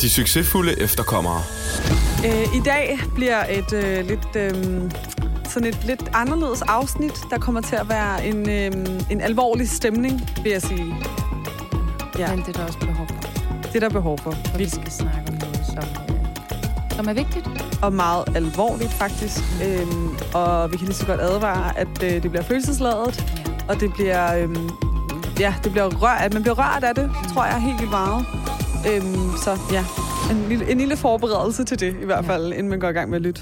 De 0.00 0.10
succesfulde 0.10 0.80
efterkommere. 0.80 1.42
Øh, 2.26 2.56
I 2.56 2.60
dag 2.64 2.98
bliver 3.14 3.44
et 3.50 3.72
øh, 3.72 4.06
lidt... 4.06 4.36
Øh, 4.36 4.90
sådan 5.48 5.68
et 5.68 5.84
lidt 5.84 6.10
anderledes 6.14 6.62
afsnit. 6.62 7.12
Der 7.30 7.38
kommer 7.38 7.60
til 7.60 7.76
at 7.76 7.88
være 7.88 8.26
en, 8.26 8.50
øh, 8.50 8.72
en 9.10 9.20
alvorlig 9.20 9.68
stemning, 9.68 10.30
vil 10.42 10.52
jeg 10.52 10.62
sige. 10.62 10.94
Ja. 12.18 12.34
Men 12.34 12.38
det 12.38 12.48
er 12.48 12.52
der 12.52 12.66
også 12.66 12.78
behov 12.78 13.06
for. 13.06 13.30
Det 13.62 13.76
er 13.76 13.80
der 13.80 13.88
behov 13.88 14.18
for. 14.18 14.30
Og 14.30 14.58
vi 14.58 14.68
skal 14.68 14.90
snakke 14.90 15.22
om 15.28 15.34
noget, 15.34 15.60
som, 15.66 15.78
øh, 15.78 16.96
som 16.96 17.08
er 17.08 17.12
vigtigt. 17.12 17.57
Og 17.82 17.92
meget 17.92 18.36
alvorligt, 18.36 18.92
faktisk. 18.92 19.40
Øhm, 19.64 20.08
og 20.34 20.72
vi 20.72 20.76
kan 20.76 20.86
lige 20.86 20.96
så 20.96 21.06
godt 21.06 21.20
advare, 21.20 21.78
at 21.78 22.02
øh, 22.04 22.22
det 22.22 22.30
bliver 22.30 22.42
følelsesladet. 22.42 23.24
Og 23.68 23.80
det 23.80 23.92
bliver... 23.92 24.34
Øh, 24.34 24.56
ja, 25.40 25.54
det 25.64 25.72
bliver 25.72 25.88
rørt, 26.02 26.20
at 26.20 26.32
man 26.32 26.42
bliver 26.42 26.54
rørt 26.58 26.84
af 26.84 26.94
det, 26.94 27.10
tror 27.34 27.44
jeg, 27.44 27.62
helt 27.62 27.78
vildt 27.78 27.90
meget. 27.90 28.26
Øhm, 28.88 29.36
så 29.44 29.58
ja, 29.72 29.84
en 30.30 30.48
lille, 30.48 30.70
en 30.70 30.78
lille 30.78 30.96
forberedelse 30.96 31.64
til 31.64 31.80
det, 31.80 31.96
i 32.02 32.04
hvert 32.04 32.24
fald, 32.24 32.48
ja. 32.48 32.54
inden 32.54 32.70
man 32.70 32.80
går 32.80 32.88
i 32.88 32.92
gang 32.92 33.10
med 33.10 33.16
at 33.16 33.22
lytte. 33.22 33.40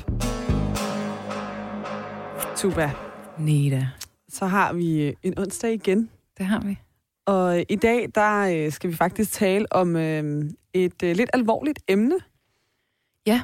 Tuba. 2.57 2.91
Neda. 3.39 3.89
Så 4.29 4.47
har 4.47 4.73
vi 4.73 5.15
en 5.23 5.39
onsdag 5.39 5.73
igen. 5.73 6.11
Det 6.39 6.47
har 6.47 6.61
vi. 6.61 6.79
Og 7.27 7.65
i 7.69 7.77
dag, 7.77 8.09
der 8.15 8.41
øh, 8.41 8.73
skal 8.73 8.91
vi 8.91 8.97
faktisk 8.97 9.33
tale 9.33 9.67
om 9.73 9.97
øh, 9.97 10.45
et 10.75 11.03
øh, 11.03 11.17
lidt 11.17 11.31
alvorligt 11.33 11.79
emne. 11.89 12.15
Ja, 13.27 13.41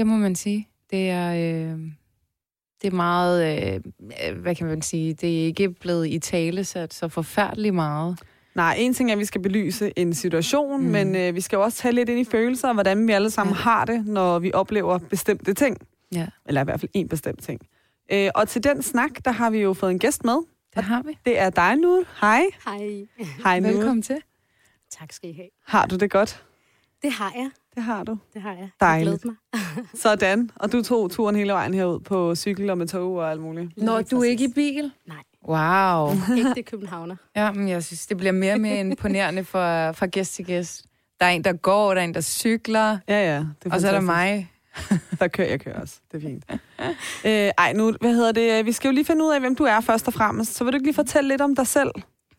det 0.00 0.06
må 0.06 0.16
man 0.16 0.34
sige. 0.34 0.68
Det 0.90 1.10
er, 1.10 1.30
øh, 1.32 1.78
det 2.82 2.92
er 2.92 2.96
meget, 2.96 3.64
øh, 3.74 4.36
hvad 4.36 4.54
kan 4.54 4.66
man 4.66 4.82
sige, 4.82 5.14
det 5.14 5.40
er 5.40 5.44
ikke 5.44 5.70
blevet 5.70 6.08
i 6.08 6.18
tale 6.18 6.64
sat 6.64 6.94
så 6.94 7.08
forfærdeligt 7.08 7.74
meget. 7.74 8.20
Nej, 8.54 8.76
en 8.78 8.94
ting 8.94 9.10
er, 9.10 9.12
at 9.12 9.18
vi 9.18 9.24
skal 9.24 9.42
belyse 9.42 9.92
en 9.96 10.14
situation, 10.14 10.82
mm. 10.82 10.90
men 10.90 11.16
øh, 11.16 11.34
vi 11.34 11.40
skal 11.40 11.56
jo 11.56 11.62
også 11.62 11.78
tage 11.78 11.92
lidt 11.92 12.08
ind 12.08 12.20
i 12.20 12.24
følelser, 12.24 12.68
og 12.68 12.74
hvordan 12.74 13.06
vi 13.06 13.12
alle 13.12 13.30
sammen 13.30 13.54
ja. 13.54 13.60
har 13.60 13.84
det, 13.84 14.06
når 14.06 14.38
vi 14.38 14.52
oplever 14.52 14.98
bestemte 14.98 15.54
ting. 15.54 15.76
Ja. 16.14 16.26
Eller 16.46 16.60
i 16.60 16.64
hvert 16.64 16.80
fald 16.80 16.90
en 16.94 17.08
bestemt 17.08 17.42
ting. 17.42 17.60
Øh, 18.12 18.30
og 18.34 18.48
til 18.48 18.64
den 18.64 18.82
snak, 18.82 19.10
der 19.24 19.30
har 19.30 19.50
vi 19.50 19.58
jo 19.58 19.72
fået 19.72 19.90
en 19.90 19.98
gæst 19.98 20.24
med. 20.24 20.36
Det 20.74 20.84
har 20.84 21.02
vi. 21.02 21.18
Det 21.24 21.38
er 21.38 21.50
dig, 21.50 21.76
nu. 21.76 22.04
Hej. 22.20 22.42
Hej. 22.64 23.06
Hej. 23.44 23.60
Velkommen 23.60 24.02
til. 24.02 24.16
Tak 24.90 25.12
skal 25.12 25.30
I 25.30 25.32
have. 25.32 25.48
Har 25.66 25.86
du 25.86 25.96
det 25.96 26.10
godt? 26.10 26.44
Det 27.02 27.12
har 27.12 27.32
jeg. 27.36 27.50
Det 27.80 27.86
har 27.86 28.04
du. 28.04 28.18
Det 28.34 28.42
har 28.42 28.52
jeg. 28.52 28.70
Dejligt. 28.80 29.24
Jeg 29.24 29.32
mig. 29.52 29.86
Sådan. 30.02 30.50
Og 30.56 30.72
du 30.72 30.82
tog 30.82 31.10
turen 31.10 31.36
hele 31.36 31.52
vejen 31.52 31.74
herud 31.74 32.00
på 32.00 32.34
cykel 32.34 32.70
og 32.70 32.78
med 32.78 32.88
tog 32.88 33.14
og 33.14 33.30
alt 33.30 33.40
muligt. 33.40 33.76
Når 33.76 34.02
du 34.02 34.22
ikke 34.22 34.44
i 34.44 34.52
bil? 34.54 34.92
Nej. 35.06 35.16
Wow. 35.48 36.10
ikke 36.36 36.54
det 36.54 36.66
københavner. 36.66 37.16
Ja, 37.36 37.52
men 37.52 37.68
jeg 37.68 37.84
synes, 37.84 38.06
det 38.06 38.16
bliver 38.16 38.32
mere 38.32 38.52
og 38.52 38.60
mere 38.60 38.80
imponerende 38.80 39.44
fra, 39.44 39.90
fra 39.90 40.06
gæst 40.06 40.34
til 40.34 40.44
gæst. 40.44 40.84
Der 41.20 41.26
er 41.26 41.30
en, 41.30 41.44
der 41.44 41.52
går, 41.52 41.94
der 41.94 42.00
er 42.00 42.04
en, 42.04 42.14
der 42.14 42.20
cykler. 42.20 42.98
Ja, 43.08 43.34
ja. 43.34 43.38
Det 43.38 43.70
er 43.70 43.74
og 43.74 43.80
så 43.80 43.88
er 43.88 43.92
der 43.92 44.00
mig. 44.00 44.52
der 45.20 45.28
kører 45.28 45.48
jeg 45.48 45.60
kører 45.60 45.80
også. 45.80 46.00
Det 46.12 46.24
er 46.24 46.28
fint. 46.28 46.44
øh, 47.24 47.50
ej, 47.58 47.72
nu, 47.72 47.92
hvad 48.00 48.14
hedder 48.14 48.32
det? 48.32 48.66
Vi 48.66 48.72
skal 48.72 48.88
jo 48.88 48.94
lige 48.94 49.04
finde 49.04 49.24
ud 49.24 49.32
af, 49.32 49.40
hvem 49.40 49.56
du 49.56 49.64
er 49.64 49.80
først 49.80 50.06
og 50.06 50.14
fremmest. 50.14 50.54
Så 50.54 50.64
vil 50.64 50.72
du 50.72 50.76
ikke 50.76 50.86
lige 50.86 50.94
fortælle 50.94 51.28
lidt 51.28 51.40
om 51.40 51.54
dig 51.56 51.66
selv 51.66 51.90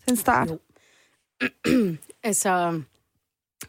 til 0.04 0.12
en 0.12 0.18
start? 0.18 0.50
Jo. 0.50 0.60
altså, 2.24 2.82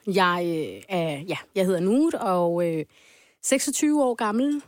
jeg 0.06 0.42
øh, 0.46 0.82
er, 0.88 1.18
ja, 1.28 1.36
jeg 1.54 1.66
hedder 1.66 1.80
Nut, 1.80 2.14
og 2.14 2.68
øh, 2.68 2.84
26 3.42 4.04
år 4.04 4.14
gammel, 4.14 4.62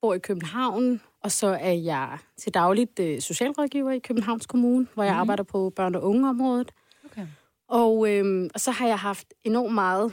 bor 0.00 0.14
i 0.14 0.18
København, 0.18 1.00
og 1.22 1.32
så 1.32 1.46
er 1.46 1.72
jeg 1.72 2.18
til 2.36 2.54
dagligt 2.54 2.98
øh, 3.00 3.20
socialrådgiver 3.20 3.90
i 3.90 3.98
Københavns 3.98 4.46
Kommune, 4.46 4.86
hvor 4.94 5.04
jeg 5.04 5.14
mm. 5.14 5.20
arbejder 5.20 5.42
på 5.42 5.72
børn- 5.76 5.94
og 5.94 6.02
ungeområdet. 6.02 6.72
Okay. 7.04 7.26
Og, 7.68 8.10
øh, 8.10 8.50
og 8.54 8.60
så 8.60 8.70
har 8.70 8.86
jeg 8.86 8.98
haft 8.98 9.26
enormt 9.44 9.74
meget, 9.74 10.12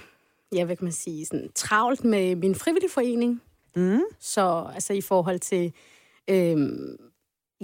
ja, 0.53 0.65
hvad 0.65 0.75
kan 0.75 0.85
man 0.85 0.93
sige, 0.93 1.25
sådan, 1.25 1.49
travlt 1.55 2.03
med 2.03 2.35
min 2.35 2.55
frivillige 2.55 2.91
forening. 2.91 3.41
Mm. 3.75 4.01
Så 4.19 4.69
altså 4.73 4.93
i 4.93 5.01
forhold 5.01 5.39
til, 5.39 5.73
øh, 6.27 6.57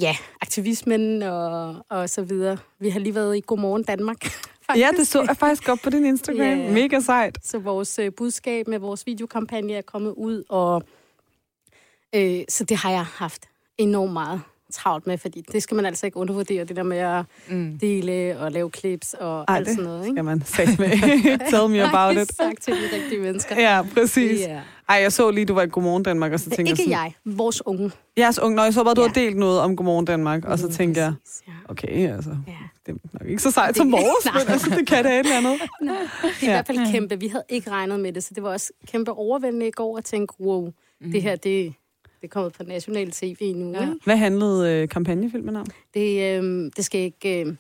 ja, 0.02 0.16
aktivismen 0.42 1.24
og, 1.24 1.86
og 1.90 2.10
så 2.10 2.22
videre. 2.22 2.58
Vi 2.80 2.90
har 2.90 3.00
lige 3.00 3.16
været 3.16 3.38
i 3.38 3.42
Godmorgen 3.48 3.84
Danmark. 3.84 4.26
Faktisk. 4.68 4.86
Ja, 4.86 4.92
det 4.98 5.08
så 5.08 5.24
jeg 5.28 5.38
faktisk 5.38 5.66
godt 5.66 5.82
på 5.82 5.90
din 5.90 6.06
Instagram. 6.06 6.42
Yeah. 6.42 6.74
Mega 6.74 7.00
sejt. 7.00 7.38
Så 7.44 7.60
vores 7.60 8.00
øh, 8.00 8.12
budskab 8.18 8.68
med 8.68 8.80
vores 8.80 9.06
videokampagne 9.06 9.74
er 9.74 9.82
kommet 9.82 10.14
ud, 10.18 10.44
og 10.50 10.84
øh, 12.16 12.42
så 12.50 12.64
det 12.64 12.78
har 12.78 12.92
jeg 12.92 13.06
haft 13.06 13.46
enormt 13.78 14.14
meget 14.14 14.42
travlt 14.72 15.08
med, 15.08 15.18
fordi 15.18 15.42
det 15.52 15.64
skal 15.64 15.76
man 15.76 15.86
altså 15.86 16.06
ikke 16.06 16.18
undervurdere, 16.18 16.64
det 16.64 16.76
der 16.76 16.84
med 16.84 16.98
at 16.98 17.24
mm. 17.50 17.78
dele 17.80 18.40
og 18.40 18.52
lave 18.52 18.72
clips 18.78 19.14
og 19.14 19.46
Ej, 19.48 19.58
alt 19.58 19.70
sådan 19.70 19.84
noget. 19.84 20.06
Ikke? 20.06 20.16
skal 20.16 20.26
man 20.26 20.46
sige 20.46 20.76
med. 20.80 20.90
Tell 21.52 21.70
me 21.70 21.84
about 21.84 22.18
it. 22.18 22.36
sagt 22.36 22.62
til 22.62 22.74
de 22.74 22.96
rigtige 22.96 23.22
mennesker. 23.22 23.62
Ja, 23.62 23.82
præcis. 23.94 24.42
Yeah. 24.48 24.62
Ej, 24.90 24.96
jeg 24.96 25.12
så 25.12 25.32
lige, 25.32 25.46
du 25.46 25.54
var 25.54 25.62
i 25.62 25.68
Godmorgen 25.68 26.04
Danmark, 26.04 26.32
og 26.32 26.40
så 26.40 26.50
tænkte 26.50 26.72
jeg 26.72 26.80
Ikke 26.80 26.92
jeg, 26.92 27.14
vores 27.26 27.66
unge. 27.66 27.92
Jeres 28.18 28.40
unge. 28.40 28.56
Nå, 28.56 28.64
jeg 28.64 28.74
så 28.74 28.84
bare, 28.84 28.94
du 28.94 29.02
ja. 29.02 29.08
har 29.08 29.14
delt 29.14 29.38
noget 29.38 29.60
om 29.60 29.76
Godmorgen 29.76 30.06
Danmark, 30.06 30.46
og 30.46 30.60
så 30.60 30.70
tænkte 30.70 31.02
jeg, 31.02 31.14
okay, 31.70 32.14
altså, 32.16 32.38
ja. 32.48 32.54
Det 32.88 32.96
er 33.14 33.20
nok 33.20 33.30
ikke 33.30 33.42
så 33.42 33.52
sejt 33.52 33.78
som 33.78 33.92
vores, 34.02 34.26
men 34.34 34.54
altså, 34.54 34.70
det 34.70 34.88
kan 34.88 35.04
det 35.04 35.12
et 35.12 35.20
eller 35.20 35.38
andet. 35.38 35.62
Nej, 35.82 35.96
det 36.24 36.24
er 36.24 36.30
ja. 36.42 36.48
i 36.48 36.52
hvert 36.52 36.68
fald 36.68 36.92
kæmpe. 36.92 37.20
Vi 37.20 37.28
havde 37.28 37.44
ikke 37.50 37.72
regnet 37.72 38.00
med 38.00 38.14
det, 38.14 38.24
så 38.24 38.34
det 38.36 38.44
var 38.44 38.50
også 38.50 38.72
kæmpe 38.88 39.12
overvældende 39.12 39.68
i 39.68 39.72
går 39.72 39.98
at 39.98 40.06
tænke, 40.06 40.34
wow, 40.40 40.72
mm. 41.02 41.12
det 41.12 41.22
her, 41.22 41.36
det, 41.36 41.74
det 42.04 42.24
er 42.24 42.28
kommet 42.28 42.54
på 42.54 42.64
national 42.64 43.12
tv 43.12 43.54
nu. 43.56 43.72
Ja. 43.72 43.82
Ikke? 43.82 43.94
Hvad 44.04 44.18
handlede 44.18 44.72
øh, 44.72 44.90
kampagnefilmen 44.90 45.56
om? 45.56 45.66
Det, 45.94 46.38
øh, 46.38 46.72
det, 46.76 46.86
skal 46.86 47.02
ikke, 47.02 47.42
øh, 47.42 47.46
det 47.46 47.58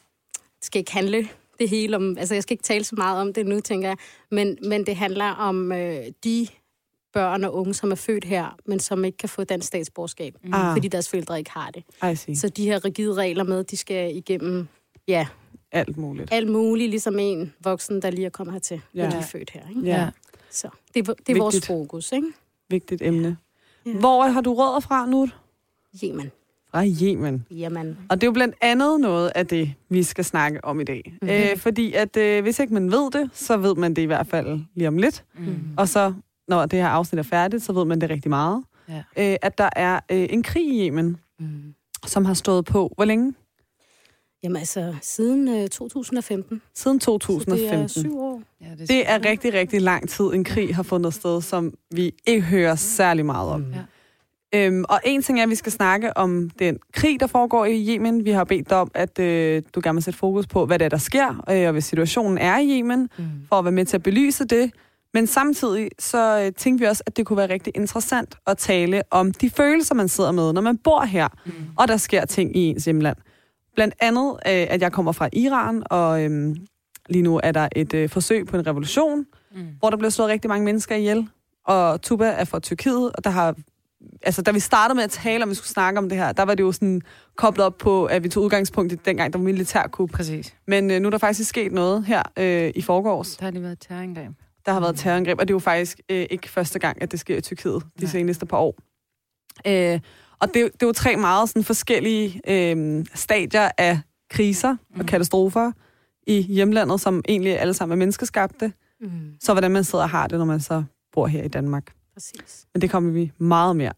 skal 0.61 0.79
ikke 0.79 0.91
handle 0.91 1.27
det 1.59 1.69
hele 1.69 1.95
om... 1.95 2.17
Altså, 2.17 2.33
jeg 2.33 2.43
skal 2.43 2.53
ikke 2.53 2.63
tale 2.63 2.83
så 2.83 2.95
meget 2.95 3.21
om 3.21 3.33
det 3.33 3.45
nu, 3.45 3.59
tænker 3.59 3.87
jeg. 3.87 3.97
Men, 4.31 4.57
men 4.63 4.85
det 4.85 4.95
handler 4.95 5.25
om 5.25 5.71
øh, 5.71 6.05
de 6.23 6.47
børn 7.13 7.43
og 7.43 7.55
unge, 7.55 7.73
som 7.73 7.91
er 7.91 7.95
født 7.95 8.23
her, 8.23 8.55
men 8.65 8.79
som 8.79 9.05
ikke 9.05 9.17
kan 9.17 9.29
få 9.29 9.43
dansk 9.43 9.67
statsborgerskab, 9.67 10.35
mm. 10.43 10.53
ah. 10.53 10.75
fordi 10.75 10.87
deres 10.87 11.09
forældre 11.09 11.39
ikke 11.39 11.51
har 11.51 11.71
det. 11.71 11.83
Så 12.37 12.49
de 12.49 12.65
her 12.65 12.85
rigide 12.85 13.13
regler 13.13 13.43
med, 13.43 13.63
de 13.63 13.77
skal 13.77 14.15
igennem, 14.15 14.67
ja... 15.07 15.27
Alt 15.71 15.97
muligt. 15.97 16.33
Alt 16.33 16.49
muligt, 16.49 16.89
ligesom 16.89 17.19
en 17.19 17.53
voksen, 17.63 18.01
der 18.01 18.09
lige 18.09 18.25
er 18.25 18.29
kommet 18.29 18.53
hertil, 18.53 18.81
ja. 18.95 19.05
er 19.05 19.21
født 19.21 19.49
her. 19.49 19.61
Ikke? 19.69 19.81
Ja. 19.81 20.09
Så 20.51 20.67
det, 20.67 20.95
det 20.95 21.09
er 21.09 21.13
Vigtigt. 21.13 21.39
vores 21.39 21.67
fokus, 21.67 22.11
ikke? 22.11 22.27
Vigtigt 22.69 23.01
emne. 23.01 23.37
Ja. 23.85 23.91
Hvor 23.91 24.23
har 24.23 24.41
du 24.41 24.53
rødder 24.53 24.79
fra 24.79 25.05
nu? 25.05 25.29
Yemen. 26.03 26.31
Fra 26.71 26.85
Yemen. 26.85 27.45
Yemen. 27.51 27.97
Og 28.09 28.21
det 28.21 28.23
er 28.23 28.27
jo 28.27 28.31
blandt 28.31 28.55
andet 28.61 28.99
noget 28.99 29.31
af 29.35 29.47
det, 29.47 29.73
vi 29.89 30.03
skal 30.03 30.25
snakke 30.25 30.65
om 30.65 30.79
i 30.79 30.83
dag. 30.83 31.01
Mm-hmm. 31.21 31.29
Øh, 31.29 31.57
fordi 31.57 31.93
at 31.93 32.17
øh, 32.17 32.41
hvis 32.41 32.59
ikke 32.59 32.73
man 32.73 32.91
ved 32.91 33.11
det, 33.11 33.29
så 33.33 33.57
ved 33.57 33.75
man 33.75 33.93
det 33.93 34.01
i 34.01 34.05
hvert 34.05 34.27
fald 34.27 34.59
lige 34.75 34.87
om 34.87 34.97
lidt. 34.97 35.23
Mm. 35.37 35.55
Og 35.77 35.89
så, 35.89 36.13
når 36.47 36.65
det 36.65 36.79
her 36.79 36.87
afsnit 36.87 37.19
er 37.19 37.23
færdigt, 37.23 37.63
så 37.63 37.73
ved 37.73 37.85
man 37.85 38.01
det 38.01 38.09
rigtig 38.09 38.29
meget. 38.29 38.63
Ja. 38.89 39.03
Øh, 39.17 39.37
at 39.41 39.57
der 39.57 39.69
er 39.75 39.99
øh, 40.11 40.27
en 40.29 40.43
krig 40.43 40.67
i 40.67 40.87
Yemen, 40.87 41.17
mm. 41.39 41.73
som 42.05 42.25
har 42.25 42.33
stået 42.33 42.65
på. 42.65 42.93
Hvor 42.95 43.05
længe? 43.05 43.33
Jamen 44.47 44.57
altså, 44.57 44.95
siden 45.01 45.47
øh, 45.47 45.67
2015. 45.67 46.61
Siden 46.75 46.99
2015. 46.99 47.57
Så 47.57 47.75
det 47.75 47.83
er 47.83 47.87
syv 47.87 48.19
år. 48.19 48.41
Ja, 48.61 48.65
det, 48.65 48.81
er, 48.81 48.85
det 48.85 49.09
er 49.09 49.29
rigtig, 49.29 49.53
rigtig 49.53 49.81
lang 49.81 50.09
tid, 50.09 50.25
en 50.25 50.43
krig 50.43 50.75
har 50.75 50.83
fundet 50.83 51.13
sted, 51.13 51.41
som 51.41 51.73
vi 51.91 52.11
ikke 52.27 52.41
hører 52.41 52.75
særlig 52.75 53.25
meget 53.25 53.49
om. 53.49 53.61
Mm. 53.61 53.73
Ja. 54.53 54.65
Øhm, 54.65 54.85
og 54.89 54.99
en 55.05 55.21
ting 55.21 55.39
er, 55.39 55.43
at 55.43 55.49
vi 55.49 55.55
skal 55.55 55.71
snakke 55.71 56.17
om 56.17 56.49
den 56.49 56.77
krig, 56.93 57.19
der 57.19 57.27
foregår 57.27 57.65
i 57.65 57.87
Yemen. 57.87 58.25
Vi 58.25 58.31
har 58.31 58.43
bedt 58.43 58.69
dig 58.69 58.77
om, 58.77 58.91
at 58.93 59.19
øh, 59.19 59.61
du 59.75 59.81
gerne 59.83 59.95
vil 59.95 60.03
sætte 60.03 60.19
fokus 60.19 60.47
på, 60.47 60.65
hvad 60.65 60.79
det 60.79 60.85
er, 60.85 60.89
der 60.89 60.97
sker, 60.97 61.45
øh, 61.49 61.65
og 61.65 61.71
hvad 61.71 61.81
situationen 61.81 62.37
er 62.37 62.59
i 62.59 62.79
Yemen, 62.79 63.09
mm. 63.17 63.25
for 63.49 63.55
at 63.55 63.65
være 63.65 63.71
med 63.71 63.85
til 63.85 63.97
at 63.97 64.03
belyse 64.03 64.45
det. 64.45 64.71
Men 65.13 65.27
samtidig 65.27 65.89
så 65.99 66.43
øh, 66.45 66.51
tænkte 66.53 66.79
vi 66.79 66.87
også, 66.87 67.03
at 67.05 67.17
det 67.17 67.25
kunne 67.25 67.37
være 67.37 67.49
rigtig 67.49 67.73
interessant 67.75 68.35
at 68.47 68.57
tale 68.57 69.01
om 69.11 69.31
de 69.31 69.49
følelser, 69.49 69.95
man 69.95 70.07
sidder 70.07 70.31
med, 70.31 70.53
når 70.53 70.61
man 70.61 70.77
bor 70.77 71.01
her, 71.01 71.27
mm. 71.45 71.51
og 71.77 71.87
der 71.87 71.97
sker 71.97 72.25
ting 72.25 72.57
i 72.57 72.59
ens 72.59 72.85
hjemland. 72.85 73.17
Blandt 73.77 73.95
andet, 73.99 74.31
øh, 74.31 74.65
at 74.69 74.81
jeg 74.81 74.91
kommer 74.91 75.11
fra 75.11 75.29
Iran, 75.33 75.83
og 75.89 76.23
øh, 76.23 76.55
lige 77.09 77.21
nu 77.21 77.39
er 77.43 77.51
der 77.51 77.69
et 77.75 77.93
øh, 77.93 78.09
forsøg 78.09 78.47
på 78.47 78.57
en 78.57 78.67
revolution, 78.67 79.25
mm. 79.55 79.67
hvor 79.79 79.89
der 79.89 79.97
bliver 79.97 80.09
slået 80.09 80.29
rigtig 80.29 80.49
mange 80.49 80.65
mennesker 80.65 80.95
ihjel. 80.95 81.27
Og 81.65 82.01
Tuba 82.01 82.25
er 82.25 82.43
fra 82.43 82.59
Tyrkiet, 82.59 83.11
og 83.15 83.23
der 83.23 83.29
har... 83.29 83.55
Altså, 84.21 84.41
da 84.41 84.51
vi 84.51 84.59
startede 84.59 84.95
med 84.95 85.03
at 85.03 85.09
tale 85.09 85.43
om, 85.43 85.49
vi 85.49 85.55
skulle 85.55 85.69
snakke 85.69 85.97
om 85.97 86.09
det 86.09 86.17
her, 86.17 86.31
der 86.31 86.43
var 86.43 86.55
det 86.55 86.63
jo 86.63 86.71
sådan 86.71 87.01
koblet 87.35 87.65
op 87.65 87.77
på, 87.77 88.05
at 88.05 88.23
vi 88.23 88.29
tog 88.29 88.43
udgangspunkt 88.43 88.93
i 88.93 88.95
dengang, 88.95 89.33
der 89.33 89.39
var 89.39 89.43
militærkup. 89.45 90.09
Præcis. 90.09 90.55
Men 90.67 90.91
øh, 90.91 91.01
nu 91.01 91.07
er 91.07 91.11
der 91.11 91.17
faktisk 91.17 91.49
sket 91.49 91.71
noget 91.71 92.05
her 92.05 92.23
øh, 92.37 92.71
i 92.75 92.81
forgårs. 92.81 93.37
Der 93.37 93.43
har 93.45 93.51
det 93.51 93.63
været 93.63 93.79
terrorangreb. 93.79 94.31
Der 94.65 94.71
har 94.71 94.79
været 94.79 94.95
terrorangreb, 94.95 95.39
og 95.39 95.47
det 95.47 95.51
er 95.51 95.55
jo 95.55 95.59
faktisk 95.59 95.99
øh, 96.09 96.25
ikke 96.29 96.49
første 96.49 96.79
gang, 96.79 97.01
at 97.01 97.11
det 97.11 97.19
sker 97.19 97.37
i 97.37 97.41
Tyrkiet 97.41 97.83
de 97.99 98.03
Nej. 98.03 98.11
seneste 98.11 98.45
par 98.45 98.57
år. 98.57 98.75
Øh, 99.67 99.99
og 100.39 100.47
det, 100.47 100.73
det 100.73 100.83
er 100.83 100.87
jo 100.87 100.91
tre 100.93 101.15
meget 101.15 101.49
sådan, 101.49 101.63
forskellige 101.63 102.41
øh, 102.47 103.05
stadier 103.13 103.71
af 103.77 103.99
kriser 104.29 104.71
mm. 104.71 104.99
og 104.99 105.05
katastrofer 105.05 105.71
i 106.27 106.41
hjemlandet, 106.41 107.01
som 107.01 107.23
egentlig 107.27 107.59
alle 107.59 107.73
sammen 107.73 107.95
er 107.95 107.97
menneskeskabte. 107.97 108.73
Mm. 109.01 109.09
Så 109.41 109.53
hvordan 109.53 109.71
man 109.71 109.83
sidder 109.83 110.03
og 110.03 110.09
har 110.09 110.27
det, 110.27 110.37
når 110.37 110.45
man 110.45 110.59
så 110.59 110.83
bor 111.11 111.27
her 111.27 111.43
i 111.43 111.47
Danmark. 111.47 111.93
Præcis. 112.13 112.65
Men 112.73 112.81
det 112.81 112.89
kommer 112.89 113.11
vi 113.11 113.31
meget 113.37 113.75
mere 113.75 113.93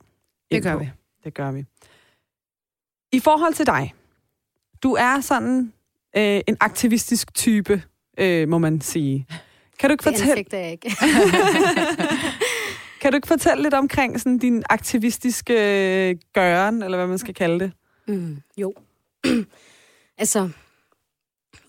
Det 0.51 0.63
gør 0.63 0.73
på. 0.73 0.79
vi. 0.79 0.89
Det 1.23 1.33
gør 1.33 1.51
vi. 1.51 1.65
I 3.11 3.19
forhold 3.19 3.53
til 3.53 3.65
dig, 3.65 3.93
du 4.83 4.93
er 4.93 5.21
sådan 5.21 5.73
øh, 6.17 6.41
en 6.47 6.57
aktivistisk 6.59 7.33
type, 7.33 7.83
øh, 8.19 8.49
må 8.49 8.57
man 8.57 8.81
sige. 8.81 9.25
Kan 9.79 9.89
du 9.89 9.91
ikke 9.93 10.03
Det 10.03 10.13
fortælle, 10.13 10.31
anfægter 10.31 10.57
jeg 10.57 10.71
ikke. 10.71 10.89
kan 13.01 13.11
du 13.11 13.15
ikke 13.15 13.27
fortælle 13.27 13.63
lidt 13.63 13.73
omkring 13.73 14.19
sådan 14.19 14.37
din 14.37 14.63
aktivistiske 14.69 15.53
øh, 15.53 16.15
gøren, 16.33 16.83
eller 16.83 16.97
hvad 16.97 17.07
man 17.07 17.17
skal 17.17 17.33
kalde 17.33 17.59
det? 17.59 17.71
Mm, 18.07 18.37
jo. 18.57 18.73
altså, 20.17 20.49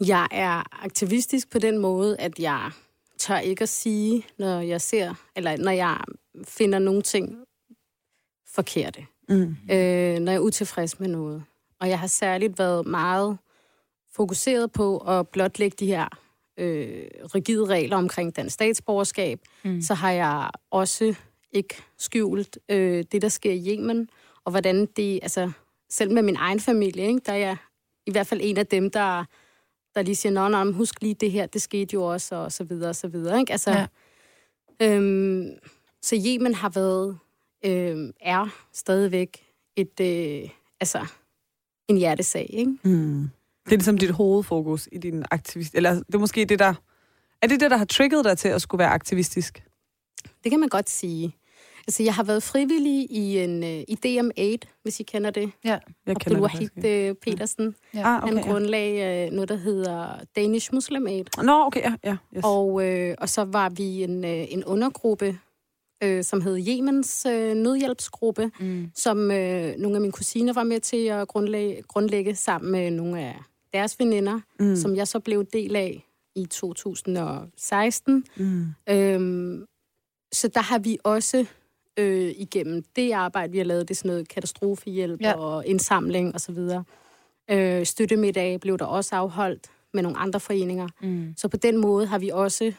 jeg 0.07 0.29
er 0.31 0.85
aktivistisk 0.85 1.51
på 1.51 1.59
den 1.59 1.79
måde, 1.79 2.21
at 2.21 2.39
jeg 2.39 2.71
tør 3.19 3.39
ikke 3.39 3.63
at 3.63 3.69
sige, 3.69 4.27
når 4.39 4.61
jeg 4.61 4.81
ser, 4.81 5.15
eller 5.37 5.57
når 5.57 5.71
jeg 5.71 5.99
finder 6.45 6.79
nogle 6.79 7.03
ting 7.03 7.37
forkerte. 8.55 9.07
Mm. 9.29 9.57
øh, 9.71 10.19
når 10.19 10.33
jeg 10.33 10.35
er 10.35 10.39
utilfreds 10.39 11.01
med 11.01 11.09
noget. 11.09 11.45
Og 11.81 11.89
jeg 11.89 11.99
har 11.99 12.07
særligt 12.07 12.59
været 12.59 12.87
meget 12.87 13.39
fokuseret 14.13 14.73
på 14.73 14.99
at 14.99 15.29
blotlægge 15.29 15.77
de 15.81 15.87
her 15.87 16.09
øh, 16.61 17.07
rigide 17.35 17.65
regler 17.67 17.97
omkring 17.97 18.37
dansk 18.37 18.55
statsborgerskab. 18.55 19.41
Mm. 19.65 19.83
Så 19.83 19.95
har 19.95 20.11
jeg 20.11 20.51
også 20.71 21.15
ikke 21.53 21.75
skjult 21.99 22.59
øh, 22.69 23.05
det, 23.13 23.23
der 23.23 23.29
sker 23.29 23.53
i 23.53 23.67
Yemen, 23.69 24.09
og 24.45 24.51
hvordan 24.51 24.87
det, 24.87 25.19
altså 25.23 25.51
selv 25.91 26.13
med 26.13 26.23
min 26.23 26.37
egen 26.37 26.61
familie, 26.61 27.07
ikke, 27.07 27.21
der 27.27 27.33
er 27.33 27.37
jeg 27.37 27.57
i 28.07 28.11
hvert 28.11 28.27
fald 28.27 28.41
en 28.43 28.57
af 28.57 28.67
dem, 28.67 28.91
der, 28.91 29.25
der 29.95 30.03
lige 30.03 30.17
siger, 30.17 30.33
nå, 30.33 30.49
nå, 30.49 30.73
husk 30.73 31.03
lige 31.03 31.15
det 31.15 31.31
her, 31.31 31.47
det 31.47 31.63
skete 31.63 31.95
jo 31.95 32.03
også, 32.05 32.35
og 32.37 32.53
så 32.53 32.65
videre, 32.65 32.89
og 32.91 32.97
så 32.97 33.09
videre. 33.09 33.41
Ikke? 33.41 33.53
Altså, 33.53 33.71
Ja. 33.71 33.87
øhm, 34.97 35.49
så 36.03 36.17
Yemen 36.27 36.55
har 36.55 36.69
været, 36.69 37.19
øh, 37.65 38.13
er 38.21 38.47
stadigvæk 38.73 39.47
et, 39.77 40.01
øh, 40.01 40.51
altså, 40.81 41.07
en 41.89 41.97
hjertesag, 41.97 42.47
ikke? 42.53 42.79
Mm. 42.85 43.31
Det 43.71 43.77
er 43.77 43.79
ligesom 43.79 43.99
dit 43.99 44.11
hovedfokus 44.11 44.89
i 44.93 44.99
din 44.99 45.25
aktivist... 45.31 45.75
Eller 45.75 45.95
det 45.95 46.15
er 46.15 46.19
måske 46.19 46.45
det, 46.45 46.59
der... 46.59 46.75
Er 47.43 47.47
det 47.47 47.61
det, 47.61 47.71
der 47.71 47.77
har 47.77 47.85
trigget 47.85 48.25
dig 48.25 48.39
til 48.39 48.49
at 48.49 48.63
skulle 48.63 48.79
være 48.79 48.89
aktivistisk? 48.91 49.63
Det 50.45 50.51
kan 50.51 50.61
man 50.61 50.69
godt 50.69 50.91
sige. 50.91 51.37
Altså, 51.87 52.03
jeg 52.03 52.15
har 52.15 52.23
været 52.25 52.43
frivillig 52.43 53.11
i 53.11 53.39
en 53.39 53.63
uh, 53.63 53.69
i 53.69 53.99
DM8, 54.07 54.81
hvis 54.83 55.01
I 55.01 55.03
kender 55.03 55.31
det. 55.31 55.53
Ja. 55.65 55.71
Jeg 55.71 55.81
Abdul 56.17 56.35
det 56.35 56.43
Wahid 56.43 56.71
ikke. 56.77 57.11
uh, 57.11 57.17
Petersen. 57.17 57.75
Ja. 57.95 58.01
Ah, 58.01 58.29
Han 58.29 58.39
okay, 58.39 58.49
ja. 58.49 59.27
uh, 59.27 59.33
noget, 59.33 59.49
der 59.49 59.57
hedder 59.57 60.21
Danish 60.37 60.75
Muslim 60.75 61.07
Aid. 61.07 61.25
Nå, 61.43 61.65
okay, 61.67 61.81
ja. 61.83 61.95
ja 62.05 62.17
yes. 62.37 62.45
Og, 62.45 62.85
øh, 62.87 63.15
og 63.19 63.29
så 63.29 63.45
var 63.45 63.69
vi 63.69 64.03
en, 64.03 64.25
øh, 64.25 64.53
en 64.53 64.65
undergruppe, 64.65 65.39
øh, 66.03 66.25
som 66.25 66.41
hed 66.41 66.57
Jemens 66.57 67.27
øh, 67.27 67.55
nødhjælpsgruppe, 67.55 68.51
Mm. 68.61 68.91
som 68.95 69.31
øh, 69.31 69.75
nogle 69.79 69.97
af 69.97 70.01
mine 70.01 70.13
kusiner 70.13 70.53
var 70.53 70.65
med 70.65 70.81
til 70.81 71.07
at 71.07 71.29
grundlægge, 71.29 71.83
grundlægge 71.83 72.35
sammen 72.37 72.73
med 72.73 72.91
nogle 72.91 73.21
af 73.21 73.37
deres 73.73 73.99
veninder, 73.99 74.41
mm. 74.61 74.77
som 74.77 74.97
jeg 74.97 75.09
så 75.09 75.21
blev 75.21 75.45
del 75.53 75.77
af 75.77 76.07
i 76.35 76.47
2016. 76.47 78.25
Mm. 78.37 78.67
Øhm, 78.89 79.67
så 80.33 80.49
der 80.49 80.61
har 80.61 80.79
vi 80.79 80.99
også 81.05 81.47
øh, 81.97 82.33
igennem 82.37 82.83
det 82.97 83.13
arbejde, 83.13 83.53
vi 83.53 83.59
har 83.59 83.65
lavet, 83.65 83.89
det 83.89 83.95
er 83.95 83.99
sådan 83.99 84.09
noget 84.09 84.29
katastrofehjælp 84.29 85.21
Ja. 85.21 85.33
og 85.35 85.67
indsamling 85.67 86.35
osv. 86.35 86.59
Øh, 87.51 87.87
støttemiddag 87.87 88.61
blev 88.61 88.79
der 88.79 88.85
også 88.85 89.17
afholdt 89.17 89.67
med 89.95 90.03
nogle 90.03 90.19
andre 90.19 90.41
foreninger. 90.41 90.89
Mm. 91.03 91.35
Så 91.37 91.49
på 91.49 91.57
den 91.57 91.77
måde 91.81 92.07
har 92.07 92.19
vi 92.19 92.29
også 92.29 92.73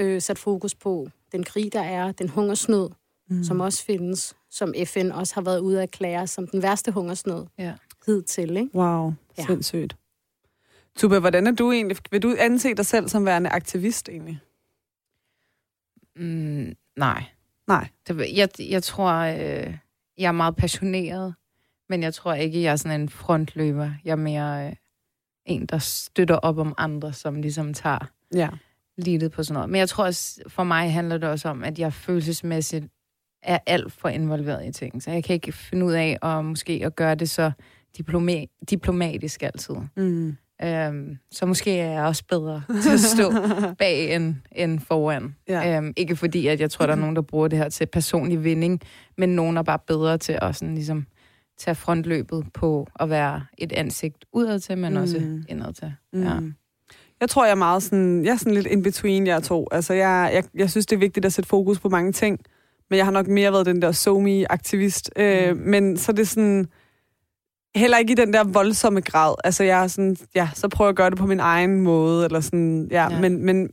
øh, 0.00 0.22
sat 0.22 0.38
fokus 0.38 0.74
på 0.74 1.08
den 1.32 1.44
krig, 1.44 1.72
der 1.72 1.80
er, 1.82 2.12
den 2.12 2.28
hungersnød, 2.28 2.88
mm. 3.30 3.44
som 3.44 3.60
også 3.60 3.84
findes, 3.84 4.34
som 4.50 4.74
FN 4.86 5.10
også 5.10 5.34
har 5.34 5.42
været 5.42 5.58
ude 5.60 5.76
at 5.76 5.82
erklære 5.82 6.26
som 6.26 6.46
den 6.46 6.62
værste 6.62 6.92
hungersnød 6.92 7.44
Ja. 7.58 7.72
hidtil. 8.06 8.56
Ikke? 8.56 8.70
Wow, 8.78 9.12
Ja. 9.38 9.46
sindssygt. 9.46 9.96
Tuba, 10.96 11.18
hvordan 11.18 11.46
er 11.46 11.52
du 11.52 11.72
egentlig? 11.72 11.96
Vil 12.10 12.22
du 12.22 12.36
anse 12.38 12.74
dig 12.74 12.86
selv 12.86 13.08
som 13.08 13.26
værende 13.26 13.50
aktivist 13.50 14.08
egentlig? 14.08 14.40
Mm, 16.16 16.76
nej. 16.96 17.24
Nej. 17.66 17.88
Det, 18.08 18.36
jeg, 18.36 18.48
jeg 18.58 18.82
tror, 18.82 19.12
øh, 19.12 19.74
jeg 20.18 20.28
er 20.28 20.32
meget 20.32 20.56
passioneret, 20.56 21.34
men 21.88 22.02
jeg 22.02 22.14
tror 22.14 22.34
ikke, 22.34 22.62
jeg 22.62 22.72
er 22.72 22.76
sådan 22.76 23.00
en 23.00 23.08
frontløber. 23.08 23.90
Jeg 24.04 24.12
er 24.12 24.16
mere 24.16 24.66
øh, 24.66 24.72
en, 25.44 25.66
der 25.66 25.78
støtter 25.78 26.34
op 26.36 26.58
om 26.58 26.74
andre, 26.78 27.12
som 27.12 27.40
ligesom 27.42 27.74
tager 27.74 27.98
Ja. 28.34 28.48
lidet 28.98 29.32
på 29.32 29.42
sådan 29.42 29.54
noget. 29.54 29.70
Men 29.70 29.78
jeg 29.78 29.88
tror 29.88 30.04
også, 30.04 30.42
for 30.48 30.64
mig 30.64 30.92
handler 30.92 31.18
det 31.18 31.28
også 31.28 31.48
om, 31.48 31.64
at 31.64 31.78
jeg 31.78 31.92
følelsesmæssigt 31.92 32.84
er 33.42 33.58
alt 33.66 33.92
for 33.92 34.08
involveret 34.08 34.66
i 34.68 34.72
ting. 34.72 35.02
Så 35.02 35.10
jeg 35.10 35.24
kan 35.24 35.34
ikke 35.34 35.52
finde 35.52 35.86
ud 35.86 35.92
af 35.92 36.18
at 36.22 36.44
måske 36.44 36.80
at 36.84 36.96
gøre 36.96 37.14
det 37.14 37.30
så 37.30 37.52
diploma- 37.98 38.64
diplomatisk 38.70 39.42
altid. 39.42 39.74
Mm. 39.96 40.36
Øhm, 40.62 41.16
så 41.30 41.46
måske 41.46 41.78
er 41.78 41.92
jeg 41.92 42.04
også 42.04 42.22
bedre 42.28 42.62
til 42.82 42.90
at 42.92 43.00
stå 43.00 43.32
bag 43.78 44.14
end, 44.14 44.34
end 44.52 44.80
foran. 44.80 45.36
Ja. 45.48 45.76
Øhm, 45.76 45.92
ikke 45.96 46.16
fordi, 46.16 46.46
at 46.46 46.60
jeg 46.60 46.70
tror, 46.70 46.86
der 46.86 46.92
er 46.92 46.96
nogen, 46.98 47.16
der 47.16 47.22
bruger 47.22 47.48
det 47.48 47.58
her 47.58 47.68
til 47.68 47.86
personlig 47.86 48.44
vinding, 48.44 48.80
men 49.18 49.28
nogen 49.28 49.56
er 49.56 49.62
bare 49.62 49.78
bedre 49.86 50.18
til 50.18 50.38
at 50.42 50.56
sådan, 50.56 50.74
ligesom, 50.74 51.06
tage 51.58 51.74
frontløbet 51.74 52.44
på 52.54 52.86
at 53.00 53.10
være 53.10 53.44
et 53.58 53.72
ansigt 53.72 54.24
udad 54.32 54.60
til, 54.60 54.78
men 54.78 54.92
Mm. 54.92 54.96
mm. 54.98 55.02
også 55.02 55.16
indad 55.48 55.72
til. 55.72 55.92
Ja. 56.12 56.40
Mm. 56.40 56.54
Jeg 57.20 57.28
tror, 57.28 57.44
jeg 57.44 57.50
er 57.50 57.54
meget 57.56 57.82
sådan, 57.82 58.24
jeg 58.24 58.32
er 58.32 58.36
sådan 58.36 58.54
lidt 58.54 58.66
in 58.66 58.82
between 58.82 59.26
jer 59.26 59.40
to. 59.40 59.68
Altså, 59.72 59.94
jeg, 59.94 60.30
jeg, 60.34 60.44
jeg 60.54 60.70
synes, 60.70 60.86
det 60.86 60.96
er 60.96 61.00
vigtigt 61.00 61.26
at 61.26 61.32
sætte 61.32 61.48
fokus 61.48 61.80
på 61.80 61.88
mange 61.88 62.12
ting, 62.12 62.40
men 62.90 62.96
jeg 62.96 63.04
har 63.06 63.12
nok 63.12 63.26
mere 63.26 63.52
været 63.52 63.66
den 63.66 63.82
der 63.82 63.92
somi-aktivist. 63.92 65.10
Mm. 65.16 65.22
Øh, 65.22 65.56
men 65.56 65.96
så 65.96 66.12
er 66.12 66.16
det 66.16 66.28
sådan, 66.28 66.66
heller 67.76 67.98
ikke 67.98 68.12
i 68.12 68.14
den 68.14 68.32
der 68.32 68.44
voldsomme 68.44 69.00
grad. 69.00 69.34
Altså, 69.44 69.64
jeg 69.64 69.82
er 69.82 69.86
sådan, 69.86 70.16
ja, 70.34 70.48
så 70.54 70.68
prøver 70.68 70.86
jeg 70.88 70.92
at 70.92 70.96
gøre 70.96 71.10
det 71.10 71.18
på 71.18 71.26
min 71.26 71.40
egen 71.40 71.80
måde, 71.80 72.24
eller 72.24 72.40
sådan, 72.40 72.88
ja, 72.90 73.12
ja. 73.12 73.20
Men, 73.20 73.44
men 73.46 73.68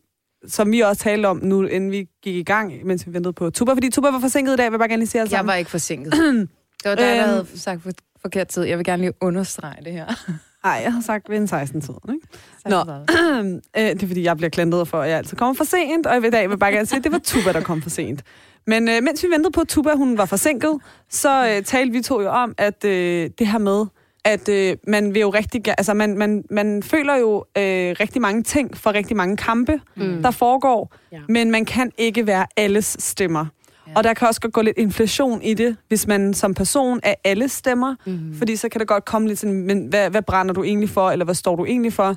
som 0.47 0.71
vi 0.71 0.79
også 0.79 1.01
talte 1.01 1.27
om 1.27 1.39
nu, 1.43 1.63
inden 1.65 1.91
vi 1.91 2.07
gik 2.23 2.35
i 2.35 2.43
gang, 2.43 2.73
mens 2.85 3.07
vi 3.07 3.13
ventede 3.13 3.33
på 3.33 3.49
Tuba, 3.49 3.73
fordi 3.73 3.89
Tuba 3.89 4.09
var 4.09 4.19
forsinket 4.19 4.53
i 4.53 4.55
dag, 4.55 4.65
vil 4.65 4.71
jeg 4.71 4.79
bare 4.79 4.89
gerne 4.89 4.99
lige 5.01 5.09
sige 5.09 5.21
Jeg 5.21 5.29
sammen. 5.29 5.47
var 5.47 5.55
ikke 5.55 5.71
forsinket. 5.71 6.13
det 6.83 6.89
var 6.89 6.95
dig, 6.95 7.05
der 7.05 7.19
Øhm. 7.19 7.29
havde 7.29 7.47
sagt 7.55 7.81
for, 7.83 7.91
forkert 8.21 8.47
tid. 8.47 8.63
Jeg 8.63 8.77
vil 8.77 8.85
gerne 8.85 9.01
lige 9.03 9.13
understrege 9.21 9.83
det 9.83 9.91
her. 9.93 10.05
Nej, 10.65 10.81
jeg 10.83 10.93
har 10.93 11.01
sagt 11.01 11.29
ved 11.29 11.37
en 11.37 11.43
16-tiden, 11.43 11.79
ikke? 12.13 12.27
Tak 12.63 12.69
Nå. 12.71 12.77
for 12.79 12.85
meget. 12.85 13.61
øh, 13.77 13.83
det 13.83 14.03
er 14.03 14.07
fordi, 14.07 14.23
jeg 14.23 14.37
bliver 14.37 14.49
klandret 14.49 14.87
for, 14.87 15.01
at 15.01 15.09
jeg 15.09 15.17
altid 15.17 15.37
kommer 15.37 15.53
for 15.53 15.63
sent, 15.63 16.05
og 16.07 16.17
i 16.17 16.29
dag 16.29 16.41
vil 16.43 16.49
jeg 16.49 16.59
bare 16.59 16.71
gerne 16.71 16.85
sige, 16.85 16.97
at 16.97 17.03
det 17.03 17.11
var 17.11 17.17
Tuba, 17.23 17.51
der 17.53 17.61
kom 17.61 17.81
for 17.81 17.89
sent. 17.89 18.23
Men 18.67 18.89
øh, 18.89 19.03
mens 19.03 19.23
vi 19.23 19.27
ventede 19.31 19.51
på, 19.51 19.61
at 19.61 19.67
Tuba 19.67 19.95
hun 19.95 20.17
var 20.17 20.25
forsinket, 20.25 20.79
så 21.09 21.47
øh, 21.47 21.63
talte 21.63 21.91
vi 21.91 22.01
to 22.01 22.21
jo 22.21 22.29
om, 22.29 22.53
at 22.57 22.83
øh, 22.85 23.29
det 23.39 23.47
her 23.47 23.57
med, 23.57 23.85
at 24.25 24.49
øh, 24.49 24.77
man 24.87 25.13
vil 25.13 25.19
jo 25.21 25.29
rigtig 25.29 25.61
altså 25.67 25.93
man, 25.93 26.17
man, 26.17 26.43
man 26.49 26.83
føler 26.83 27.15
jo 27.15 27.35
øh, 27.57 27.95
rigtig 27.99 28.21
mange 28.21 28.43
ting 28.43 28.77
for 28.77 28.93
rigtig 28.93 29.17
mange 29.17 29.37
kampe, 29.37 29.81
mm. 29.95 30.21
der 30.21 30.31
foregår, 30.31 30.95
ja. 31.11 31.19
Men 31.29 31.51
man 31.51 31.65
kan 31.65 31.91
ikke 31.97 32.27
være 32.27 32.45
alles 32.57 32.97
stemmer. 32.99 33.45
Ja. 33.87 33.91
Og 33.95 34.03
der 34.03 34.13
kan 34.13 34.27
også 34.27 34.41
godt 34.41 34.53
gå 34.53 34.61
lidt 34.61 34.77
inflation 34.77 35.41
i 35.41 35.53
det, 35.53 35.77
hvis 35.87 36.07
man 36.07 36.33
som 36.33 36.53
person 36.53 36.99
er 37.03 37.13
alle 37.23 37.49
stemmer, 37.49 37.95
Mm. 38.05 38.35
fordi 38.37 38.55
så 38.55 38.69
kan 38.69 38.79
det 38.79 38.87
godt 38.87 39.05
komme 39.05 39.27
lidt 39.27 39.39
sådan, 39.39 39.53
men 39.63 39.85
hvad, 39.85 40.09
hvad 40.09 40.21
brænder 40.21 40.53
du 40.53 40.63
egentlig 40.63 40.89
for, 40.89 41.11
eller 41.11 41.25
hvad 41.25 41.35
står 41.35 41.55
du 41.55 41.65
egentlig 41.65 41.93
for? 41.93 42.15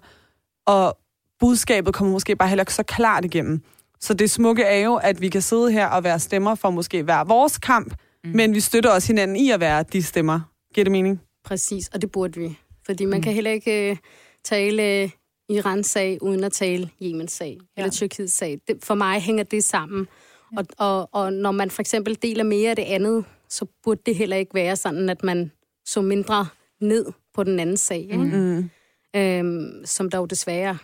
Og 0.67 0.99
budskabet 1.41 1.95
kommer 1.95 2.13
måske 2.13 2.37
bare 2.37 2.49
heller 2.49 2.63
ikke 2.63 2.75
så 2.75 2.83
klart 2.83 3.25
igennem. 3.25 3.63
Så 4.01 4.15
det 4.15 4.31
smukke 4.31 4.63
er 4.63 4.79
jo, 4.85 4.95
at 4.95 5.21
vi 5.21 5.29
kan 5.29 5.43
sidde 5.43 5.73
her 5.73 5.87
og 5.87 6.05
være 6.05 6.19
stemmer 6.19 6.55
for 6.55 6.71
måske 6.71 7.03
hver 7.03 7.25
vores 7.25 7.59
kamp, 7.59 7.95
mm. 8.25 8.31
men 8.35 8.55
vi 8.55 8.61
støtter 8.61 8.91
også 8.91 9.09
hinanden 9.09 9.37
i 9.37 9.51
at 9.51 9.61
være 9.61 9.83
de 9.93 10.03
stemmer. 10.03 10.41
Giver 10.75 10.85
det 10.85 10.93
mening? 10.93 11.21
Præcis, 11.45 11.89
og 11.89 12.03
det 12.03 12.11
burde 12.13 12.41
vi. 12.41 12.59
Fordi 12.87 13.05
man 13.05 13.19
Mm. 13.19 13.23
kan 13.23 13.33
heller 13.33 13.51
ikke 13.51 13.91
øh, 13.91 13.97
tale 14.45 15.03
øh, 15.03 15.11
Irans 15.49 15.87
sag, 15.87 16.23
uden 16.23 16.45
at 16.45 16.53
tale 16.53 16.91
Jemens 17.01 17.33
sag, 17.33 17.59
ja. 17.77 17.83
eller 17.83 17.91
Tyrkiets 17.93 18.33
sag. 18.35 18.59
Det, 18.69 18.77
for 18.85 18.95
mig 18.95 19.21
hænger 19.21 19.45
det 19.45 19.65
sammen. 19.65 20.07
Ja. 20.53 20.59
Og, 20.59 20.67
og, 20.79 21.09
og 21.13 21.33
når 21.33 21.51
man 21.51 21.71
for 21.71 21.83
eksempel 21.83 22.19
deler 22.23 22.45
mere 22.45 22.71
af 22.71 22.77
det 22.77 22.83
andet, 22.83 23.25
så 23.49 23.67
burde 23.85 24.01
det 24.07 24.17
heller 24.17 24.37
ikke 24.37 24.55
være 24.55 24.77
sådan, 24.77 25.09
at 25.09 25.23
man 25.25 25.51
så 25.85 26.01
mindre 26.03 26.47
ned 26.81 27.07
på 27.35 27.43
den 27.45 27.61
anden 27.61 27.77
sag. 27.77 28.01
Ikke? 28.01 28.17
Mm. 28.17 28.71
Øhm, 29.17 29.83
som 29.85 30.11
der 30.11 30.19
jo 30.19 30.25
desværre... 30.25 30.79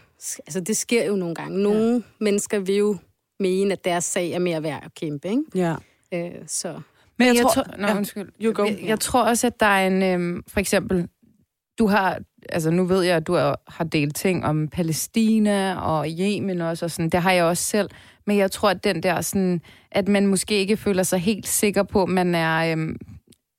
Altså, 0.47 0.61
det 0.61 0.77
sker 0.77 1.07
jo 1.07 1.17
nogle 1.17 1.35
gange. 1.35 1.59
Nogle 1.63 1.93
ja. 1.95 2.01
mennesker 2.21 2.59
vil 2.59 2.75
jo 2.77 2.97
mene, 3.41 3.73
at 3.73 3.85
deres 3.85 4.05
sag 4.05 4.31
er 4.31 4.39
mere 4.39 4.63
værd 4.63 4.81
at 4.85 4.95
kæmpe. 4.95 5.29
Ikke? 5.29 5.43
Ja. 5.55 5.75
Øh, 6.15 6.31
så... 6.47 6.81
Men 7.19 7.29
jeg, 7.29 7.35
jeg 7.37 7.43
tror... 7.43 7.51
tror, 7.51 7.65
nå, 7.79 7.87
ja. 7.87 7.97
undskyld. 7.97 8.29
You 8.43 8.53
go. 8.53 8.65
Jeg, 8.65 8.79
jeg 8.87 9.01
tror 9.01 9.23
også, 9.23 9.47
at 9.47 9.61
der 9.61 9.67
er 9.67 9.87
en, 9.87 10.03
øhm, 10.03 10.43
for 10.49 10.61
eksempel, 10.61 11.09
du 11.79 11.87
har, 11.87 12.19
altså 12.49 12.71
nu 12.71 12.85
ved 12.85 13.03
jeg, 13.03 13.17
at 13.17 13.27
du 13.27 13.35
har 13.35 13.61
har 13.69 13.85
delt 13.85 14.17
ting 14.17 14.45
om 14.45 14.69
Palæstina 14.69 15.75
og 15.81 16.07
Yemen 16.09 16.61
også, 16.61 16.85
og 16.85 16.91
sådan, 16.91 17.09
det 17.09 17.23
har 17.23 17.33
jeg 17.33 17.45
også 17.45 17.63
selv, 17.63 17.89
men 18.27 18.39
jeg 18.39 18.51
tror, 18.51 18.71
at 18.71 18.85
den 18.85 19.03
der 19.03 19.21
sådan, 19.21 19.61
at 19.91 20.09
man 20.09 20.27
måske 20.27 20.55
ikke 20.55 20.77
føler 20.77 21.03
sig 21.03 21.19
helt 21.19 21.49
sikker 21.49 21.83
på, 21.83 22.03
at 22.03 22.09
man 22.09 22.35
er 22.35 22.73
øhm, 22.73 22.97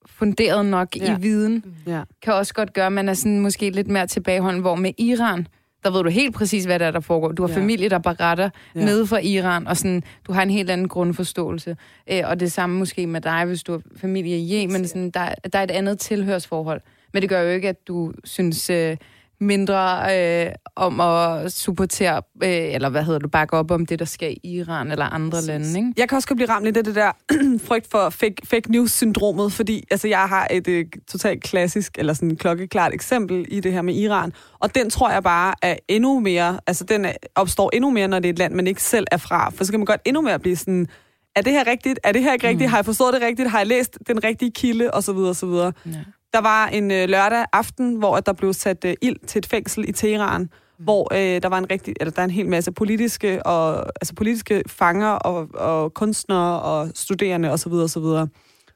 funderet 0.06 0.66
nok 0.66 0.96
Ja. 0.96 1.16
i 1.18 1.20
viden, 1.20 1.64
Ja. 1.86 2.02
kan 2.22 2.34
også 2.34 2.54
godt 2.54 2.72
gøre, 2.72 2.86
at 2.86 2.92
man 2.92 3.08
er 3.08 3.14
sådan 3.14 3.40
måske 3.40 3.70
lidt 3.70 3.88
mere 3.88 4.06
tilbageholden, 4.06 4.60
hvor 4.60 4.74
med 4.74 4.92
Iran, 4.98 5.46
der 5.84 5.90
ved 5.90 6.02
du 6.02 6.08
helt 6.10 6.34
præcis, 6.34 6.64
hvad 6.64 6.78
der 6.78 6.86
er, 6.86 6.90
der 6.90 7.00
foregår. 7.00 7.32
Du 7.32 7.42
har 7.42 7.48
Ja. 7.48 7.56
familie, 7.56 7.88
der 7.88 7.98
beretter 7.98 8.50
ja. 8.74 8.84
nede 8.84 9.06
fra 9.06 9.18
Iran, 9.18 9.66
og 9.66 9.76
sådan, 9.76 10.02
du 10.26 10.32
har 10.32 10.42
en 10.42 10.50
helt 10.50 10.70
anden 10.70 10.88
grundforståelse. 10.88 11.76
Øh, 12.10 12.20
og 12.24 12.40
det 12.40 12.52
samme 12.52 12.78
måske 12.78 13.06
med 13.06 13.20
dig, 13.20 13.44
hvis 13.44 13.62
du 13.62 13.72
har 13.72 13.80
familie 13.96 14.38
i 14.38 14.62
Yemen. 14.62 14.88
Sådan, 14.88 15.10
der, 15.10 15.28
der 15.52 15.58
er 15.58 15.62
et 15.62 15.70
andet 15.70 15.98
tilhørsforhold. 15.98 16.80
Men 17.12 17.22
det 17.22 17.28
gør 17.30 17.40
jo 17.42 17.48
ikke, 17.50 17.68
at 17.68 17.88
du 17.88 18.12
synes, 18.24 18.70
øh, 18.70 18.96
mindre 19.44 20.06
øh, 20.46 20.52
om 20.76 21.00
at 21.00 21.52
supportere, 21.52 22.22
øh, 22.42 22.74
eller 22.74 22.88
hvad 22.88 23.04
hedder 23.04 23.18
du, 23.18 23.28
bakke 23.28 23.56
op 23.56 23.70
om 23.70 23.86
det, 23.86 23.98
der 23.98 24.04
sker 24.04 24.28
i 24.28 24.38
Iran 24.44 24.92
eller 24.92 25.04
andre 25.04 25.30
Præcis. 25.30 25.48
lande, 25.48 25.78
ikke? 25.78 25.92
Jeg 25.96 26.08
kan 26.08 26.16
også 26.16 26.28
godt 26.28 26.36
blive 26.36 26.48
ramt 26.48 26.64
lidt 26.64 26.76
af 26.76 26.84
det 26.84 26.94
der 26.94 27.12
frygt 27.68 27.90
for 27.90 28.10
fake, 28.10 28.36
fake 28.44 28.72
news-syndromet, 28.72 29.52
fordi 29.52 29.84
altså, 29.90 30.08
jeg 30.08 30.28
har 30.28 30.48
et 30.50 30.68
øh, 30.68 30.84
totalt 31.08 31.42
klassisk, 31.42 31.98
eller 31.98 32.12
sådan 32.12 32.36
klokkeklart 32.36 32.94
eksempel 32.94 33.46
i 33.48 33.60
det 33.60 33.72
her 33.72 33.82
med 33.82 33.94
Iran, 33.94 34.32
og 34.58 34.74
den 34.74 34.90
tror 34.90 35.10
jeg 35.10 35.22
bare 35.22 35.54
er 35.62 35.76
endnu 35.88 36.20
mere, 36.20 36.60
altså 36.66 36.84
den 36.84 37.06
opstår 37.34 37.70
endnu 37.72 37.90
mere, 37.90 38.08
når 38.08 38.18
det 38.18 38.28
er 38.28 38.32
et 38.32 38.38
land, 38.38 38.54
man 38.54 38.66
ikke 38.66 38.82
selv 38.82 39.06
er 39.12 39.16
fra, 39.16 39.50
for 39.50 39.64
så 39.64 39.72
kan 39.72 39.80
man 39.80 39.86
godt 39.86 40.00
endnu 40.04 40.20
mere 40.20 40.38
blive 40.38 40.56
sådan, 40.56 40.88
er 41.36 41.42
det 41.42 41.52
her 41.52 41.66
rigtigt? 41.66 42.00
Er 42.04 42.12
det 42.12 42.22
her 42.22 42.32
ikke 42.32 42.48
rigtigt? 42.48 42.68
Mm. 42.68 42.70
Har 42.70 42.78
jeg 42.78 42.84
forstået 42.84 43.14
det 43.14 43.22
rigtigt? 43.22 43.50
Har 43.50 43.58
jeg 43.58 43.66
læst 43.66 43.98
den 44.06 44.24
rigtige 44.24 44.50
kilde? 44.50 44.90
Og 44.90 45.02
så 45.02 45.12
videre, 45.12 45.30
og 45.30 45.36
så 45.36 45.46
videre. 45.46 45.72
Ja. 45.86 45.90
Der 46.34 46.40
var 46.40 46.66
en 46.66 46.90
øh, 46.90 47.08
lørdag 47.08 47.44
aften, 47.52 47.94
hvor 47.96 48.16
at 48.16 48.26
der 48.26 48.32
blev 48.32 48.52
sat 48.52 48.84
øh, 48.84 48.94
ild 49.02 49.26
til 49.26 49.38
et 49.38 49.46
fængsel 49.46 49.88
i 49.88 49.92
Teheran, 49.92 50.40
mm. 50.40 50.84
hvor 50.84 51.14
øh, 51.14 51.42
der 51.42 51.48
var 51.48 51.58
en 51.58 51.70
rigtig, 51.70 51.94
eller 52.00 52.12
der 52.12 52.20
er 52.20 52.24
en 52.24 52.30
hel 52.30 52.48
masse 52.48 52.72
politiske 52.72 53.46
og 53.46 53.86
altså 54.00 54.14
politiske 54.14 54.62
fanger 54.66 55.08
og, 55.08 55.48
og 55.54 55.94
kunstnere 55.94 56.62
og 56.62 56.90
studerende 56.94 57.50
osv. 57.50 57.72
Og, 57.72 57.90
så 57.90 58.00
videre. 58.00 58.28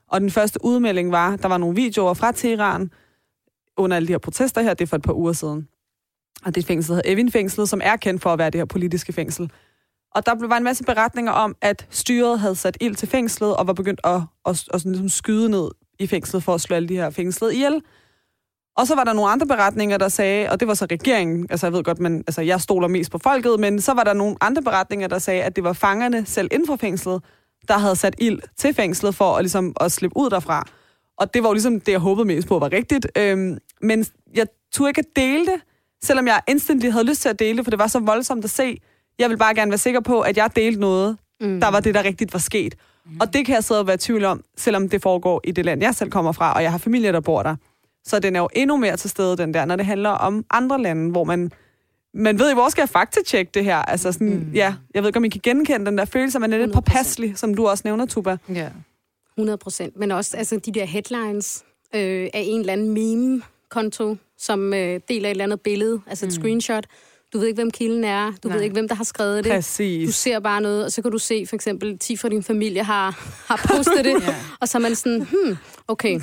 og 0.08 0.20
den 0.20 0.30
første 0.30 0.64
udmelding 0.64 1.12
var, 1.12 1.36
der 1.36 1.48
var 1.48 1.58
nogle 1.58 1.76
videoer 1.76 2.14
fra 2.14 2.32
Teheran 2.32 2.90
under 3.76 3.96
alle 3.96 4.06
de 4.06 4.12
her 4.12 4.18
protester 4.18 4.62
her, 4.62 4.74
det 4.74 4.84
er 4.84 4.88
for 4.88 4.96
et 4.96 5.02
par 5.02 5.12
uger 5.12 5.32
siden. 5.32 5.68
Og 6.44 6.54
det 6.54 6.66
fængsel 6.66 6.94
hedder 6.94 7.12
Evin-fængslet, 7.12 7.68
som 7.68 7.80
er 7.84 7.96
kendt 7.96 8.22
for 8.22 8.32
at 8.32 8.38
være 8.38 8.50
det 8.50 8.60
her 8.60 8.64
politiske 8.64 9.12
fængsel. 9.12 9.50
Og 10.14 10.26
der 10.26 10.46
var 10.46 10.56
en 10.56 10.64
masse 10.64 10.84
beretninger 10.84 11.32
om, 11.32 11.56
at 11.60 11.86
styret 11.90 12.40
havde 12.40 12.54
sat 12.54 12.76
ild 12.80 12.94
til 12.96 13.08
fængslet 13.08 13.56
og 13.56 13.66
var 13.66 13.72
begyndt 13.72 14.00
at, 14.04 14.20
at, 14.46 14.64
at 14.74 14.80
sådan 14.80 14.92
ligesom 14.92 15.08
skyde 15.08 15.48
ned 15.48 15.70
i 15.98 16.06
fængslet 16.06 16.42
for 16.42 16.54
at 16.54 16.60
slå 16.60 16.76
alle 16.76 16.88
de 16.88 16.94
her 16.96 17.10
fængslet 17.10 17.52
ihjel. 17.52 17.82
Og 18.76 18.86
så 18.86 18.94
var 18.94 19.04
der 19.04 19.12
nogle 19.12 19.30
andre 19.30 19.46
beretninger, 19.46 19.98
der 19.98 20.08
sagde, 20.08 20.50
og 20.50 20.60
det 20.60 20.68
var 20.68 20.74
så 20.74 20.84
regeringen, 20.90 21.46
altså 21.50 21.66
jeg 21.66 21.72
ved 21.72 21.84
godt, 21.84 21.98
men 22.00 22.18
altså, 22.26 22.42
jeg 22.42 22.60
stoler 22.60 22.88
mest 22.88 23.10
på 23.10 23.18
folket, 23.18 23.60
men 23.60 23.80
så 23.80 23.92
var 23.94 24.04
der 24.04 24.12
nogle 24.12 24.36
andre 24.40 24.62
beretninger, 24.62 25.08
der 25.08 25.18
sagde, 25.18 25.42
at 25.42 25.56
det 25.56 25.64
var 25.64 25.72
fangerne 25.72 26.26
selv 26.26 26.48
inden 26.52 26.66
for 26.66 26.76
fængslet, 26.76 27.22
der 27.68 27.78
havde 27.78 27.96
sat 27.96 28.14
ild 28.18 28.40
til 28.56 28.74
fængslet 28.74 29.14
for 29.14 29.36
at, 29.36 29.42
ligesom, 29.44 29.74
at 29.80 29.92
slippe 29.92 30.16
ud 30.16 30.30
derfra. 30.30 30.66
Og 31.18 31.34
det 31.34 31.42
var 31.42 31.48
jo 31.48 31.52
ligesom 31.52 31.80
det, 31.80 31.92
jeg 31.92 32.00
håbede 32.00 32.26
mest 32.26 32.48
på 32.48 32.58
var 32.58 32.72
rigtigt. 32.72 33.06
Øhm, 33.16 33.58
men 33.82 34.06
jeg 34.34 34.46
turde 34.72 34.90
ikke 34.90 34.98
at 34.98 35.16
dele 35.16 35.46
det, 35.46 35.60
selvom 36.02 36.26
jeg 36.26 36.40
instantly 36.48 36.90
havde 36.90 37.04
lyst 37.04 37.22
til 37.22 37.28
at 37.28 37.38
dele 37.38 37.56
det, 37.56 37.64
for 37.64 37.70
det 37.70 37.78
var 37.78 37.86
så 37.86 37.98
voldsomt 37.98 38.44
at 38.44 38.50
se. 38.50 38.80
Jeg 39.18 39.30
vil 39.30 39.36
bare 39.36 39.54
gerne 39.54 39.70
være 39.70 39.78
sikker 39.78 40.00
på, 40.00 40.20
at 40.20 40.36
jeg 40.36 40.50
delte 40.56 40.80
noget, 40.80 41.16
Mm. 41.40 41.60
der 41.60 41.68
var 41.70 41.80
det, 41.80 41.94
der 41.94 42.04
rigtigt 42.04 42.32
var 42.32 42.38
sket. 42.38 42.74
Og 43.20 43.32
det 43.32 43.46
kan 43.46 43.54
jeg 43.54 43.64
sidde 43.64 43.80
og 43.80 43.86
være 43.86 43.94
i 43.94 43.98
tvivl 43.98 44.24
om, 44.24 44.44
selvom 44.56 44.88
det 44.88 45.02
foregår 45.02 45.40
i 45.44 45.50
det 45.50 45.64
land, 45.64 45.82
jeg 45.82 45.94
selv 45.94 46.10
kommer 46.10 46.32
fra, 46.32 46.52
og 46.52 46.62
jeg 46.62 46.70
har 46.70 46.78
familie, 46.78 47.12
der 47.12 47.20
bor 47.20 47.42
der. 47.42 47.56
Så 48.04 48.18
den 48.18 48.36
er 48.36 48.40
jo 48.40 48.48
endnu 48.52 48.76
mere 48.76 48.96
til 48.96 49.10
stede, 49.10 49.36
den 49.36 49.54
der, 49.54 49.64
når 49.64 49.76
det 49.76 49.86
handler 49.86 50.10
om 50.10 50.44
andre 50.50 50.82
lande, 50.82 51.10
hvor 51.10 51.24
man... 51.24 51.52
Man 52.14 52.38
ved 52.38 52.48
jo, 52.48 52.54
hvor 52.54 52.68
skal 52.68 52.82
jeg 52.82 52.88
faktatjekke 52.88 53.50
det 53.54 53.64
her? 53.64 53.76
Altså 53.76 54.12
sådan, 54.12 54.28
mm. 54.28 54.50
ja, 54.54 54.74
jeg 54.94 55.02
ved 55.02 55.08
ikke, 55.08 55.16
om 55.16 55.24
I 55.24 55.28
kan 55.28 55.40
genkende 55.44 55.86
den 55.86 55.98
der 55.98 56.04
følelse, 56.04 56.36
at 56.38 56.40
man 56.40 56.52
er 56.52 56.58
lidt 56.58 56.70
100%. 56.70 56.74
påpasselig, 56.74 57.38
som 57.38 57.54
du 57.54 57.68
også 57.68 57.82
nævner, 57.84 58.06
Tuba. 58.06 58.36
Ja. 58.54 58.68
100 59.38 59.58
procent. 59.58 59.96
Men 59.96 60.10
også 60.10 60.36
altså, 60.36 60.56
de 60.56 60.72
der 60.72 60.84
headlines 60.84 61.64
øh, 61.94 62.28
af 62.34 62.44
en 62.46 62.60
eller 62.60 62.72
anden 62.72 62.90
meme-konto, 62.90 64.16
som 64.38 64.74
øh, 64.74 65.00
deler 65.08 65.28
et 65.28 65.30
eller 65.30 65.44
andet 65.44 65.60
billede, 65.60 66.00
altså 66.06 66.26
et 66.26 66.28
mm. 66.28 66.40
screenshot. 66.40 66.86
Du 67.32 67.38
ved 67.38 67.46
ikke, 67.46 67.56
hvem 67.56 67.70
kilden 67.70 68.04
er. 68.04 68.32
Du 68.42 68.48
Nej. 68.48 68.56
Ved 68.56 68.64
ikke, 68.64 68.72
hvem 68.72 68.88
der 68.88 68.94
har 68.94 69.04
skrevet 69.04 69.44
det. 69.44 69.52
Du 69.52 69.56
Præcis. 69.56 70.14
ser 70.14 70.40
bare 70.40 70.60
noget, 70.60 70.84
og 70.84 70.92
så 70.92 71.02
kan 71.02 71.10
du 71.10 71.18
se, 71.18 71.46
for 71.46 71.56
eksempel, 71.56 71.98
10 71.98 72.16
fra 72.16 72.28
din 72.28 72.42
familie 72.42 72.82
har, 72.84 73.10
har 73.46 73.66
postet 73.74 74.04
det, 74.04 74.22
Ja. 74.28 74.34
og 74.60 74.68
så 74.68 74.78
er 74.78 74.82
man 74.82 74.94
sådan, 74.96 75.20
hmm, 75.22 75.56
okay. 75.88 76.20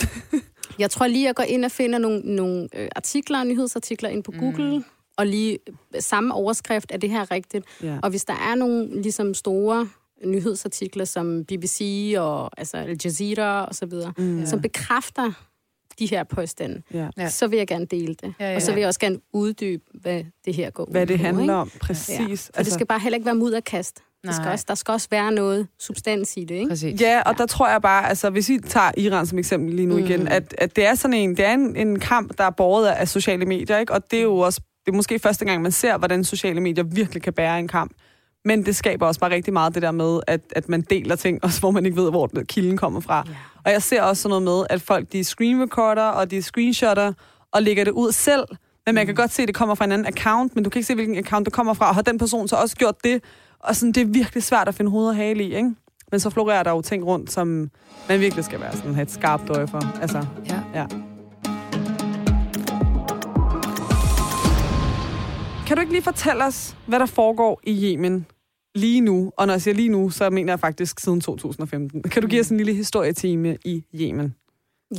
Jeg 0.79 0.91
tror 0.91 1.07
lige, 1.07 1.25
jeg 1.25 1.35
går 1.35 1.43
ind 1.43 1.65
og 1.65 1.71
finder 1.71 1.99
nogle, 1.99 2.19
nogle 2.19 2.67
øh, 2.75 2.87
artikler, 2.95 3.43
nyhedsartikler 3.43 4.09
ind 4.09 4.23
på 4.23 4.31
Google, 4.39 4.83
og 5.17 5.27
lige 5.27 5.59
øh, 5.95 6.01
samme 6.01 6.33
overskrift, 6.33 6.91
er 6.91 6.97
det 6.97 7.09
her 7.09 7.31
rigtigt? 7.31 7.65
Ja. 7.83 7.97
Og 8.03 8.09
hvis 8.09 8.25
der 8.25 8.33
er 8.33 8.55
nogle 8.55 9.01
ligesom 9.01 9.33
store 9.33 9.87
nyhedsartikler, 10.25 11.05
som 11.05 11.43
BBC 11.45 12.13
og 12.17 12.59
altså 12.59 12.77
Al 12.77 12.97
Jazeera 13.05 13.65
og 13.65 13.75
så 13.75 13.85
videre, 13.85 14.13
mm. 14.17 14.45
som 14.45 14.61
bekræfter 14.61 15.31
de 15.99 16.05
her 16.05 16.23
påstande, 16.23 16.81
Ja. 16.93 16.97
Ja. 16.99 17.09
ja. 17.17 17.29
så 17.29 17.47
vil 17.47 17.57
jeg 17.57 17.67
gerne 17.67 17.85
dele 17.85 18.13
det. 18.13 18.23
Ja, 18.23 18.29
Ja, 18.39 18.45
ja, 18.45 18.49
ja. 18.49 18.55
Og 18.55 18.61
så 18.61 18.71
ja. 18.71 18.73
vil 18.75 18.81
jeg 18.81 18.87
også 18.87 18.99
gerne 18.99 19.17
uddybe, 19.33 19.83
hvad 19.93 20.23
det 20.45 20.53
her 20.53 20.69
går 20.69 20.87
Hvad 20.91 21.01
ud 21.01 21.07
det 21.07 21.17
på, 21.19 21.25
handler 21.25 21.43
ikke? 21.43 21.53
om, 21.53 21.71
præcis. 21.81 22.51
Ja. 22.55 22.59
For 22.59 22.63
det 22.63 22.73
skal 22.73 22.85
bare 22.85 22.99
heller 22.99 23.15
ikke 23.15 23.25
være 23.25 23.35
mudderkast. 23.35 24.01
Det 24.23 24.35
skal 24.35 24.47
også, 24.47 24.65
der 24.67 24.75
skal 24.75 24.91
også 24.91 25.07
være 25.11 25.31
noget 25.31 25.67
substans 25.79 26.37
i 26.37 26.43
det, 26.43 26.55
ikke? 26.55 26.69
Præcis. 26.69 27.01
Ja, 27.01 27.21
og 27.21 27.37
der 27.37 27.45
tror 27.45 27.69
jeg 27.69 27.81
bare, 27.81 28.09
altså 28.09 28.29
hvis 28.29 28.49
vi 28.49 28.59
tager 28.59 28.91
Iran 28.97 29.27
som 29.27 29.37
eksempel 29.39 29.73
lige 29.75 29.85
nu 29.85 29.97
mm. 29.97 30.05
igen, 30.05 30.27
at, 30.27 30.55
at 30.57 30.75
det 30.75 30.85
er 30.85 30.95
sådan 30.95 31.13
en, 31.13 31.37
det 31.37 31.45
er 31.45 31.53
en, 31.53 31.75
en 31.75 31.99
kamp, 31.99 32.37
der 32.37 32.43
er 32.43 32.49
båret 32.49 32.87
af 32.87 33.07
sociale 33.07 33.45
medier, 33.45 33.77
ikke? 33.77 33.93
Og 33.93 34.11
det 34.11 34.19
er 34.19 34.23
jo 34.23 34.37
også, 34.37 34.61
det 34.85 34.91
er 34.91 34.95
måske 34.95 35.19
første 35.19 35.45
gang, 35.45 35.61
man 35.61 35.71
ser, 35.71 35.97
hvordan 35.97 36.23
sociale 36.23 36.61
medier 36.61 36.83
virkelig 36.83 37.23
kan 37.23 37.33
bære 37.33 37.59
en 37.59 37.67
kamp. 37.67 37.91
Men 38.45 38.65
det 38.65 38.75
skaber 38.75 39.07
også 39.07 39.19
bare 39.19 39.31
rigtig 39.31 39.53
meget 39.53 39.73
det 39.73 39.81
der 39.81 39.91
med, 39.91 40.19
at, 40.27 40.41
at 40.55 40.69
man 40.69 40.81
deler 40.81 41.15
ting, 41.15 41.39
også 41.43 41.59
hvor 41.59 41.71
man 41.71 41.85
ikke 41.85 41.97
ved, 41.97 42.09
hvor 42.09 42.29
kilden 42.49 42.77
kommer 42.77 42.99
fra. 42.99 43.23
Ja. 43.27 43.33
Og 43.65 43.71
jeg 43.71 43.81
ser 43.83 44.01
også 44.01 44.21
sådan 44.21 44.29
noget 44.29 44.43
med, 44.43 44.65
at 44.69 44.81
folk 44.81 45.11
de 45.11 45.23
screen 45.23 45.63
recorder, 45.63 46.03
og 46.03 46.31
de 46.31 46.41
screenshotter, 46.41 47.13
og 47.51 47.61
lægger 47.61 47.83
det 47.83 47.91
ud 47.91 48.11
selv. 48.11 48.45
Men 48.85 48.95
man 48.95 49.05
kan 49.05 49.15
godt 49.15 49.31
se, 49.31 49.41
at 49.41 49.47
det 49.47 49.55
kommer 49.55 49.75
fra 49.75 49.85
en 49.85 49.91
anden 49.91 50.07
account, 50.07 50.55
men 50.55 50.63
du 50.63 50.69
kan 50.69 50.79
ikke 50.79 50.87
se, 50.87 50.95
hvilken 50.95 51.17
account 51.17 51.45
det 51.45 51.53
kommer 51.53 51.73
fra. 51.73 51.89
Og 51.89 51.95
har 51.95 52.01
den 52.01 52.17
person 52.17 52.47
så 52.47 52.55
også 52.55 52.75
gjort 52.75 52.95
det? 53.03 53.23
Og 53.59 53.75
sådan, 53.75 53.91
det 53.91 54.01
er 54.01 54.05
virkelig 54.05 54.43
svært 54.43 54.67
at 54.67 54.75
finde 54.75 54.91
hoved 54.91 55.07
og 55.07 55.15
hale 55.15 55.43
i, 55.43 55.55
ikke? 55.55 55.75
Men 56.11 56.19
så 56.19 56.29
florerer 56.29 56.63
der 56.63 56.71
jo 56.71 56.81
ting 56.81 57.05
rundt, 57.05 57.31
som 57.31 57.69
man 58.09 58.19
virkelig 58.19 58.45
skal 58.45 58.59
være 58.61 58.75
sådan, 58.75 58.93
have 58.93 59.03
et 59.03 59.11
skarpt 59.11 59.49
øje 59.49 59.67
for. 59.67 60.01
Altså, 60.01 60.25
Ja. 60.49 60.59
ja. 60.73 60.85
Kan 65.67 65.77
du 65.77 65.81
ikke 65.81 65.93
lige 65.93 66.03
fortælle 66.03 66.45
os, 66.45 66.75
hvad 66.85 66.99
der 66.99 67.05
foregår 67.05 67.59
i 67.63 67.93
Yemen 67.93 68.25
lige 68.75 69.01
nu? 69.01 69.31
Og 69.37 69.47
når 69.47 69.53
jeg 69.53 69.61
siger 69.61 69.75
lige 69.75 69.89
nu, 69.89 70.09
så 70.09 70.29
mener 70.29 70.51
jeg 70.53 70.59
faktisk 70.59 70.99
siden 70.99 71.21
2015. 71.21 72.03
Kan 72.03 72.21
du 72.21 72.27
give 72.27 72.41
os 72.41 72.49
en 72.49 72.57
lille 72.57 72.73
historietime 72.73 73.57
i 73.65 73.83
Yemen? 73.95 74.35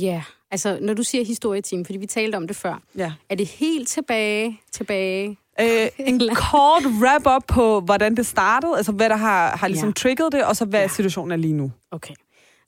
Ja, 0.01 0.23
altså 0.51 0.77
når 0.81 0.93
du 0.93 1.03
siger 1.03 1.25
historieteam, 1.25 1.85
fordi 1.85 1.97
vi 1.97 2.05
talte 2.05 2.35
om 2.35 2.47
det 2.47 2.55
før, 2.55 2.81
Ja. 2.97 3.13
er 3.29 3.35
det 3.35 3.47
helt 3.47 3.87
tilbage, 3.87 4.61
tilbage? 4.71 5.37
Øh, 5.61 5.87
en 6.07 6.19
kort 6.35 6.83
wrap-up 7.01 7.43
på, 7.47 7.79
hvordan 7.79 8.15
det 8.17 8.25
startede, 8.25 8.77
altså 8.77 8.91
hvad 8.91 9.09
der 9.09 9.15
har, 9.15 9.57
har 9.57 9.67
ligesom 9.67 9.89
Ja. 9.89 9.93
trigget 9.93 10.31
det, 10.31 10.43
og 10.45 10.55
så 10.55 10.65
hvad 10.65 10.79
Ja. 10.81 10.87
situationen 10.87 11.31
er 11.31 11.35
lige 11.35 11.53
nu. 11.53 11.71
Okay. 11.91 12.13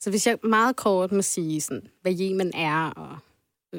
Så 0.00 0.10
hvis 0.10 0.26
jeg 0.26 0.36
meget 0.44 0.76
kort 0.76 1.12
må 1.12 1.22
sige, 1.22 1.60
sådan, 1.60 1.82
hvad 2.02 2.12
Yemen 2.20 2.52
er, 2.54 2.90
og, 2.90 3.08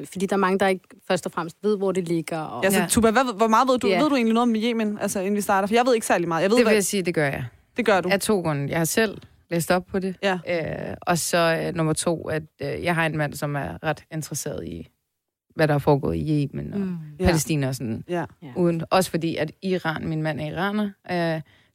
fordi 0.04 0.26
der 0.26 0.36
er 0.36 0.38
mange, 0.40 0.58
der 0.58 0.66
ikke 0.68 0.84
først 1.08 1.26
og 1.26 1.32
fremmest 1.32 1.56
ved, 1.62 1.76
hvor 1.78 1.92
det 1.92 2.08
ligger. 2.08 2.38
Og, 2.38 2.64
Altså, 2.64 2.80
Ja. 2.80 2.86
Tuba, 2.86 3.10
hvad, 3.10 3.36
hvor 3.36 3.48
meget 3.48 3.68
ved 3.68 3.78
du? 3.78 3.88
Ja. 3.88 4.00
Ved 4.02 4.08
du 4.08 4.14
egentlig 4.14 4.34
noget 4.34 4.48
om 4.48 4.54
Yemen, 4.56 4.98
altså, 4.98 5.20
inden 5.20 5.34
vi 5.36 5.40
starter? 5.40 5.68
For 5.68 5.74
jeg 5.74 5.86
ved 5.86 5.94
ikke 5.94 6.06
særlig 6.06 6.28
meget. 6.28 6.42
Jeg 6.42 6.50
ved, 6.50 6.56
Det 6.56 6.64
vil 6.64 6.68
hvad, 6.68 6.74
jeg 6.74 6.84
sige, 6.84 7.02
det 7.02 7.14
gør 7.14 7.24
jeg. 7.26 7.44
det 7.76 7.86
gør 7.86 8.00
du. 8.00 8.08
Af 8.08 8.20
to 8.20 8.40
grunde. 8.40 8.68
Jeg 8.70 8.78
har 8.78 8.84
selv 8.84 9.18
læst 9.50 9.70
op 9.70 9.86
på 9.86 9.98
det. 9.98 10.16
Ja. 10.22 10.38
Øh, 10.90 10.96
og 11.02 11.18
så 11.18 11.62
øh, 11.66 11.74
nummer 11.74 11.92
to, 11.92 12.28
at 12.28 12.42
øh, 12.62 12.84
jeg 12.84 12.94
har 12.94 13.06
en 13.06 13.16
mand, 13.16 13.34
som 13.34 13.56
er 13.56 13.84
ret 13.84 14.04
interesseret 14.12 14.66
i, 14.66 14.88
hvad 15.54 15.68
der 15.68 15.74
er 15.74 15.78
foregået 15.78 16.16
i 16.16 16.48
Yemen 16.52 16.72
og 16.72 16.80
mm. 16.80 16.96
Palæstina 17.20 17.68
og 17.68 17.74
sådan. 17.74 18.04
Ja. 18.08 18.24
Ja. 18.42 18.48
Uden, 18.56 18.82
også 18.90 19.10
fordi, 19.10 19.36
at 19.36 19.52
Iran, 19.62 20.08
min 20.08 20.22
mand 20.22 20.40
er 20.40 20.46
iraner, 20.46 20.84
øh, 21.10 21.16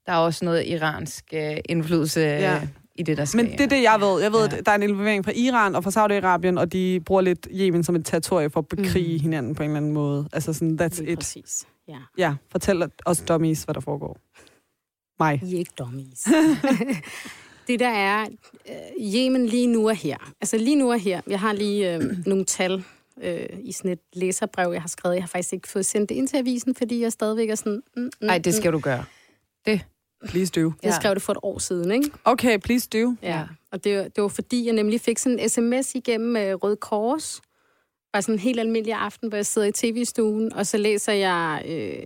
der 0.06 0.14
er 0.14 0.18
også 0.18 0.46
noget 0.46 0.68
iransk 0.68 1.26
øh, 1.34 1.58
indflydelse 1.70 2.20
øh, 2.20 2.26
Ja. 2.28 2.62
I 2.98 3.04
det, 3.04 3.18
der 3.18 3.26
sker. 3.26 3.44
Men 3.44 3.52
det 3.52 3.60
er 3.62 3.68
det, 3.68 3.82
jeg 3.84 3.98
ved. 4.02 4.22
Jeg 4.22 4.32
ved, 4.32 4.50
Ja. 4.50 4.58
at 4.58 4.66
der 4.66 4.72
er 4.72 4.76
en 4.76 4.84
involvering 4.84 5.26
fra 5.26 5.32
Iran 5.36 5.76
og 5.76 5.84
fra 5.84 5.92
Saudi-Arabien, 5.92 6.60
og 6.60 6.74
de 6.74 7.00
bruger 7.06 7.22
lidt 7.22 7.48
Yemen 7.52 7.84
som 7.84 7.96
et 7.96 8.06
territorie 8.06 8.50
for 8.50 8.60
at 8.60 8.68
bekrige 8.68 9.14
Mhm. 9.16 9.22
hinanden 9.22 9.56
på 9.56 9.64
en 9.64 9.70
eller 9.70 9.78
anden 9.78 9.92
måde. 9.94 10.30
Altså 10.34 10.54
sådan, 10.54 10.80
that's 10.82 11.00
Lige 11.02 11.12
it. 11.12 11.18
Præcis. 11.20 11.68
Ja. 11.88 11.98
Ja, 12.18 12.36
fortæl 12.52 12.84
os 13.06 13.22
dummies, 13.28 13.64
hvad 13.64 13.76
der 13.76 13.82
foregår. 13.82 14.18
Mig. 15.20 15.42
I 15.46 15.56
er 15.56 15.60
ikke 15.60 15.74
dummies. 15.80 16.28
det 17.68 17.80
der 17.80 17.90
er, 17.90 18.22
øh, 18.70 19.14
Yemen 19.16 19.46
lige 19.46 19.68
nu 19.68 19.86
er 19.88 19.94
her. 19.94 20.18
Altså 20.42 20.58
lige 20.58 20.76
nu 20.76 20.90
er 20.90 20.98
her. 20.98 21.22
Jeg 21.28 21.40
har 21.40 21.54
lige 21.54 21.96
øh, 21.96 22.02
nogle 22.26 22.46
tal 22.46 22.84
øh, 23.24 23.46
i 23.64 23.72
sådan 23.72 23.92
et 23.92 24.00
læserbrev, 24.14 24.72
jeg 24.74 24.82
har 24.82 24.90
skrevet. 24.90 25.16
Jeg 25.16 25.24
har 25.24 25.28
faktisk 25.28 25.54
ikke 25.54 25.68
fået 25.68 25.86
sendt 25.86 26.10
det 26.10 26.16
ind 26.16 26.28
til 26.28 26.38
avisen, 26.38 26.76
fordi 26.76 27.02
jeg 27.02 27.12
stadigvæk 27.12 27.50
er 27.50 27.56
sådan... 27.56 27.82
Mm, 27.96 28.04
mm, 28.04 28.10
Nej, 28.22 28.38
det 28.38 28.54
skal 28.54 28.74
du 28.74 28.80
gøre. 28.80 29.04
Please 30.26 30.52
do. 30.62 30.74
Jeg 30.84 30.94
skrev 30.94 31.14
det 31.14 31.22
for 31.22 31.32
et 31.34 31.40
år 31.44 31.60
siden, 31.60 31.92
ikke? 31.92 32.12
Okay, 32.26 32.58
please 32.60 32.90
do. 32.94 33.16
Ja. 33.22 33.44
Og 33.72 33.84
det, 33.84 33.98
var- 33.98 34.04
det 34.08 34.22
var 34.22 34.28
fordi, 34.28 34.66
jeg 34.66 34.74
nemlig 34.74 35.02
fik 35.02 35.18
sådan 35.18 35.40
en 35.40 35.50
sms 35.50 35.96
igennem 35.96 36.36
øh, 36.36 36.54
Røde 36.56 36.76
Kors. 36.76 37.42
Bare 38.14 38.22
sådan 38.22 38.36
en 38.36 38.40
helt 38.40 38.60
almindelig 38.60 38.94
aften, 38.94 39.30
hvor 39.30 39.36
jeg 39.38 39.46
sidder 39.46 39.68
i 39.68 39.72
tv-stuen, 39.72 40.54
og 40.54 40.68
så 40.68 40.78
læser 40.78 41.14
jeg 41.14 41.64
øh, 41.68 42.04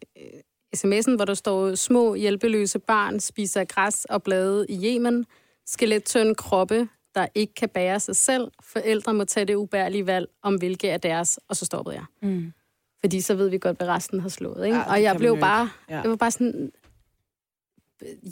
sms'en, 0.75 1.15
hvor 1.15 1.25
der 1.25 1.33
står, 1.33 1.75
små 1.75 2.13
hjælpeløse 2.15 2.79
barn 2.79 3.19
spiser 3.19 3.63
græs 3.63 4.05
og 4.05 4.23
blade 4.23 4.65
i 4.69 4.85
Yemen. 4.95 5.25
Skelettønde 5.65 6.35
kroppe, 6.35 6.87
der 7.15 7.27
ikke 7.35 7.53
kan 7.53 7.69
bære 7.69 7.99
sig 7.99 8.15
selv. 8.15 8.51
Forældre 8.63 9.13
må 9.13 9.25
tage 9.25 9.45
det 9.45 9.55
ubærlige 9.55 10.05
valg 10.07 10.27
om, 10.43 10.55
hvilke 10.55 10.89
er 10.89 10.97
deres. 10.97 11.39
Og 11.47 11.55
så 11.55 11.65
stoppede 11.65 11.95
jeg. 11.95 12.05
Mm. 12.29 12.53
Fordi 12.99 13.21
så 13.21 13.35
ved 13.35 13.49
vi 13.49 13.57
godt, 13.57 13.77
hvad 13.77 13.87
resten 13.87 14.19
har 14.19 14.29
slået. 14.29 14.65
Ikke? 14.65 14.77
Ja, 14.77 14.91
og 14.91 15.01
jeg 15.03 15.15
blev 15.17 15.39
bare. 15.39 15.69
Ja. 15.89 16.01
det 16.01 16.09
var 16.09 16.15
bare 16.15 16.31
sådan, 16.31 16.71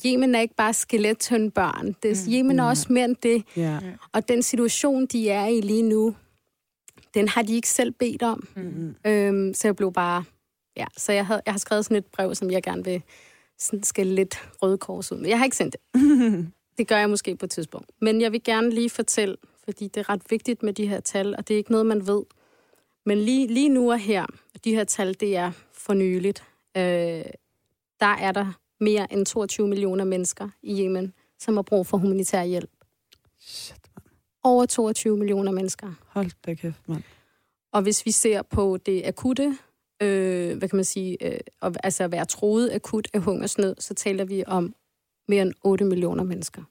Yemen 0.05 0.35
er 0.35 0.39
ikke 0.39 0.55
bare 0.55 0.73
skelettønde 0.73 1.51
børn. 1.51 1.95
Det, 2.03 2.17
Mm. 2.27 2.33
Yemen 2.33 2.59
er 2.59 2.63
også 2.63 2.93
mere 2.93 3.05
end 3.05 3.15
det. 3.23 3.43
Ja. 3.55 3.79
Og 4.11 4.27
den 4.27 4.43
situation, 4.43 5.05
de 5.05 5.29
er 5.29 5.45
i 5.45 5.61
lige 5.61 5.83
nu, 5.83 6.15
den 7.13 7.27
har 7.27 7.41
de 7.41 7.55
ikke 7.55 7.69
selv 7.69 7.91
bedt 7.91 8.23
om. 8.23 8.47
Mm-hmm. 8.55 8.95
Øhm, 9.05 9.53
så 9.53 9.67
jeg 9.67 9.75
blev 9.75 9.93
bare 9.93 10.23
ja. 10.77 10.85
Så 10.97 11.11
jeg, 11.11 11.25
havde, 11.25 11.41
jeg 11.45 11.53
har 11.53 11.59
skrevet 11.59 11.85
sådan 11.85 11.97
et 11.97 12.05
brev, 12.05 12.35
som 12.35 12.51
jeg 12.51 12.63
gerne 12.63 12.83
vil 12.83 13.01
sådan 13.59 13.83
skal 13.83 14.07
lidt 14.07 14.49
røde 14.61 14.77
kors 14.77 15.11
ud. 15.11 15.17
Men 15.17 15.29
jeg 15.29 15.38
har 15.38 15.45
ikke 15.45 15.57
sendt 15.57 15.75
det. 15.93 16.01
det 16.77 16.88
gør 16.88 16.97
jeg 16.97 17.09
måske 17.09 17.35
på 17.35 17.45
et 17.45 17.51
tidspunkt. 17.51 17.89
Men 18.01 18.21
jeg 18.21 18.31
vil 18.31 18.43
gerne 18.43 18.69
lige 18.69 18.89
fortælle, 18.89 19.38
fordi 19.63 19.88
det 19.88 19.97
er 19.97 20.09
ret 20.09 20.21
vigtigt 20.29 20.63
med 20.63 20.73
de 20.73 20.88
her 20.88 20.99
tal, 20.99 21.35
og 21.35 21.47
det 21.47 21.53
er 21.53 21.57
ikke 21.57 21.71
noget, 21.71 21.85
man 21.85 22.07
ved. 22.07 22.23
Men 23.05 23.17
lige, 23.17 23.47
lige 23.47 23.69
nu 23.69 23.91
og 23.91 23.99
her, 23.99 24.25
de 24.63 24.75
her 24.75 24.83
tal, 24.83 25.13
det 25.19 25.35
er 25.38 25.51
for 25.73 25.93
nyligt, 25.93 26.43
øh, 26.77 27.23
der 27.99 28.15
er 28.19 28.31
der 28.31 28.53
mere 28.79 29.13
end 29.13 29.25
22 29.25 29.67
millioner 29.67 30.03
mennesker 30.05 30.50
i 30.63 30.83
Yemen, 30.83 31.13
som 31.39 31.55
har 31.57 31.62
brug 31.62 31.88
for 31.88 31.98
humanitær 31.98 32.43
hjælp. 32.43 32.69
Shit, 33.39 33.77
man. 33.95 34.03
Over 34.43 34.65
22 34.65 35.17
millioner 35.17 35.51
mennesker. 35.51 35.93
Hold 36.07 36.31
da 36.45 36.53
kæft, 36.53 36.89
mand. 36.89 37.03
Og 37.74 37.81
hvis 37.81 38.05
vi 38.05 38.12
ser 38.12 38.41
på 38.41 38.77
det 38.77 39.01
akutte, 39.05 39.57
øh, 40.01 40.57
hvad 40.57 40.69
kan 40.69 40.75
man 40.75 40.86
sige, 40.86 41.33
øh, 41.33 41.39
og, 41.62 41.74
altså 41.83 42.03
at 42.03 42.12
være 42.12 42.25
troet 42.25 42.71
akut 42.74 43.07
af 43.13 43.21
hungersnød, 43.21 43.75
så 43.79 43.93
taler 43.93 44.25
vi 44.25 44.43
om 44.48 44.75
mere 45.27 45.41
end 45.41 45.53
8 45.63 45.86
millioner 45.86 46.24
mennesker. 46.24 46.63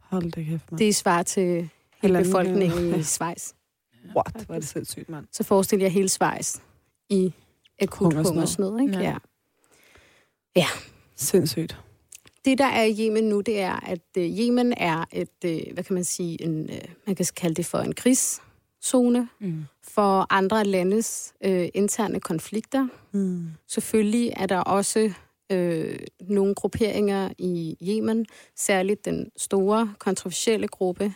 Hold 0.00 0.32
da 0.32 0.42
kæft, 0.42 0.72
mand. 0.72 0.78
Det 0.78 0.88
er 0.88 0.92
svar 0.92 1.22
til 1.22 1.68
hele 2.02 2.18
befolkningen 2.24 2.94
i 3.00 3.02
Schweiz. 3.14 3.52
What? 4.16 4.44
Hvor 4.46 4.54
er 4.54 4.58
det 4.58 4.68
sindssygt, 4.68 5.08
mand. 5.08 5.26
Så 5.32 5.44
forestil 5.44 5.78
jer 5.80 5.88
hele 5.88 6.08
Schweiz 6.08 6.56
i 7.08 7.32
akut 7.80 7.98
Hungersnød. 8.14 8.32
hungersnød. 8.32 8.80
ikke? 8.80 8.98
Ja. 8.98 9.16
Ja. 10.56 10.66
Sindssygt. 11.20 11.76
Det, 12.44 12.58
der 12.58 12.64
er 12.66 12.84
i 12.84 12.96
Yemen 13.00 13.24
nu, 13.24 13.40
det 13.40 13.60
er, 13.60 13.86
at 13.86 14.00
øh, 14.18 14.24
Yemen 14.38 14.74
er 14.76 15.04
et, 15.12 15.44
øh, 15.44 15.60
hvad 15.74 15.84
kan 15.84 15.94
man 15.94 16.04
sige, 16.04 16.42
en, 16.42 16.70
øh, 16.70 16.80
man 17.06 17.16
kan 17.16 17.26
kalde 17.36 17.54
det 17.54 17.66
for 17.66 17.78
en 17.78 17.94
krigszone 17.94 19.28
Mm. 19.40 19.64
for 19.82 20.26
andre 20.30 20.64
landes 20.64 21.32
øh, 21.44 21.68
interne 21.74 22.20
konflikter. 22.20 22.88
Mm. 23.12 23.48
Selvfølgelig 23.68 24.32
er 24.36 24.46
der 24.46 24.58
også 24.58 25.12
øh, 25.52 25.98
nogle 26.20 26.54
grupperinger 26.54 27.30
i 27.38 27.76
Yemen, 27.82 28.26
særligt 28.56 29.04
den 29.04 29.30
store 29.36 29.94
kontroversielle 29.98 30.68
gruppe 30.68 31.14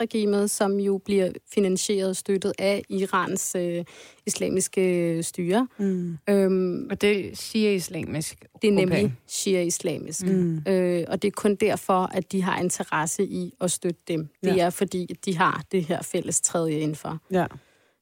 Houthi-regimet, 0.00 0.50
som 0.50 0.80
jo 0.80 0.98
bliver 1.04 1.32
finansieret 1.54 2.08
og 2.10 2.16
støttet 2.16 2.52
af 2.58 2.82
Irans 2.88 3.54
øh, 3.58 3.84
islamiske 4.26 5.22
styre. 5.22 5.68
Mm. 5.78 6.18
Øhm, 6.28 6.86
Og 6.90 7.00
det 7.00 7.38
siger 7.38 7.70
islamisk. 7.70 8.40
det 8.62 8.68
er 8.68 8.72
Okay. 8.72 8.80
nemlig 8.84 9.14
shia-islamisk. 9.26 10.26
Mm. 10.26 10.62
Øh, 10.68 11.04
og 11.08 11.22
det 11.22 11.28
er 11.28 11.32
kun 11.36 11.54
derfor, 11.54 12.10
at 12.14 12.32
de 12.32 12.42
har 12.42 12.60
interesse 12.60 13.24
i 13.24 13.52
at 13.60 13.70
støtte 13.70 14.00
dem. 14.08 14.28
Det 14.44 14.56
Ja. 14.56 14.64
er 14.66 14.70
fordi, 14.70 15.06
at 15.10 15.24
de 15.24 15.36
har 15.36 15.62
det 15.72 15.84
her 15.84 16.02
fælles 16.02 16.40
tredje 16.40 16.78
inden 16.78 16.96
for 16.96 17.18
Ja. 17.30 17.46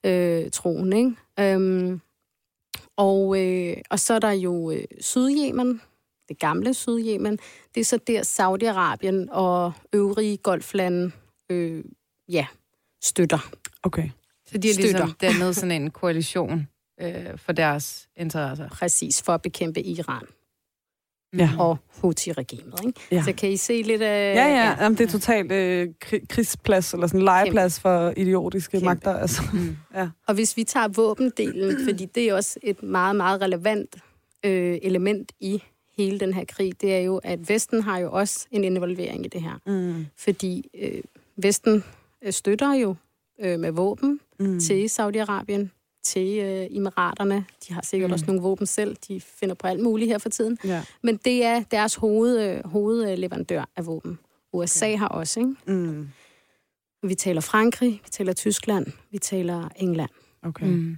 øh, 0.07 0.51
troen. 0.51 0.93
Ikke? 0.93 1.13
Øhm, 1.55 2.01
og, 2.97 3.41
øh, 3.41 3.77
og 3.91 3.99
så 4.01 4.15
er 4.15 4.19
der 4.19 4.31
jo 4.33 4.71
øh, 4.71 4.85
Sydjemen, 5.01 5.81
det 6.29 6.39
gamle 6.39 6.75
Sydjemen. 6.75 7.39
Det 7.75 7.81
er 7.81 7.85
så 7.85 7.97
der 8.07 8.23
Saudi-Arabien 8.23 9.33
og 9.33 9.73
øvrige 9.93 10.37
golflande 10.37 11.11
øh, 11.53 11.85
ja, 12.29 12.47
støtter. 13.03 13.51
Okay. 13.83 14.09
Så 14.47 14.59
de 14.59 14.69
har 14.69 14.75
ligesom 14.75 15.09
Støtter. 15.09 15.15
dannet 15.21 15.57
sådan 15.57 15.83
en 15.83 15.91
koalition 15.91 16.69
øh, 17.01 17.39
for 17.39 17.53
deres 17.53 18.09
interesser. 18.17 18.69
Præcis 18.69 19.23
for 19.23 19.33
at 19.35 19.43
bekæmpe 19.43 19.83
Iran 19.83 20.23
Ja. 21.39 21.51
og 21.59 21.79
Houthi-regimet. 22.03 22.81
Ikke? 22.87 23.01
Ja. 23.11 23.23
Så 23.23 23.33
kan 23.33 23.51
I 23.51 23.57
se 23.57 23.83
lidt 23.83 24.03
af... 24.03 24.35
Ja, 24.35 24.47
ja, 24.47 24.83
Jamen, 24.85 24.99
det 24.99 25.07
er 25.07 25.11
totalt 25.11 25.53
øh, 25.53 25.89
kri- 26.05 26.27
krigsplads, 26.29 26.93
eller 26.95 27.07
sådan 27.07 27.21
en 27.21 27.25
legeplads 27.25 27.81
for 27.81 28.13
idiotiske 28.17 28.71
Kæmpe. 28.71 28.85
magter. 28.85 29.15
Altså. 29.15 29.43
Mm. 29.53 29.77
Ja. 29.95 30.09
Og 30.27 30.35
hvis 30.35 30.57
vi 30.57 30.65
tager 30.65 30.89
våbendelen, 30.89 31.77
fordi 31.89 32.05
det 32.07 32.29
er 32.29 32.35
også 32.35 32.59
et 32.63 32.83
meget, 32.83 33.17
meget 33.17 33.41
relevant 33.41 33.97
øh, 34.45 34.79
element 34.83 35.33
i 35.41 35.63
hele 35.97 36.21
den 36.21 36.35
her 36.35 36.45
krig, 36.45 36.81
det 36.81 36.95
er 36.95 37.01
jo, 37.01 37.17
at 37.25 37.49
Vesten 37.49 37.83
har 37.83 37.99
jo 37.99 38.13
også 38.13 38.47
en 38.51 38.65
involvering 38.65 39.25
i 39.27 39.29
det 39.29 39.43
her. 39.43 39.61
Mm. 39.67 40.07
Fordi 40.17 40.71
øh, 40.83 41.03
Vesten 41.37 41.85
øh, 42.23 42.33
støtter 42.33 42.75
jo 42.75 42.95
øh, 43.41 43.61
med 43.61 43.71
våben 43.73 44.21
Mm. 44.39 44.61
til 44.61 44.87
Saudi-Arabien, 44.87 45.69
til 46.03 46.39
øh, 46.39 46.67
Emiraterne. 46.77 47.45
De 47.69 47.75
har 47.75 47.83
sikkert 47.85 48.11
Mm. 48.11 48.13
også 48.13 48.25
nogle 48.27 48.43
våben 48.43 48.67
selv. 48.67 48.97
De 49.09 49.21
finder 49.21 49.55
på 49.55 49.67
alt 49.67 49.81
muligt 49.83 50.09
her 50.11 50.19
for 50.19 50.29
tiden. 50.29 50.59
Ja. 50.65 50.83
Men 51.03 51.17
det 51.17 51.45
er 51.45 51.63
deres 51.71 51.95
hoved, 51.95 52.41
øh, 52.49 52.67
hovedleverandør 52.67 53.65
af 53.77 53.87
våben. 53.87 54.19
USA 54.53 54.87
okay. 54.87 54.99
har 54.99 55.09
også, 55.09 55.41
ikke? 55.41 55.55
Mm. 55.67 56.09
Vi 57.03 57.15
taler 57.15 57.41
Frankrig, 57.41 57.93
vi 58.05 58.09
taler 58.11 58.33
Tyskland, 58.33 58.87
vi 59.11 59.19
taler 59.19 59.69
England. 59.77 60.11
Okay. 60.43 60.67
Mm. 60.67 60.97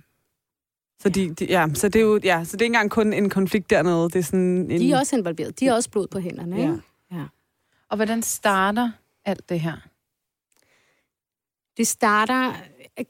Så, 1.02 1.08
de, 1.08 1.34
de, 1.34 1.44
ja, 1.44 1.66
så 1.74 1.88
det 1.88 1.96
er 2.00 2.04
jo 2.04 2.20
ja, 2.24 2.44
så 2.44 2.56
det 2.56 2.62
er 2.62 2.64
ikke 2.64 2.74
engang 2.74 2.90
kun 2.90 3.12
en 3.12 3.30
konflikt 3.30 3.70
dernede. 3.70 4.02
Det 4.04 4.16
er 4.16 4.22
sådan 4.22 4.40
en, 4.40 4.70
De 4.70 4.92
er 4.92 4.98
også 4.98 5.16
involveret. 5.16 5.60
De 5.60 5.66
har 5.66 5.74
også 5.74 5.90
blod 5.90 6.06
på 6.06 6.18
hænderne, 6.18 6.60
ikke? 6.60 6.78
Ja. 7.12 7.24
Og 7.88 7.96
hvordan 7.96 8.22
starter 8.22 8.90
alt 9.24 9.48
det 9.48 9.60
her? 9.60 9.76
Det 11.76 11.86
starter 11.86 12.52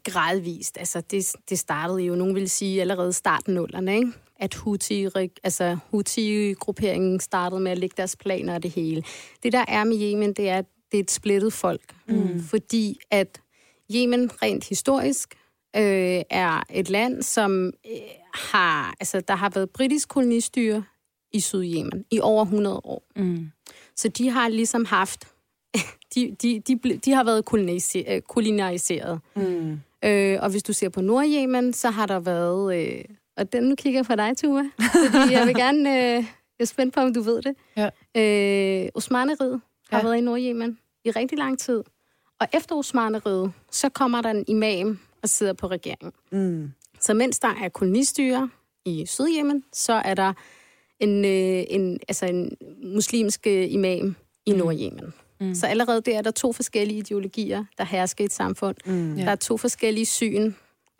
gradvist. 0.04 0.78
Altså, 0.78 1.00
det, 1.00 1.32
det 1.48 1.58
startede 1.58 2.00
jo, 2.00 2.14
nogen 2.14 2.34
vil 2.34 2.50
sige, 2.50 2.80
allerede 2.80 3.12
starten 3.12 3.54
nullerne, 3.54 3.96
ikke? 3.96 4.12
At 4.36 4.54
Houthi, 4.54 5.08
altså 5.44 5.78
Houthi-grupperingen 5.90 7.20
startede 7.20 7.60
med 7.60 7.72
at 7.72 7.78
lægge 7.78 7.94
deres 7.96 8.16
planer 8.16 8.54
og 8.54 8.62
det 8.62 8.70
hele. 8.70 9.02
Det, 9.42 9.52
der 9.52 9.64
er 9.68 9.84
med 9.84 10.00
Yemen, 10.00 10.32
det 10.32 10.48
er, 10.48 10.58
at 10.58 10.66
det 10.92 10.98
er 10.98 11.02
et 11.02 11.10
splittet 11.10 11.52
folk. 11.52 11.94
Mm. 12.08 12.42
Fordi 12.42 12.98
at 13.10 13.40
Yemen 13.94 14.30
rent 14.42 14.68
historisk 14.68 15.34
øh, 15.76 16.22
er 16.30 16.62
et 16.70 16.90
land, 16.90 17.22
som 17.22 17.66
øh, 17.66 18.00
har, 18.34 18.94
altså, 19.00 19.20
der 19.20 19.34
har 19.34 19.50
været 19.54 19.70
britisk 19.70 20.08
kolonistyre 20.08 20.84
i 21.32 21.40
Sydjemen 21.40 22.04
i 22.10 22.20
over 22.20 22.42
100 22.42 22.76
år. 22.76 23.02
Mm. 23.16 23.50
Så 23.96 24.08
de 24.08 24.30
har 24.30 24.48
ligesom 24.48 24.84
haft, 24.84 25.28
de, 26.14 26.36
de, 26.42 26.60
de, 26.60 26.78
de 27.04 27.12
har 27.12 27.24
været 27.24 27.44
kolonise- 27.44 28.12
øh, 28.14 28.20
kolonialiseret. 28.22 29.20
Mm. 29.36 29.80
Øh, 30.04 30.38
og 30.42 30.50
hvis 30.50 30.62
du 30.62 30.72
ser 30.72 30.88
på 30.88 31.00
Nordjemen, 31.00 31.72
så 31.72 31.90
har 31.90 32.06
der 32.06 32.20
været, 32.20 32.76
øh, 32.80 33.04
og 33.36 33.52
den 33.52 33.62
nu 33.64 33.74
kigger 33.74 33.98
jeg 33.98 34.06
på 34.06 34.14
dig, 34.16 34.36
Tuva, 34.36 34.70
fordi 34.80 35.32
jeg 35.32 35.46
vil 35.46 35.54
gerne, 35.64 35.90
øh, 35.90 36.14
jeg 36.58 36.60
er 36.60 36.64
spændt 36.64 36.94
på, 36.94 37.00
om 37.00 37.14
du 37.14 37.20
ved 37.22 37.42
det. 37.42 37.54
Ja. 37.76 37.88
Øh, 38.84 38.88
Osmaneriet 38.94 39.60
har 39.90 39.98
Ja. 39.98 40.04
været 40.04 40.16
i 40.16 40.20
Nordjemen 40.20 40.78
i 41.04 41.10
rigtig 41.10 41.38
lang 41.38 41.58
tid. 41.58 41.82
Og 42.40 42.46
efter 42.54 42.76
Osmaneriet, 42.76 43.52
så 43.70 43.88
kommer 43.88 44.22
der 44.22 44.30
en 44.30 44.44
imam 44.48 44.98
og 45.22 45.28
sidder 45.28 45.52
på 45.52 45.66
regeringen. 45.66 46.12
Mm. 46.32 46.70
Så 47.00 47.14
mens 47.14 47.38
der 47.38 47.48
er 47.62 47.68
kolonistyre 47.68 48.50
i 48.84 49.06
Sydjemen, 49.06 49.64
så 49.72 49.92
er 49.92 50.14
der 50.14 50.32
en, 51.00 51.24
øh, 51.24 51.64
en, 51.68 52.00
altså 52.08 52.26
en 52.26 52.56
muslimsk 52.84 53.46
øh, 53.46 53.72
imam 53.72 54.16
i 54.46 54.52
Mm. 54.52 54.58
Nordjemen. 54.58 55.14
Mm. 55.48 55.54
Så 55.54 55.66
allerede 55.66 56.00
der 56.00 56.18
er 56.18 56.22
der 56.22 56.30
to 56.30 56.52
forskellige 56.52 56.98
ideologier, 56.98 57.64
der 57.78 57.84
hersker 57.84 58.24
i 58.24 58.26
et 58.26 58.32
samfund. 58.32 58.76
Mm. 58.86 59.16
Der 59.16 59.30
er 59.30 59.36
to 59.36 59.56
forskellige 59.56 60.06
syn. 60.06 60.52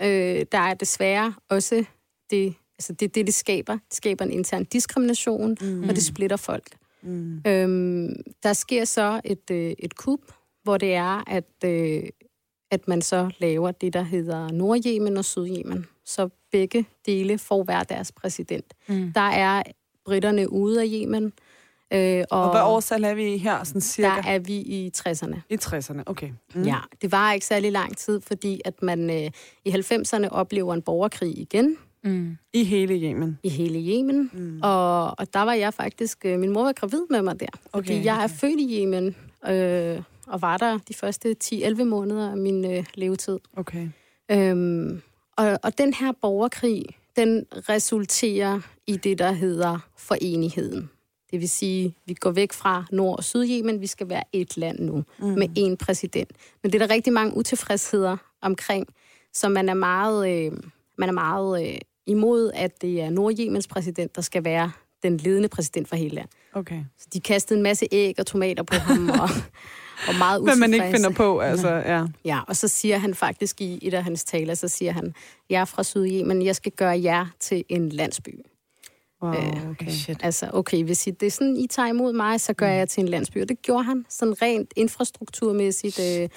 Øh, 0.03 0.47
der 0.53 0.59
er 0.59 0.75
desværre 0.75 1.35
også 1.51 1.85
det, 2.31 2.55
altså 2.79 2.93
det, 2.93 3.15
det, 3.15 3.27
det 3.27 3.35
skaber. 3.35 3.73
Det 3.73 3.95
skaber 3.95 4.25
en 4.25 4.31
intern 4.31 4.65
diskrimination, 4.65 5.57
Mm. 5.61 5.83
og 5.89 5.95
det 5.95 6.03
splitter 6.05 6.37
folk. 6.37 6.77
Mm. 7.03 7.43
Øhm, 7.47 8.15
der 8.43 8.53
sker 8.53 8.85
så 8.85 9.21
et, 9.25 9.51
øh, 9.51 9.75
et 9.79 9.97
kup, 9.97 10.21
hvor 10.63 10.77
det 10.79 10.95
er, 10.95 11.31
at, 11.31 11.45
øh, 11.65 12.03
at 12.71 12.89
man 12.89 13.03
så 13.03 13.31
laver 13.39 13.71
det, 13.71 13.93
der 13.93 14.03
hedder 14.03 14.49
Nordjemen 14.53 15.17
og 15.17 15.25
Sydjemen. 15.25 15.87
Så 16.05 16.29
begge 16.53 16.87
dele 17.07 17.39
får 17.39 17.63
hver 17.65 17.83
deres 17.83 18.13
præsident. 18.13 18.75
Mm. 18.89 19.13
Der 19.15 19.21
er 19.21 19.63
britterne 20.05 20.53
ude 20.53 20.81
af 20.83 20.87
Yemen, 20.93 21.33
øh, 21.93 22.25
og, 22.31 22.43
Og 22.43 22.51
hvad 22.51 22.61
årstal 22.63 23.05
er 23.05 23.15
vi 23.15 23.35
i 23.35 23.39
her, 23.39 23.65
sådan 23.65 23.81
cirka? 23.81 24.09
der 24.09 24.23
er 24.27 24.39
vi 24.39 24.55
i 24.57 24.91
60'erne. 24.97 25.37
I 25.51 25.55
60'erne, 25.63 26.03
okay. 26.07 26.31
Mm. 26.55 26.63
Ja, 26.63 26.79
det 27.03 27.13
var 27.13 27.33
ikke 27.33 27.47
særlig 27.47 27.73
lang 27.73 27.97
tid, 27.97 28.21
fordi 28.21 28.61
at 28.65 28.83
man 28.83 29.11
øh, 29.11 29.31
i 29.65 29.71
90'erne 29.71 30.29
oplever 30.29 30.75
en 30.75 30.83
borgerkrig 30.83 31.39
igen 31.39 31.77
Mm. 32.07 32.37
I 32.53 32.65
hele 32.65 32.95
Yemen. 32.95 33.39
i 33.43 33.49
hele 33.49 33.79
Yemen. 33.93 34.31
Mm. 34.33 34.61
Og, 34.63 35.07
og 35.19 35.35
der 35.35 35.43
var 35.43 35.53
jeg 35.53 35.75
faktisk, 35.75 36.19
øh, 36.25 36.39
min 36.39 36.51
mor 36.51 36.63
var 36.65 36.73
gravid 36.73 37.01
med 37.11 37.23
mig 37.23 37.41
der, 37.41 37.47
fordi 37.53 37.93
Okay, 37.93 38.05
jeg 38.05 38.21
er 38.21 38.25
okay. 38.25 38.35
født 38.35 38.61
i 38.61 38.81
Yemen, 38.81 39.17
øh, 39.49 40.03
og 40.27 40.43
var 40.43 40.57
der 40.57 40.79
de 40.89 40.95
første 40.95 41.37
10-11 41.45 41.85
måneder 41.85 42.31
af 42.31 42.37
min 42.37 42.71
øh, 42.73 42.85
levetid. 42.95 43.39
Okay. 43.57 43.89
Øhm, 44.31 45.03
og, 45.37 45.59
og 45.63 45.79
den 45.79 45.95
her 45.95 46.13
borgerkrig, 46.23 46.85
den 47.17 47.45
resulterer 47.53 48.61
i 48.87 48.97
det, 48.97 49.19
der 49.19 49.33
hedder 49.33 49.79
forenigheden. 49.97 50.91
Det 51.35 51.41
vil 51.41 51.49
sige, 51.49 51.95
vi 52.07 52.15
går 52.15 52.31
væk 52.31 52.53
fra 52.53 52.85
Nord- 52.93 53.17
og 53.17 53.25
Sydjemen, 53.25 53.81
vi 53.81 53.87
skal 53.87 54.09
være 54.09 54.23
et 54.33 54.57
land 54.57 54.79
nu, 54.81 55.05
mm. 55.19 55.27
med 55.27 55.49
én 55.59 55.77
præsident. 55.77 56.31
Men 56.63 56.73
det 56.73 56.83
er 56.83 56.87
der 56.87 56.95
rigtig 56.95 57.13
mange 57.13 57.37
utilfredsheder 57.37 58.17
omkring, 58.43 58.87
så 59.33 59.49
man 59.49 59.69
er 59.69 59.75
meget, 59.75 60.31
øh, 60.31 60.53
man 60.99 61.09
er 61.09 61.13
meget 61.13 61.69
øh, 61.69 61.79
imod, 62.07 62.51
at 62.55 62.83
det 62.83 63.01
er 63.01 63.11
Nordjemens 63.11 63.67
præsident, 63.67 64.17
der 64.17 64.23
skal 64.23 64.45
være 64.45 64.73
den 65.03 65.17
ledende 65.17 65.49
præsident 65.49 65.89
for 65.89 65.97
hele 65.97 66.15
landet. 66.15 66.33
Okay. 66.53 66.85
Så 66.99 67.07
de 67.13 67.21
kastede 67.21 67.59
en 67.59 67.63
masse 67.63 67.89
æg 67.93 68.15
og 68.19 68.27
tomater 68.27 68.63
på 68.63 68.75
ham, 68.75 69.11
og, 69.11 69.29
og 70.09 70.15
meget 70.19 70.43
Hvad 70.43 70.57
man 70.57 70.75
ikke 70.75 70.85
utilfredse. 70.85 71.05
finder 71.05 71.17
på, 71.17 71.39
altså, 71.39 71.69
ja. 71.69 72.07
Ja, 72.25 72.41
og 72.49 72.57
så 72.57 72.69
siger 72.69 72.99
han 72.99 73.15
faktisk 73.15 73.61
i 73.61 73.79
et 73.83 73.95
af 73.95 74.05
hans 74.05 74.25
taler, 74.25 74.55
så 74.55 74.69
siger 74.69 74.93
han, 74.93 75.15
jeg 75.51 75.61
er 75.61 75.65
fra 75.65 75.83
Sydjemen, 75.83 76.43
jeg 76.43 76.57
skal 76.57 76.73
gøre 76.73 77.03
jer 77.03 77.27
til 77.41 77.65
en 77.69 77.89
landsby. 77.89 78.41
Wow, 79.25 79.35
Øh, 79.35 79.71
okay. 79.71 79.91
Shit. 79.91 80.17
Altså, 80.23 80.51
okay, 80.53 80.85
hvis 80.85 81.07
I, 81.07 81.11
det 81.11 81.27
er 81.27 81.31
sådan, 81.31 81.57
I 81.57 81.67
tager 81.67 81.89
imod 81.89 82.13
mig, 82.13 82.41
så 82.41 82.53
gør 82.53 82.69
jeg 82.69 82.89
til 82.89 83.01
en 83.01 83.09
landsby. 83.09 83.43
Og 83.43 83.49
det 83.49 83.63
gjorde 83.63 83.85
han, 83.85 84.05
sådan 84.09 84.43
rent 84.43 84.73
infrastrukturmæssigt. 84.77 86.01
Øh, 86.01 86.29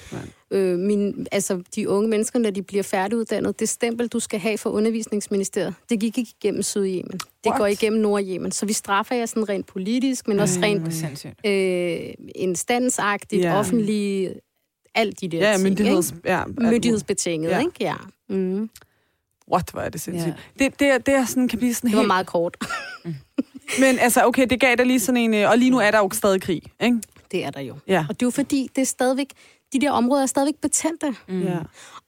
øh, 0.52 0.80
min, 0.80 1.28
altså, 1.32 1.62
de 1.76 1.89
unge 1.89 2.10
mennesker, 2.10 2.39
når 2.39 2.50
de 2.50 2.62
bliver 2.63 2.84
færdiguddannet, 2.84 3.60
det 3.60 3.69
stempel, 3.69 4.08
du 4.08 4.19
skal 4.19 4.39
have 4.39 4.58
for 4.58 4.69
undervisningsministeriet, 4.69 5.73
det 5.89 6.00
gik 6.00 6.17
ikke 6.17 6.34
igennem 6.43 6.63
Sydjemen. 6.63 7.19
Det 7.43 7.52
går 7.58 7.65
igennem 7.65 8.02
Nordjemen. 8.02 8.52
Så 8.52 8.65
vi 8.65 8.73
straffer 8.73 9.15
jer 9.15 9.26
sådan 9.26 9.50
rent 9.50 9.65
politisk, 9.67 10.28
men 10.28 10.39
også 10.39 10.60
Hvor 10.60 10.67
rent 10.67 11.36
øh, 11.45 12.13
instansagtigt, 12.36 13.43
Ja. 13.43 13.60
offentlig, 13.60 14.30
alt 14.95 15.21
de 15.21 15.28
der 15.28 15.38
Ja, 15.50 15.54
ting. 15.58 15.63
myndigheds... 15.63 16.12
ikke? 16.12 16.21
Ja, 16.32 16.43
Myndighedsbetinget, 16.47 17.50
Ja. 17.50 17.60
ikke? 17.60 17.71
Ja. 17.80 17.95
Mm. 18.30 18.69
What, 19.52 19.70
hvor 19.72 19.82
er 19.82 19.90
det 19.90 20.02
sindssygt. 20.02 20.36
Ja. 20.60 20.66
Det, 20.66 20.80
det, 20.80 20.88
er- 20.88 20.98
det 20.98 21.14
er 21.14 21.26
sådan, 21.26 21.48
kan 21.48 21.60
blive 21.60 21.74
sådan 21.74 21.88
Det 21.90 21.96
var 21.96 22.02
helt... 22.02 22.08
meget 22.08 22.28
kort. 22.28 22.58
Men 23.82 24.00
altså, 24.00 24.26
okay, 24.26 24.48
det 24.50 24.60
gav 24.60 24.76
dig 24.76 24.86
lige 24.86 25.00
sådan 25.00 25.18
en... 25.22 25.34
øh, 25.34 25.50
Og 25.50 25.58
lige 25.58 25.72
nu 25.72 25.78
er 25.80 25.92
der 25.92 25.98
jo 25.98 26.10
stadig 26.14 26.42
krig, 26.42 26.62
ikke? 26.82 26.98
Det 27.32 27.46
er 27.46 27.50
der 27.52 27.60
jo. 27.62 27.76
Ja. 27.88 28.06
Og 28.10 28.20
det 28.20 28.22
er 28.22 28.28
jo 28.28 28.32
fordi, 28.32 28.70
det 28.76 28.82
er 28.82 28.86
stadigvæk, 28.86 29.28
de 29.74 29.80
der 29.82 29.92
områder 29.92 30.22
er 30.22 30.26
stadigvæk 30.26 30.56
betændte. 30.62 31.16
Mm. 31.28 31.42
ja. 31.44 31.58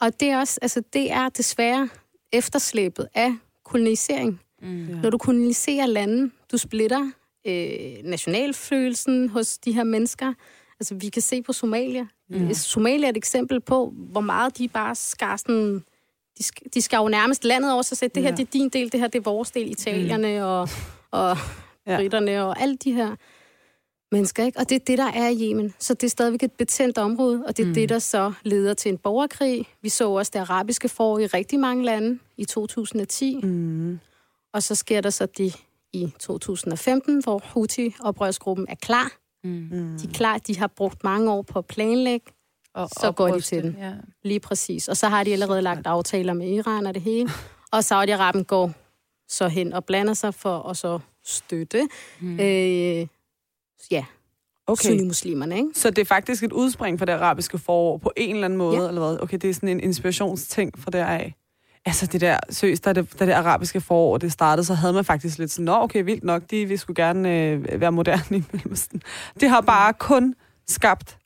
Og 0.02 0.20
det 0.20 0.30
er 0.30 0.38
også, 0.40 0.60
altså 0.62 0.82
det 0.94 1.12
er 1.12 1.30
desværre 1.30 1.90
efterslæbet 2.32 3.08
af 3.16 3.34
kolonisering. 3.66 4.42
Mm. 4.62 4.88
Ja. 4.88 4.96
Når 4.96 5.10
du 5.10 5.18
koloniserer 5.18 5.86
lande, 5.86 6.32
du 6.52 6.58
splitter 6.58 7.12
øh, 7.48 8.04
nationalfølelsen 8.04 9.30
hos 9.30 9.58
de 9.58 9.72
her 9.72 9.84
mennesker. 9.84 10.34
Altså 10.80 10.96
vi 10.96 11.10
kan 11.10 11.22
se 11.22 11.42
på 11.42 11.54
Somalia. 11.54 12.06
Mm. 12.30 12.54
Somalia 12.54 13.06
er 13.06 13.10
et 13.10 13.18
eksempel 13.18 13.62
på, 13.62 13.94
hvor 13.98 14.22
meget 14.22 14.58
de 14.58 14.68
bare 14.68 14.96
skar 14.96 15.36
sådan... 15.38 15.84
De, 16.40 16.44
de 16.74 16.82
skar 16.82 17.02
jo 17.02 17.08
nærmest 17.08 17.44
landet 17.44 17.74
over 17.74 17.82
sig 17.82 17.98
selv. 17.98 18.12
Det 18.16 18.24
her 18.24 18.30
Ja. 18.30 18.36
det 18.36 18.42
er 18.48 18.52
din 18.52 18.70
del, 18.70 18.92
det 18.92 19.00
her 19.00 19.08
det 19.08 19.20
er 19.20 19.24
vores 19.24 19.52
del. 19.52 19.72
Italierne 19.72 20.46
og, 20.46 20.70
og 21.12 21.38
Ja. 21.88 21.96
britterne 21.98 22.44
og 22.46 22.62
alle 22.62 22.76
de 22.76 22.92
her 22.94 23.16
mennesker. 24.12 24.46
Ikke? 24.46 24.60
Og 24.60 24.70
det 24.70 24.76
er 24.76 24.80
det, 24.88 24.98
der 24.98 25.12
er 25.12 25.30
i 25.30 25.50
Yemen. 25.50 25.74
Så 25.80 25.94
det 25.94 26.04
er 26.04 26.10
stadigvæk 26.10 26.44
et 26.44 26.52
betændt 26.52 26.98
område, 26.98 27.44
og 27.48 27.58
det 27.58 27.64
er 27.64 27.68
mm. 27.68 27.74
det, 27.74 27.90
der 27.90 28.00
så 28.00 28.34
leder 28.44 28.74
til 28.74 28.90
en 28.92 28.98
borgerkrig. 28.98 29.66
Vi 29.82 29.90
så 29.90 30.10
også 30.10 30.32
det 30.34 30.40
arabiske 30.40 30.90
forår 30.90 31.20
i 31.20 31.26
rigtig 31.26 31.60
mange 31.60 31.86
lande 31.86 32.20
i 32.38 32.46
2010. 32.46 33.40
Mm. 33.44 34.00
Og 34.54 34.64
så 34.64 34.76
sker 34.76 35.02
der 35.02 35.10
så 35.10 35.26
det 35.26 35.56
i 35.94 36.14
2015, 36.20 37.24
hvor 37.24 37.40
Houthi-oprørsgruppen 37.46 38.66
er 38.70 38.76
klar. 38.76 39.12
Mm. 39.44 39.70
De 40.02 40.08
er 40.08 40.14
klar, 40.14 40.38
de 40.38 40.58
har 40.58 40.68
brugt 40.68 41.04
mange 41.04 41.32
år 41.32 41.42
på 41.42 41.60
at 41.60 41.66
planlægge, 41.66 42.26
Og 42.76 42.90
Så 42.90 43.12
går 43.12 43.26
de 43.28 43.32
opruste. 43.32 43.56
til 43.56 43.64
den. 43.64 43.76
Ja. 43.80 43.92
lige 44.24 44.40
præcis. 44.40 44.88
Og 44.88 44.98
så 44.98 45.08
har 45.08 45.24
de 45.24 45.34
allerede 45.34 45.62
lagt 45.62 45.88
aftaler 45.88 46.34
med 46.34 46.48
Iran 46.50 46.86
og 46.86 46.94
det 46.94 47.02
hele. 47.02 47.30
Og 47.72 47.80
Saudi-Arabien 47.80 48.44
går 48.44 48.72
så 49.28 49.48
hen 49.48 49.74
og 49.74 49.86
blander 49.86 50.14
sig 50.14 50.34
for 50.34 50.70
at 50.70 50.78
så 50.78 51.00
støtte 51.26 51.88
Mm. 52.20 52.40
øh, 52.40 53.08
ja, 53.92 54.06
Okay. 54.68 54.84
sunni-muslimerne. 54.90 55.56
Ikke? 55.58 55.70
Så 55.76 55.90
det 55.90 55.98
er 56.02 56.06
faktisk 56.06 56.44
et 56.44 56.52
udspring 56.54 57.00
fra 57.00 57.06
det 57.06 57.14
arabiske 57.14 57.58
forår 57.58 57.98
på 57.98 58.12
en 58.18 58.36
eller 58.36 58.46
anden 58.46 58.58
måde, 58.58 58.82
Ja. 58.82 58.88
eller 58.88 59.08
hvad? 59.08 59.24
Okay, 59.24 59.38
det 59.38 59.50
er 59.50 59.54
sådan 59.54 59.70
en 59.70 59.80
inspirationsting 59.80 60.80
fra 60.80 60.92
deraf. 60.92 61.34
Altså 61.86 62.06
det 62.06 62.22
der, 62.22 62.38
seriøst, 62.50 62.86
da 62.86 62.94
det, 62.94 63.20
da 63.20 63.26
det 63.26 63.32
arabiske 63.32 63.82
forår 63.82 64.18
det 64.18 64.32
startede, 64.32 64.66
så 64.66 64.74
havde 64.74 64.94
man 64.94 65.06
faktisk 65.06 65.38
lidt 65.38 65.52
sådan, 65.52 65.66
nå 65.66 65.74
okay, 65.82 66.04
vildt 66.04 66.24
nok, 66.24 66.44
de 66.52 66.66
vil 66.66 66.80
skulle 66.80 67.04
gerne 67.04 67.38
øh, 67.38 67.82
være 67.82 67.92
moderne 67.92 68.38
i 68.38 68.44
Mellemøsten. 68.52 69.02
Det 69.40 69.50
har 69.50 69.62
bare 69.62 69.94
kun 69.94 70.36
skabt 70.68 71.18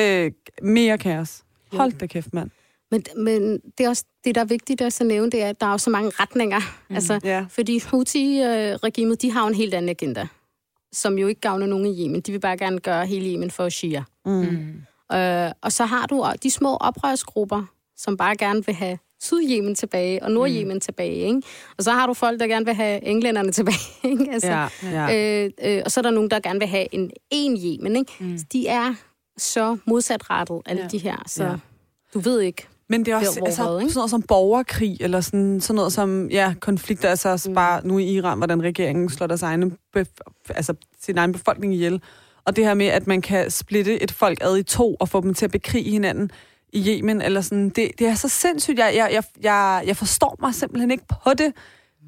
øh, 0.00 0.32
mere 0.62 0.98
kaos. 0.98 1.42
Hold 1.72 1.92
da 1.92 2.06
kæft, 2.06 2.34
mand. 2.34 2.50
Men, 2.90 3.04
men 3.16 3.58
det 3.78 3.84
er 3.84 3.88
også 3.88 4.04
det, 4.24 4.34
der 4.34 4.40
er 4.40 4.44
vigtigt 4.44 4.82
også 4.82 5.04
at 5.04 5.08
nævne, 5.08 5.30
det 5.30 5.42
er, 5.42 5.48
at 5.48 5.60
der 5.60 5.66
er 5.66 5.70
jo 5.70 5.78
så 5.78 5.90
mange 5.90 6.10
retninger. 6.20 6.58
Mm. 6.88 6.94
Altså, 6.94 7.20
Ja. 7.24 7.44
fordi 7.48 7.78
Houthi-regimet, 7.78 9.22
de 9.22 9.30
har 9.32 9.40
jo 9.42 9.48
en 9.48 9.54
helt 9.54 9.74
anden 9.74 9.88
agenda, 9.88 10.26
som 10.92 11.18
jo 11.18 11.26
ikke 11.26 11.40
gavner 11.40 11.66
nogen 11.66 11.86
i 11.86 12.04
Yemen. 12.04 12.20
De 12.20 12.32
vil 12.32 12.40
bare 12.40 12.56
gerne 12.56 12.78
gøre 12.80 13.06
hele 13.06 13.32
Yemen 13.32 13.50
for 13.50 13.68
Shia. 13.68 14.02
Mm. 14.26 14.32
Mm. 14.32 15.16
Øh, 15.16 15.50
og 15.62 15.72
så 15.72 15.84
har 15.84 16.06
du 16.06 16.26
de 16.42 16.50
små 16.50 16.76
oprørsgrupper, 16.76 17.62
som 17.96 18.16
bare 18.16 18.36
gerne 18.36 18.66
vil 18.66 18.74
have 18.74 18.98
Syd-Yemen 19.22 19.74
tilbage 19.74 20.22
og 20.22 20.30
Nord-Yemen 20.30 20.74
mm. 20.74 20.80
tilbage. 20.80 21.14
Ikke? 21.14 21.42
Og 21.78 21.84
så 21.84 21.90
har 21.92 22.06
du 22.06 22.14
folk, 22.14 22.40
der 22.40 22.46
gerne 22.46 22.64
vil 22.64 22.74
have 22.74 23.04
englænderne 23.04 23.52
tilbage. 23.58 23.78
Ikke? 24.04 24.28
Altså, 24.32 24.48
Ja, 24.48 24.68
ja. 24.82 25.44
øh, 25.44 25.50
øh, 25.64 25.82
og 25.84 25.90
så 25.90 26.00
er 26.00 26.02
der 26.02 26.10
nogen, 26.10 26.30
der 26.30 26.40
gerne 26.40 26.58
vil 26.58 26.68
have 26.68 26.94
en 26.94 27.10
en 27.30 27.56
Yemen. 27.64 27.96
Ikke? 27.96 28.12
Mm. 28.20 28.38
De 28.52 28.66
er 28.68 28.94
så 29.42 29.76
modsatrettet, 29.86 30.60
alle 30.66 30.82
Ja. 30.82 30.88
de 30.88 30.98
her. 30.98 31.16
Så 31.26 31.44
Ja. 31.44 31.54
du 32.14 32.20
ved 32.20 32.40
ikke. 32.40 32.66
Men 32.88 33.04
det 33.04 33.12
er 33.12 33.16
også 33.16 33.40
altså, 33.44 33.56
sådan 33.62 33.90
noget 33.94 34.10
som 34.10 34.22
borgerkrig, 34.22 34.96
eller 35.00 35.20
sådan, 35.20 35.60
sådan 35.60 35.74
noget 35.76 35.92
som 35.92 36.28
ja, 36.30 36.54
konflikter, 36.60 37.08
altså 37.10 37.42
mm. 37.48 37.54
bare 37.54 37.86
nu 37.86 37.98
i 37.98 38.04
Iran, 38.04 38.38
hvordan 38.38 38.62
regeringen 38.62 39.10
slår 39.10 39.26
deres 39.26 39.42
egne 39.42 39.70
bef- 39.96 40.50
altså, 40.54 40.74
sin 41.00 41.18
egen 41.18 41.32
befolkning 41.32 41.74
ihjel. 41.74 42.02
Og 42.44 42.56
det 42.56 42.64
her 42.64 42.74
med, 42.74 42.86
at 42.86 43.06
man 43.06 43.22
kan 43.22 43.50
splitte 43.50 44.02
et 44.02 44.10
folk 44.12 44.38
ad 44.40 44.56
i 44.56 44.62
to, 44.62 44.94
og 44.94 45.08
få 45.08 45.20
dem 45.20 45.34
til 45.34 45.44
at 45.44 45.50
bekrige 45.50 45.90
hinanden 45.90 46.30
i 46.72 46.88
Yemen, 46.98 47.22
eller 47.22 47.40
sådan, 47.40 47.68
det, 47.68 47.90
det 47.98 48.06
er 48.06 48.14
så 48.14 48.28
sindssygt. 48.28 48.78
Jeg, 48.78 48.92
jeg, 48.96 49.10
jeg, 49.12 49.24
jeg, 49.42 49.82
jeg 49.86 49.96
forstår 49.96 50.36
mig 50.40 50.54
simpelthen 50.54 50.90
ikke 50.90 51.04
på 51.24 51.34
det, 51.38 51.52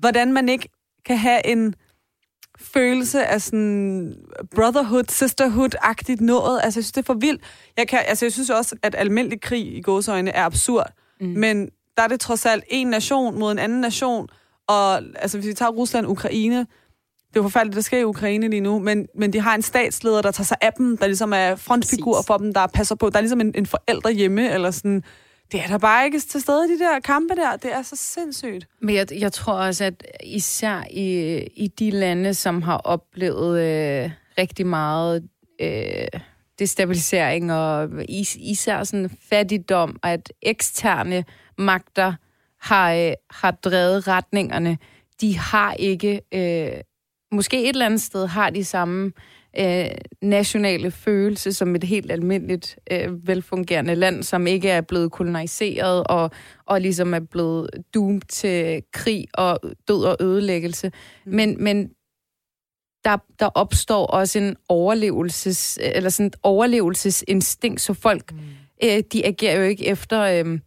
hvordan 0.00 0.32
man 0.32 0.48
ikke 0.48 0.68
kan 1.04 1.16
have 1.18 1.46
en 1.46 1.74
følelse 2.62 3.26
af 3.26 3.42
sådan 3.42 4.16
brotherhood, 4.54 5.04
sisterhood-agtigt 5.10 6.20
noget. 6.20 6.60
Altså, 6.64 6.80
jeg 6.80 6.84
synes, 6.84 6.92
det 6.92 7.02
er 7.02 7.06
for 7.06 7.14
vildt. 7.14 7.42
Jeg, 7.76 7.88
kan, 7.88 7.98
altså, 8.06 8.24
jeg 8.24 8.32
synes 8.32 8.50
også, 8.50 8.76
at 8.82 8.94
almindelig 8.98 9.40
krig 9.40 9.76
i 9.76 9.80
gåsøjne 9.80 10.30
er 10.30 10.44
absurd. 10.44 10.92
Mm. 11.20 11.26
Men 11.26 11.68
der 11.96 12.02
er 12.02 12.08
det 12.08 12.20
trods 12.20 12.46
alt 12.46 12.64
en 12.68 12.86
nation 12.86 13.38
mod 13.38 13.52
en 13.52 13.58
anden 13.58 13.80
nation. 13.80 14.28
Og 14.66 14.96
altså, 14.96 15.38
hvis 15.38 15.48
vi 15.48 15.54
tager 15.54 15.70
Rusland 15.70 16.06
Ukraine, 16.06 16.58
det 16.58 17.38
er 17.38 17.40
jo 17.40 17.42
forfærdeligt, 17.42 17.76
der 17.76 17.82
sker 17.82 17.98
i 17.98 18.04
Ukraine 18.04 18.48
lige 18.48 18.60
nu, 18.60 18.78
men, 18.78 19.06
men 19.18 19.32
de 19.32 19.40
har 19.40 19.54
en 19.54 19.62
statsleder, 19.62 20.22
der 20.22 20.30
tager 20.30 20.44
sig 20.44 20.56
af 20.60 20.72
dem, 20.72 20.96
der 20.96 21.06
ligesom 21.06 21.32
er 21.32 21.56
frontfigur 21.56 22.14
Præcis. 22.14 22.26
for 22.26 22.38
dem, 22.38 22.54
der 22.54 22.66
passer 22.66 22.94
på. 22.94 23.10
Der 23.10 23.16
er 23.16 23.20
ligesom 23.20 23.40
en, 23.40 23.52
en 23.54 23.66
forælder 23.66 24.10
hjemme, 24.10 24.50
eller 24.50 24.70
sådan. 24.70 25.02
Det 25.52 25.60
er 25.60 25.66
der 25.66 25.78
bare 25.78 26.04
ikke 26.04 26.20
til 26.20 26.40
stede 26.40 26.68
de 26.68 26.78
der 26.78 27.00
kampe 27.00 27.34
der. 27.34 27.56
Det 27.56 27.72
er 27.72 27.82
så 27.82 27.96
sindssygt. 27.96 28.66
Men 28.80 28.94
jeg, 28.94 29.06
jeg 29.20 29.32
tror 29.32 29.52
også, 29.52 29.84
at 29.84 30.06
især 30.24 30.84
i, 30.90 31.38
i 31.56 31.66
de 31.66 31.90
lande, 31.90 32.34
som 32.34 32.62
har 32.62 32.76
oplevet 32.76 33.60
øh, 33.60 34.10
rigtig 34.38 34.66
meget 34.66 35.28
øh, 35.60 36.20
destabilisering 36.58 37.52
og 37.52 37.88
is, 38.08 38.36
især 38.36 38.84
sådan 38.84 39.10
fattigdom, 39.30 39.96
at 40.02 40.32
eksterne 40.42 41.24
magter 41.58 42.14
har, 42.60 42.92
øh, 42.92 43.12
har 43.30 43.50
drevet 43.50 44.08
retningerne, 44.08 44.78
de 45.20 45.38
har 45.38 45.72
ikke, 45.72 46.20
øh, 46.34 46.80
måske 47.32 47.62
et 47.62 47.68
eller 47.68 47.86
andet 47.86 48.00
sted 48.00 48.26
har 48.26 48.50
de 48.50 48.64
samme 48.64 49.12
øh, 49.58 49.86
nationale 50.22 50.90
følelse 50.90 51.52
som 51.52 51.74
et 51.74 51.84
helt 51.84 52.12
almindeligt 52.12 52.78
øh, 52.90 53.28
velfungerende 53.28 53.94
land, 53.94 54.22
som 54.22 54.46
ikke 54.46 54.70
er 54.70 54.80
blevet 54.80 55.12
koloniseret 55.12 56.04
og, 56.06 56.30
og 56.66 56.80
ligesom 56.80 57.14
er 57.14 57.20
blevet 57.20 57.70
doomed 57.94 58.20
til 58.28 58.82
krig 58.92 59.26
og 59.34 59.60
død 59.88 60.04
og 60.04 60.16
ødelæggelse. 60.20 60.92
Mm. 61.26 61.34
Men, 61.34 61.64
men 61.64 61.90
der, 63.04 63.16
der 63.38 63.46
opstår 63.46 64.06
også 64.06 64.38
en 64.38 64.56
overlevelses, 64.68 65.78
eller 65.82 66.10
sådan 66.10 66.26
et 66.26 66.36
overlevelsesinstinkt, 66.42 67.80
så 67.80 67.94
folk, 67.94 68.32
mm. 68.32 68.38
øh, 68.84 69.02
de 69.12 69.26
agerer 69.26 69.56
jo 69.56 69.62
ikke 69.62 69.86
efter, 69.86 70.20
øh, 70.22 70.58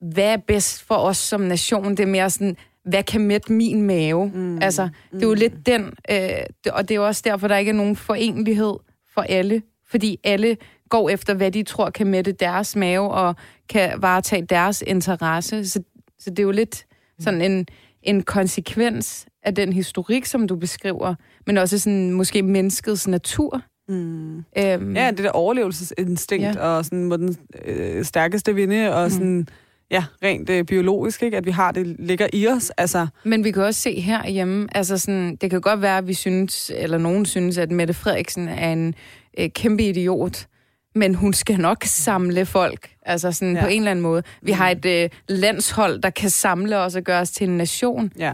hvad 0.00 0.32
er 0.32 0.36
bedst 0.36 0.82
for 0.82 0.94
os 0.94 1.16
som 1.16 1.40
nation. 1.40 1.90
Det 1.90 2.00
er 2.00 2.06
mere 2.06 2.30
sådan, 2.30 2.56
hvad 2.86 3.02
kan 3.02 3.20
mætte 3.20 3.52
min 3.52 3.82
mave? 3.82 4.30
Mm. 4.34 4.58
Altså, 4.62 4.88
det 5.12 5.22
er 5.22 5.26
jo 5.26 5.34
lidt 5.34 5.66
den, 5.66 5.82
øh, 6.10 6.16
det, 6.64 6.72
og 6.72 6.88
det 6.88 6.90
er 6.94 6.96
jo 6.98 7.06
også 7.06 7.22
derfor, 7.24 7.48
der 7.48 7.56
ikke 7.56 7.68
er 7.70 7.74
nogen 7.74 7.96
forenlighed 7.96 8.74
for 9.14 9.20
alle, 9.20 9.62
fordi 9.90 10.20
alle 10.24 10.56
går 10.88 11.08
efter, 11.10 11.34
hvad 11.34 11.50
de 11.50 11.62
tror 11.62 11.90
kan 11.90 12.06
mætte 12.06 12.32
deres 12.32 12.76
mave 12.76 13.10
og 13.10 13.34
kan 13.68 14.02
varetage 14.02 14.42
deres 14.46 14.82
interesse. 14.86 15.68
Så, 15.68 15.82
så 16.18 16.30
det 16.30 16.38
er 16.38 16.42
jo 16.42 16.50
lidt 16.50 16.86
sådan 17.20 17.42
en, 17.42 17.66
en 18.02 18.22
konsekvens 18.22 19.26
af 19.42 19.54
den 19.54 19.72
historik, 19.72 20.24
som 20.24 20.48
du 20.48 20.56
beskriver, 20.56 21.14
men 21.46 21.58
også 21.58 21.78
sådan 21.78 22.12
måske 22.12 22.42
menneskets 22.42 23.08
natur. 23.08 23.62
Mm. 23.88 24.36
Øhm, 24.36 24.96
Ja, 24.96 25.10
det 25.10 25.18
der 25.18 25.30
overlevelsesinstinkt, 25.30 26.44
Ja. 26.46 26.58
og 26.58 26.84
sådan, 26.84 27.04
må 27.04 27.16
den 27.16 27.36
øh, 27.64 28.04
stærkeste 28.04 28.54
vinde, 28.54 28.94
og 28.94 29.10
sådan, 29.10 29.48
ja, 29.90 30.04
rent 30.22 30.50
øh, 30.50 30.64
biologisk, 30.64 31.22
ikke? 31.22 31.36
at 31.36 31.46
vi 31.46 31.50
har 31.50 31.72
det 31.72 31.86
ligger 31.98 32.28
i 32.32 32.48
os. 32.48 32.70
Altså, 32.70 33.06
Men 33.24 33.44
vi 33.44 33.50
kan 33.50 33.62
også 33.62 33.80
se 33.80 34.00
herhjemme, 34.00 34.68
altså 34.76 34.98
sådan, 34.98 35.36
det 35.36 35.50
kan 35.50 35.60
godt 35.60 35.82
være, 35.82 35.98
at 35.98 36.06
vi 36.08 36.14
synes, 36.14 36.72
eller 36.74 36.98
nogen 36.98 37.26
synes, 37.26 37.58
at 37.58 37.70
Mette 37.70 37.94
Frederiksen 37.94 38.48
er 38.48 38.72
en 38.72 38.94
øh, 39.38 39.50
kæmpe 39.50 39.82
idiot, 39.88 40.46
men 40.94 41.14
hun 41.14 41.32
skal 41.32 41.58
nok 41.60 41.84
samle 41.84 42.46
folk, 42.46 42.90
altså 43.02 43.32
sådan 43.32 43.54
ja. 43.54 43.60
Ja. 43.60 43.64
på 43.66 43.70
en 43.70 43.80
eller 43.80 43.90
anden 43.90 44.02
måde. 44.02 44.22
Vi 44.42 44.52
har 44.52 44.70
et 44.70 44.84
øh, 44.84 45.10
landshold, 45.28 46.00
der 46.02 46.10
kan 46.10 46.30
samle 46.30 46.78
os 46.78 46.96
og 46.96 47.02
gøre 47.02 47.20
os 47.20 47.30
til 47.30 47.48
en 47.48 47.56
nation. 47.56 48.12
ja, 48.18 48.32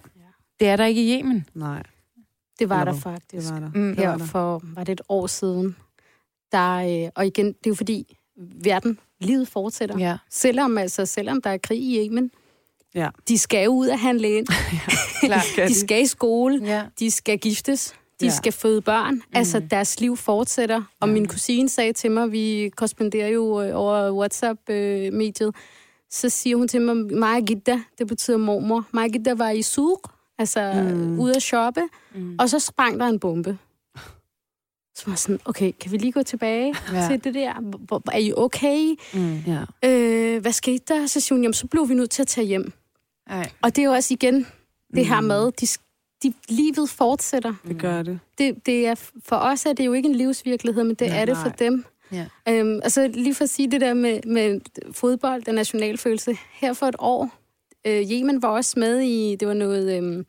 Det 0.60 0.68
er 0.68 0.76
der 0.76 0.84
ikke 0.86 1.02
i 1.04 1.18
Yemen. 1.20 1.46
nej, 1.54 1.82
Det 2.58 2.68
var 2.68 2.80
Eller 2.80 2.92
der 2.92 3.00
faktisk. 3.00 3.48
det 3.48 3.54
var 3.54 3.60
der. 3.60 3.70
Mm, 3.74 3.96
Det 3.96 4.04
var 4.06 4.10
Her 4.10 4.18
der. 4.18 4.24
for, 4.24 4.62
var 4.64 4.84
det 4.84 4.92
et 4.92 5.00
år 5.08 5.26
siden, 5.26 5.76
Der, 6.52 7.04
øh, 7.04 7.10
og 7.14 7.26
igen, 7.26 7.46
det 7.46 7.54
er 7.66 7.70
jo 7.70 7.74
fordi, 7.74 8.16
verden, 8.64 8.98
livet 9.24 9.48
fortsætter. 9.48 9.98
Ja. 9.98 10.16
Selvom, 10.30 10.78
altså, 10.78 11.06
selvom 11.06 11.42
der 11.42 11.50
er 11.50 11.58
krig 11.58 11.78
i 11.82 12.06
Yemen. 12.06 12.30
Ja. 12.94 13.08
De 13.28 13.38
skal 13.38 13.64
jo 13.64 13.70
ud 13.70 13.88
at 13.88 13.98
handle 13.98 14.30
ind. 14.36 14.46
Klar. 15.26 15.44
de 15.68 15.74
skal 15.74 16.02
i 16.02 16.06
skole. 16.06 16.60
Ja. 16.64 16.82
De 16.98 17.10
skal 17.10 17.38
giftes. 17.38 17.88
De 18.20 18.26
Ja. 18.26 18.30
ja. 18.30 18.36
skal 18.36 18.52
føde 18.52 18.80
børn. 18.80 19.14
Mm. 19.14 19.22
Altså, 19.32 19.60
deres 19.70 20.00
liv 20.00 20.16
fortsætter. 20.16 20.82
Og 21.00 21.08
min 21.08 21.28
kusine 21.28 21.68
sagde 21.68 21.92
til 21.92 22.10
mig, 22.10 22.32
vi 22.32 22.70
korresponderer 22.76 23.28
jo 23.28 23.62
øh, 23.62 23.70
over 23.74 24.10
WhatsApp-mediet, 24.10 25.54
så 26.10 26.28
siger 26.28 26.56
hun 26.56 26.68
til 26.68 26.80
mig, 26.80 26.96
Maja 26.96 27.40
Gidda, 27.40 27.80
det 27.98 28.06
betyder 28.06 28.36
mormor. 28.36 28.86
Maja 28.92 29.08
Gidda 29.08 29.34
var 29.34 29.50
i 29.50 29.62
Sur, 29.62 30.00
altså 30.38 30.72
mm. 30.94 31.18
ude 31.20 31.36
at 31.36 31.42
shoppe, 31.42 31.80
mm. 32.14 32.36
og 32.38 32.50
så 32.50 32.58
sprang 32.58 33.00
der 33.00 33.06
en 33.06 33.18
bombe. 33.18 33.58
Så 34.94 35.04
var 35.06 35.14
sådan, 35.14 35.40
okay, 35.44 35.72
kan 35.80 35.92
vi 35.92 35.96
lige 35.96 36.12
gå 36.12 36.22
tilbage 36.22 36.74
Ja. 36.92 37.00
ja. 37.02 37.08
til 37.08 37.24
det 37.24 37.34
der? 37.34 37.60
Hvor- 37.60 38.02
Er 38.12 38.18
I 38.18 38.32
okay? 38.36 38.94
Mm. 39.14 39.38
Ja. 39.46 39.60
Øh, 39.84 40.40
hvad 40.42 40.52
skete 40.52 40.84
der? 40.88 41.06
Så 41.06 41.26
hun, 41.30 41.42
jamen, 41.42 41.54
så 41.54 41.66
blev 41.66 41.88
vi 41.88 41.94
nødt 41.94 42.10
til 42.10 42.22
at 42.22 42.28
tage 42.28 42.46
hjem. 42.46 42.72
Ej. 43.30 43.50
Og 43.62 43.76
det 43.76 43.82
er 43.82 43.86
jo 43.86 43.92
også 43.92 44.14
igen 44.14 44.46
det 44.94 45.06
her 45.06 45.20
med, 45.20 45.52
de, 45.52 45.66
de, 46.22 46.34
livet 46.48 46.90
fortsætter. 46.90 47.54
Det 47.68 47.78
gør 47.80 48.02
det. 48.02 48.18
Det, 48.38 48.66
det 48.66 48.86
er, 48.86 48.94
for 49.24 49.36
os 49.36 49.66
er 49.66 49.72
det 49.72 49.86
jo 49.86 49.92
ikke 49.92 50.08
en 50.08 50.14
livsvirkelighed, 50.14 50.84
men 50.84 50.94
det 50.94 51.08
Nej, 51.08 51.20
er 51.20 51.24
det 51.24 51.36
for 51.36 51.48
nej. 51.48 51.56
dem. 51.58 51.84
Ja. 52.12 52.26
Øhm, 52.48 52.80
altså 52.82 53.08
lige 53.08 53.34
for 53.34 53.44
at 53.44 53.50
sige 53.50 53.70
det 53.70 53.80
der 53.80 53.94
med, 53.94 54.20
med 54.26 54.60
fodbold, 54.92 55.42
den 55.42 55.54
nationalfølelse. 55.54 56.36
Her 56.52 56.72
for 56.72 56.86
et 56.86 56.96
år, 56.98 57.30
øh, 57.86 58.10
Yemen 58.10 58.42
var 58.42 58.48
også 58.48 58.78
med 58.78 59.00
i, 59.00 59.36
det 59.36 59.48
var 59.48 59.54
noget, 59.54 59.96
øhm, 59.96 60.26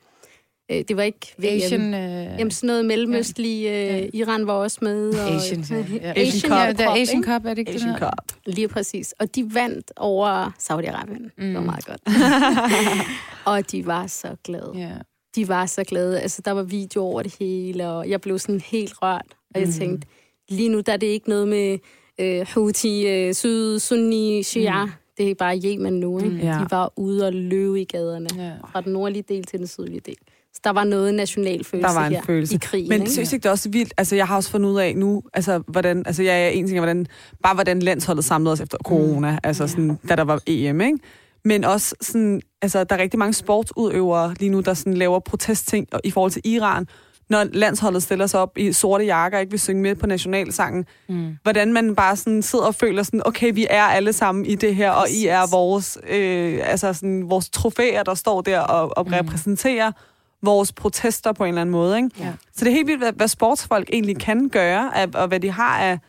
øh, 0.78 0.84
det 0.88 0.98
var 0.98 1.04
ikke 1.04 1.34
VM. 1.38 1.46
Asian... 1.46 1.94
Øh... 1.94 2.40
Jamen 2.40 2.52
sådan 2.52 2.68
noget 2.68 2.86
mellemøstlig, 2.86 3.66
øh, 3.66 3.72
Ja. 3.74 4.06
Iran 4.14 4.48
var 4.48 4.54
også 4.54 4.78
med. 4.82 5.14
Og, 5.20 5.30
Asian, 5.36 5.66
ja. 5.70 5.76
ja. 5.76 6.12
Asian 6.16 6.28
Asian, 6.28 6.52
Cup. 6.52 6.58
ja, 6.60 6.74
der 6.84 6.90
er 6.90 7.02
Asian 7.02 7.18
ikke? 7.20 7.32
Cup, 7.32 7.46
er 7.46 7.50
det 7.50 7.58
ikke 7.58 7.72
Asian 7.72 7.90
det? 7.90 8.00
Cup. 8.00 8.32
Lige 8.46 8.68
præcis. 8.68 9.14
Og 9.20 9.36
de 9.36 9.54
vandt 9.54 9.92
over 9.96 10.52
Saudi-Arabien. 10.60 11.24
Mm. 11.38 11.46
Det 11.46 11.54
var 11.54 11.60
Mm. 11.60 11.66
meget 11.66 11.86
godt. 11.86 12.02
og 13.46 13.72
de 13.72 13.86
var 13.86 14.08
så 14.08 14.36
glade. 14.44 14.72
Ja. 14.76 14.90
De 15.36 15.48
var 15.48 15.66
så 15.66 15.84
glade. 15.84 16.20
Altså, 16.22 16.42
der 16.46 16.52
var 16.52 16.64
video 16.64 17.02
over 17.04 17.22
det 17.22 17.36
hele, 17.40 17.90
og 17.90 18.10
jeg 18.10 18.22
blev 18.22 18.40
sådan 18.40 18.62
helt 18.62 18.94
rørt. 19.02 19.26
Og 19.56 19.60
jeg 19.62 19.68
Mm. 19.68 19.74
tænkte, 19.74 20.08
lige 20.50 20.70
nu 20.70 20.80
der 20.80 20.94
er 20.94 20.98
det 20.98 21.08
ikke 21.08 21.30
noget 21.30 21.48
med 21.48 21.78
øh, 22.20 22.46
Houthi, 22.56 23.08
øh, 23.08 23.34
Syd, 23.34 23.80
Sunni, 23.80 24.44
Shia. 24.44 24.86
Mm. 24.86 24.92
Det 25.18 25.32
er 25.32 25.36
bare 25.36 25.62
Yemen 25.66 25.94
nu. 26.00 26.18
Ikke? 26.20 26.30
Mm. 26.30 26.36
Mm. 26.36 26.42
Ja. 26.42 26.52
De 26.54 26.66
var 26.72 26.94
ude 26.96 27.26
og 27.28 27.34
løbe 27.34 27.82
i 27.82 27.86
gaderne. 27.86 28.28
Ja. 28.38 28.52
Fra 28.72 28.82
den 28.82 28.94
nordlige 28.94 29.24
del 29.30 29.44
til 29.44 29.60
den 29.60 29.68
sydlige 29.68 30.00
del. 30.06 30.16
Så 30.54 30.60
der 30.64 30.70
var 30.70 30.84
noget 30.84 31.14
national 31.14 31.64
følelse 31.64 31.88
Der 31.88 31.94
var 31.94 32.06
en 32.06 32.14
her 32.14 32.22
følelse. 32.22 32.56
i 32.56 32.58
krigen. 32.62 32.90
Men 32.90 33.02
ikke? 33.02 33.12
synes 33.12 33.34
ikke, 33.34 33.44
det 33.44 33.50
er 33.50 33.54
også 33.54 33.70
vildt? 33.70 33.94
Altså, 33.98 34.16
jeg 34.16 34.28
har 34.28 34.36
også 34.36 34.50
fundet 34.50 34.70
ud 34.70 34.80
af 34.80 34.96
nu, 34.96 35.24
altså, 35.34 35.64
hvordan, 35.68 36.04
altså, 36.06 36.24
jeg 36.24 36.44
er 36.46 36.48
en 36.50 36.68
ting, 36.68 36.80
hvordan, 36.80 37.08
bare 37.44 37.54
hvordan 37.54 37.80
landsholdet 37.80 38.26
samlede 38.26 38.54
os 38.54 38.60
efter 38.62 38.78
corona, 38.84 39.32
mm. 39.32 39.38
altså, 39.44 39.68
sådan, 39.68 40.00
da 40.10 40.16
der 40.16 40.24
var 40.24 40.40
EM, 40.48 40.82
ikke? 40.82 40.98
Men 41.46 41.64
også 41.64 41.96
sådan, 42.02 42.42
altså, 42.62 42.84
der 42.84 42.96
er 42.96 43.00
rigtig 43.02 43.20
mange 43.20 43.34
sportsudøvere 43.34 44.34
lige 44.40 44.50
nu, 44.50 44.60
der 44.60 44.74
sådan 44.74 44.94
laver 44.94 45.20
protestting 45.20 45.88
i 46.04 46.12
forhold 46.12 46.32
til 46.32 46.42
Iran, 46.46 46.88
når 47.30 47.44
landsholdet 47.44 48.04
stiller 48.04 48.28
sig 48.28 48.40
op 48.40 48.58
i 48.58 48.74
sorte 48.74 49.06
jakker 49.06 49.38
og 49.38 49.42
ikke 49.42 49.52
vil 49.52 49.60
synge 49.60 49.82
med 49.82 49.96
på 49.96 50.08
nationalsangen. 50.08 50.86
Mm. 51.10 51.38
Hvordan 51.44 51.74
man 51.74 51.96
bare 51.96 52.16
sådan 52.16 52.42
sidder 52.42 52.66
og 52.66 52.76
føler 52.76 53.04
sådan, 53.04 53.22
okay, 53.26 53.54
vi 53.54 53.68
er 53.70 53.84
alle 53.84 54.14
sammen 54.14 54.46
i 54.46 54.56
det 54.56 54.76
her, 54.76 54.92
og 54.92 55.10
I 55.10 55.28
er 55.28 55.52
vores, 55.52 55.98
øh, 56.10 56.60
altså 56.64 56.94
sådan, 56.94 57.30
vores 57.30 57.50
trofæer, 57.50 58.04
der 58.04 58.14
står 58.14 58.42
der 58.42 58.60
og, 58.60 58.98
og 58.98 59.06
Mm. 59.06 59.94
Vores 60.44 60.74
protester 60.74 61.32
på 61.32 61.44
en 61.44 61.48
eller 61.48 61.62
anden 61.62 61.72
måde. 61.72 61.98
Ikke? 61.98 62.10
Ja. 62.20 62.34
Så 62.54 62.66
det 62.66 62.72
er 62.72 62.76
helt 62.76 62.88
vildt, 62.88 63.00
hvad, 63.00 63.14
hvad 63.14 63.28
sportsfolk 63.28 63.90
egentlig 63.94 64.20
kan 64.20 64.50
gøre, 64.50 64.98
af, 64.98 65.08
og 65.14 65.28
hvad 65.28 65.40
de 65.40 65.52
har 65.52 65.80
af 65.80 66.00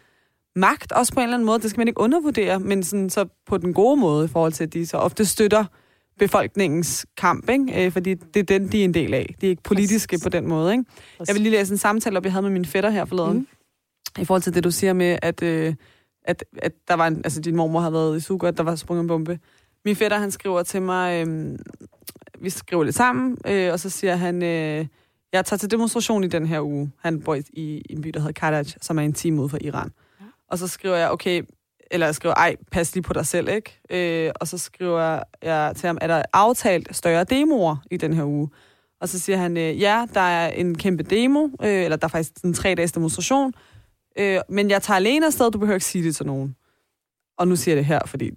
magt, 0.56 0.92
også 0.92 1.12
på 1.12 1.20
en 1.20 1.24
eller 1.24 1.34
anden 1.34 1.46
måde. 1.46 1.58
Det 1.58 1.70
skal 1.70 1.80
man 1.80 1.88
ikke 1.88 2.00
undervurdere, 2.00 2.60
men 2.60 2.82
sådan, 2.82 3.10
så 3.10 3.24
på 3.46 3.58
den 3.58 3.74
gode 3.74 4.00
måde, 4.00 4.24
i 4.24 4.28
forhold 4.28 4.52
til, 4.52 4.64
at 4.64 4.72
de 4.72 4.86
så 4.86 4.96
ofte 4.96 5.24
støtter 5.24 5.64
befolkningens 6.18 7.06
kamp, 7.16 7.48
ikke? 7.48 7.86
Øh, 7.86 7.92
fordi 7.92 8.14
det 8.14 8.40
er 8.40 8.58
den, 8.58 8.72
de 8.72 8.80
er 8.80 8.84
en 8.84 8.94
del 8.94 9.14
af. 9.14 9.34
De 9.40 9.46
er 9.46 9.50
ikke 9.50 9.62
politiske 9.62 10.18
på 10.22 10.28
den 10.28 10.48
måde. 10.48 10.72
Ikke? 10.72 10.84
Jeg 11.26 11.34
vil 11.34 11.42
lige 11.42 11.52
læse 11.52 11.72
en 11.72 11.78
samtale 11.78 12.16
op, 12.16 12.24
jeg 12.24 12.32
havde 12.32 12.42
med 12.42 12.50
min 12.50 12.64
fætter 12.64 12.90
her 12.90 13.04
forleden, 13.04 13.36
mm. 13.36 14.22
i 14.22 14.24
forhold 14.24 14.42
til 14.42 14.54
det, 14.54 14.64
du 14.64 14.70
siger 14.70 14.92
med, 14.92 15.18
at, 15.22 15.42
øh, 15.42 15.74
at, 16.24 16.44
at 16.58 16.72
der 16.88 16.94
var 16.94 17.06
en, 17.06 17.16
altså, 17.16 17.40
din 17.40 17.56
mormor 17.56 17.80
havde 17.80 17.92
været 17.92 18.16
i 18.16 18.20
sukker, 18.20 18.48
at 18.48 18.56
der 18.56 18.62
var 18.62 18.76
sprunget 18.76 19.02
en 19.02 19.08
bombe. 19.08 19.38
Min 19.84 19.96
fætter, 19.96 20.18
han 20.18 20.30
skriver 20.30 20.62
til 20.62 20.82
mig, 20.82 21.26
øh, 21.28 21.58
vi 22.44 22.50
skriver 22.50 22.84
lidt 22.84 22.96
sammen, 22.96 23.38
øh, 23.46 23.72
og 23.72 23.80
så 23.80 23.90
siger 23.90 24.16
han, 24.16 24.42
øh, 24.42 24.86
jeg 25.32 25.44
tager 25.44 25.58
til 25.58 25.70
demonstration 25.70 26.24
i 26.24 26.28
den 26.28 26.46
her 26.46 26.60
uge. 26.60 26.92
Han 27.00 27.20
bor 27.20 27.34
i, 27.34 27.42
i 27.52 27.82
en 27.90 28.00
by, 28.00 28.08
der 28.08 28.20
hedder 28.20 28.32
Karaj, 28.32 28.64
som 28.82 28.98
er 28.98 29.02
en 29.02 29.12
time 29.12 29.40
ude 29.40 29.48
for 29.48 29.58
Iran. 29.60 29.92
Ja. 30.20 30.24
Og 30.48 30.58
så 30.58 30.68
skriver 30.68 30.96
jeg, 30.96 31.10
okay, 31.10 31.42
eller 31.90 32.06
jeg 32.06 32.14
skriver, 32.14 32.34
ej, 32.34 32.56
pas 32.70 32.94
lige 32.94 33.02
på 33.02 33.12
dig 33.12 33.26
selv, 33.26 33.48
ikke? 33.48 33.80
Øh, 33.90 34.32
og 34.40 34.48
så 34.48 34.58
skriver 34.58 35.22
jeg 35.42 35.72
til 35.76 35.86
ham, 35.86 35.98
er 36.00 36.06
der 36.06 36.22
aftalt 36.32 36.96
større 36.96 37.24
demoer 37.24 37.76
i 37.90 37.96
den 37.96 38.12
her 38.12 38.24
uge? 38.24 38.48
Og 39.00 39.08
så 39.08 39.18
siger 39.18 39.38
han, 39.38 39.56
øh, 39.56 39.80
ja, 39.80 40.06
der 40.14 40.20
er 40.20 40.48
en 40.48 40.78
kæmpe 40.78 41.02
demo, 41.02 41.44
øh, 41.44 41.84
eller 41.84 41.96
der 41.96 42.06
er 42.06 42.08
faktisk 42.08 42.44
en 42.44 42.54
tre-dages 42.54 42.92
demonstration, 42.92 43.52
øh, 44.18 44.40
men 44.48 44.70
jeg 44.70 44.82
tager 44.82 44.96
alene 44.96 45.26
afsted, 45.26 45.50
du 45.50 45.58
behøver 45.58 45.76
ikke 45.76 45.86
sige 45.86 46.04
det 46.04 46.16
til 46.16 46.26
nogen. 46.26 46.56
Og 47.38 47.48
nu 47.48 47.56
siger 47.56 47.74
jeg 47.74 47.78
det 47.78 47.86
her, 47.86 48.00
fordi 48.06 48.30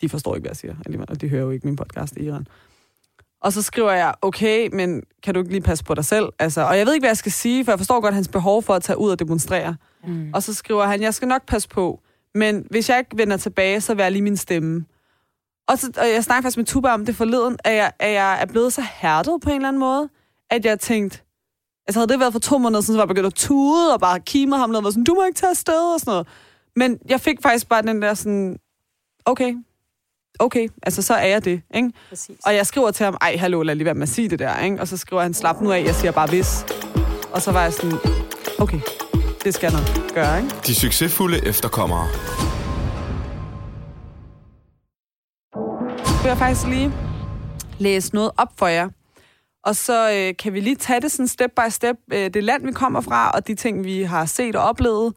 de 0.00 0.08
forstår 0.08 0.34
ikke, 0.34 0.42
hvad 0.42 0.50
jeg 0.50 0.56
siger, 0.56 0.76
alligevel, 0.86 1.10
og 1.10 1.20
de 1.20 1.28
hører 1.28 1.42
jo 1.42 1.50
ikke 1.50 1.66
min 1.66 1.76
podcast 1.76 2.16
i 2.16 2.24
Iran. 2.24 2.46
Og 3.46 3.52
så 3.52 3.62
skriver 3.62 3.92
jeg, 3.92 4.14
okay, 4.22 4.68
men 4.72 5.02
kan 5.22 5.34
du 5.34 5.40
ikke 5.40 5.52
lige 5.52 5.60
passe 5.60 5.84
på 5.84 5.94
dig 5.94 6.04
selv? 6.04 6.28
Altså, 6.38 6.60
og 6.60 6.78
jeg 6.78 6.86
ved 6.86 6.94
ikke, 6.94 7.02
hvad 7.02 7.10
jeg 7.10 7.16
skal 7.16 7.32
sige, 7.32 7.64
for 7.64 7.72
jeg 7.72 7.78
forstår 7.78 8.00
godt 8.00 8.14
hans 8.14 8.28
behov 8.28 8.62
for 8.62 8.74
at 8.74 8.82
tage 8.82 8.98
ud 8.98 9.10
og 9.10 9.18
demonstrere. 9.18 9.76
Mm. 10.06 10.30
Og 10.34 10.42
så 10.42 10.54
skriver 10.54 10.84
han, 10.84 11.02
jeg 11.02 11.14
skal 11.14 11.28
nok 11.28 11.46
passe 11.46 11.68
på, 11.68 12.00
men 12.34 12.66
hvis 12.70 12.88
jeg 12.88 12.98
ikke 12.98 13.18
vender 13.18 13.36
tilbage, 13.36 13.80
så 13.80 13.94
jeg 13.98 14.12
lige 14.12 14.22
min 14.22 14.36
stemme. 14.36 14.84
Og, 15.68 15.78
så, 15.78 15.92
og 15.98 16.08
jeg 16.08 16.24
snakker 16.24 16.42
faktisk 16.42 16.56
med 16.56 16.64
Tuba 16.64 16.92
om 16.92 17.06
det 17.06 17.16
forleden, 17.16 17.56
at 17.64 17.74
jeg, 17.74 17.92
at 17.98 18.12
jeg 18.12 18.42
er 18.42 18.46
blevet 18.46 18.72
så 18.72 18.82
hærdet 19.00 19.40
på 19.42 19.50
en 19.50 19.56
eller 19.56 19.68
anden 19.68 19.80
måde, 19.80 20.08
at 20.50 20.64
jeg 20.64 20.80
tænkte, 20.80 21.18
altså 21.88 22.00
havde 22.00 22.08
det 22.08 22.20
været 22.20 22.32
for 22.32 22.40
to 22.40 22.58
måneder 22.58 22.80
siden, 22.80 22.94
så 22.94 22.98
var 22.98 23.04
jeg 23.04 23.08
begyndt 23.08 23.26
at 23.26 23.34
tude 23.34 23.94
og 23.94 24.00
bare 24.00 24.20
kime 24.20 24.56
ham, 24.56 24.74
og 24.74 24.84
var 24.84 24.90
sådan, 24.90 25.04
du 25.04 25.14
må 25.14 25.24
ikke 25.24 25.38
tage 25.38 25.50
afsted 25.50 25.94
og 25.94 26.00
sådan 26.00 26.10
noget. 26.10 26.28
Men 26.76 26.98
jeg 27.08 27.20
fik 27.20 27.42
faktisk 27.42 27.68
bare 27.68 27.82
den 27.82 28.02
der 28.02 28.14
sådan, 28.14 28.58
okay, 29.24 29.54
okay, 30.38 30.68
altså 30.82 31.02
så 31.02 31.14
er 31.14 31.26
jeg 31.26 31.44
det, 31.44 31.60
ikke? 31.74 31.90
Præcis. 32.08 32.36
Og 32.46 32.54
jeg 32.54 32.66
skriver 32.66 32.90
til 32.90 33.04
ham, 33.04 33.16
ej, 33.20 33.36
hallo, 33.36 33.62
lad 33.62 33.74
lige 33.74 33.84
være 33.84 33.94
med 33.94 34.02
at 34.02 34.08
sige 34.08 34.28
det 34.28 34.38
der, 34.38 34.60
ikke? 34.60 34.80
Og 34.80 34.88
så 34.88 34.96
skriver 34.96 35.22
han, 35.22 35.34
slap 35.34 35.60
nu 35.60 35.72
af, 35.72 35.84
jeg 35.84 35.94
siger 35.94 36.12
bare 36.12 36.28
hvis. 36.28 36.64
Og 37.32 37.42
så 37.42 37.52
var 37.52 37.62
jeg 37.62 37.72
sådan, 37.72 37.98
okay, 38.58 38.80
det 39.44 39.54
skal 39.54 39.72
jeg 39.72 39.80
nok 39.80 40.14
gøre, 40.14 40.38
ikke? 40.42 40.54
De 40.66 40.74
succesfulde 40.74 41.46
efterkommere. 41.46 42.08
vil 46.26 46.30
jeg 46.30 46.38
faktisk 46.38 46.66
lige 46.66 46.92
læse 47.78 48.14
noget 48.14 48.30
op 48.36 48.48
for 48.58 48.66
jer. 48.66 48.88
Og 49.64 49.76
så 49.76 50.10
øh, 50.12 50.34
kan 50.38 50.52
vi 50.52 50.60
lige 50.60 50.76
tage 50.76 51.00
det 51.00 51.12
sådan 51.12 51.28
step 51.28 51.50
by 51.56 51.70
step, 51.70 51.96
øh, 52.12 52.30
det 52.34 52.44
land, 52.44 52.66
vi 52.66 52.72
kommer 52.72 53.00
fra, 53.00 53.30
og 53.30 53.46
de 53.46 53.54
ting, 53.54 53.84
vi 53.84 54.02
har 54.02 54.24
set 54.24 54.56
og 54.56 54.62
oplevet, 54.62 55.14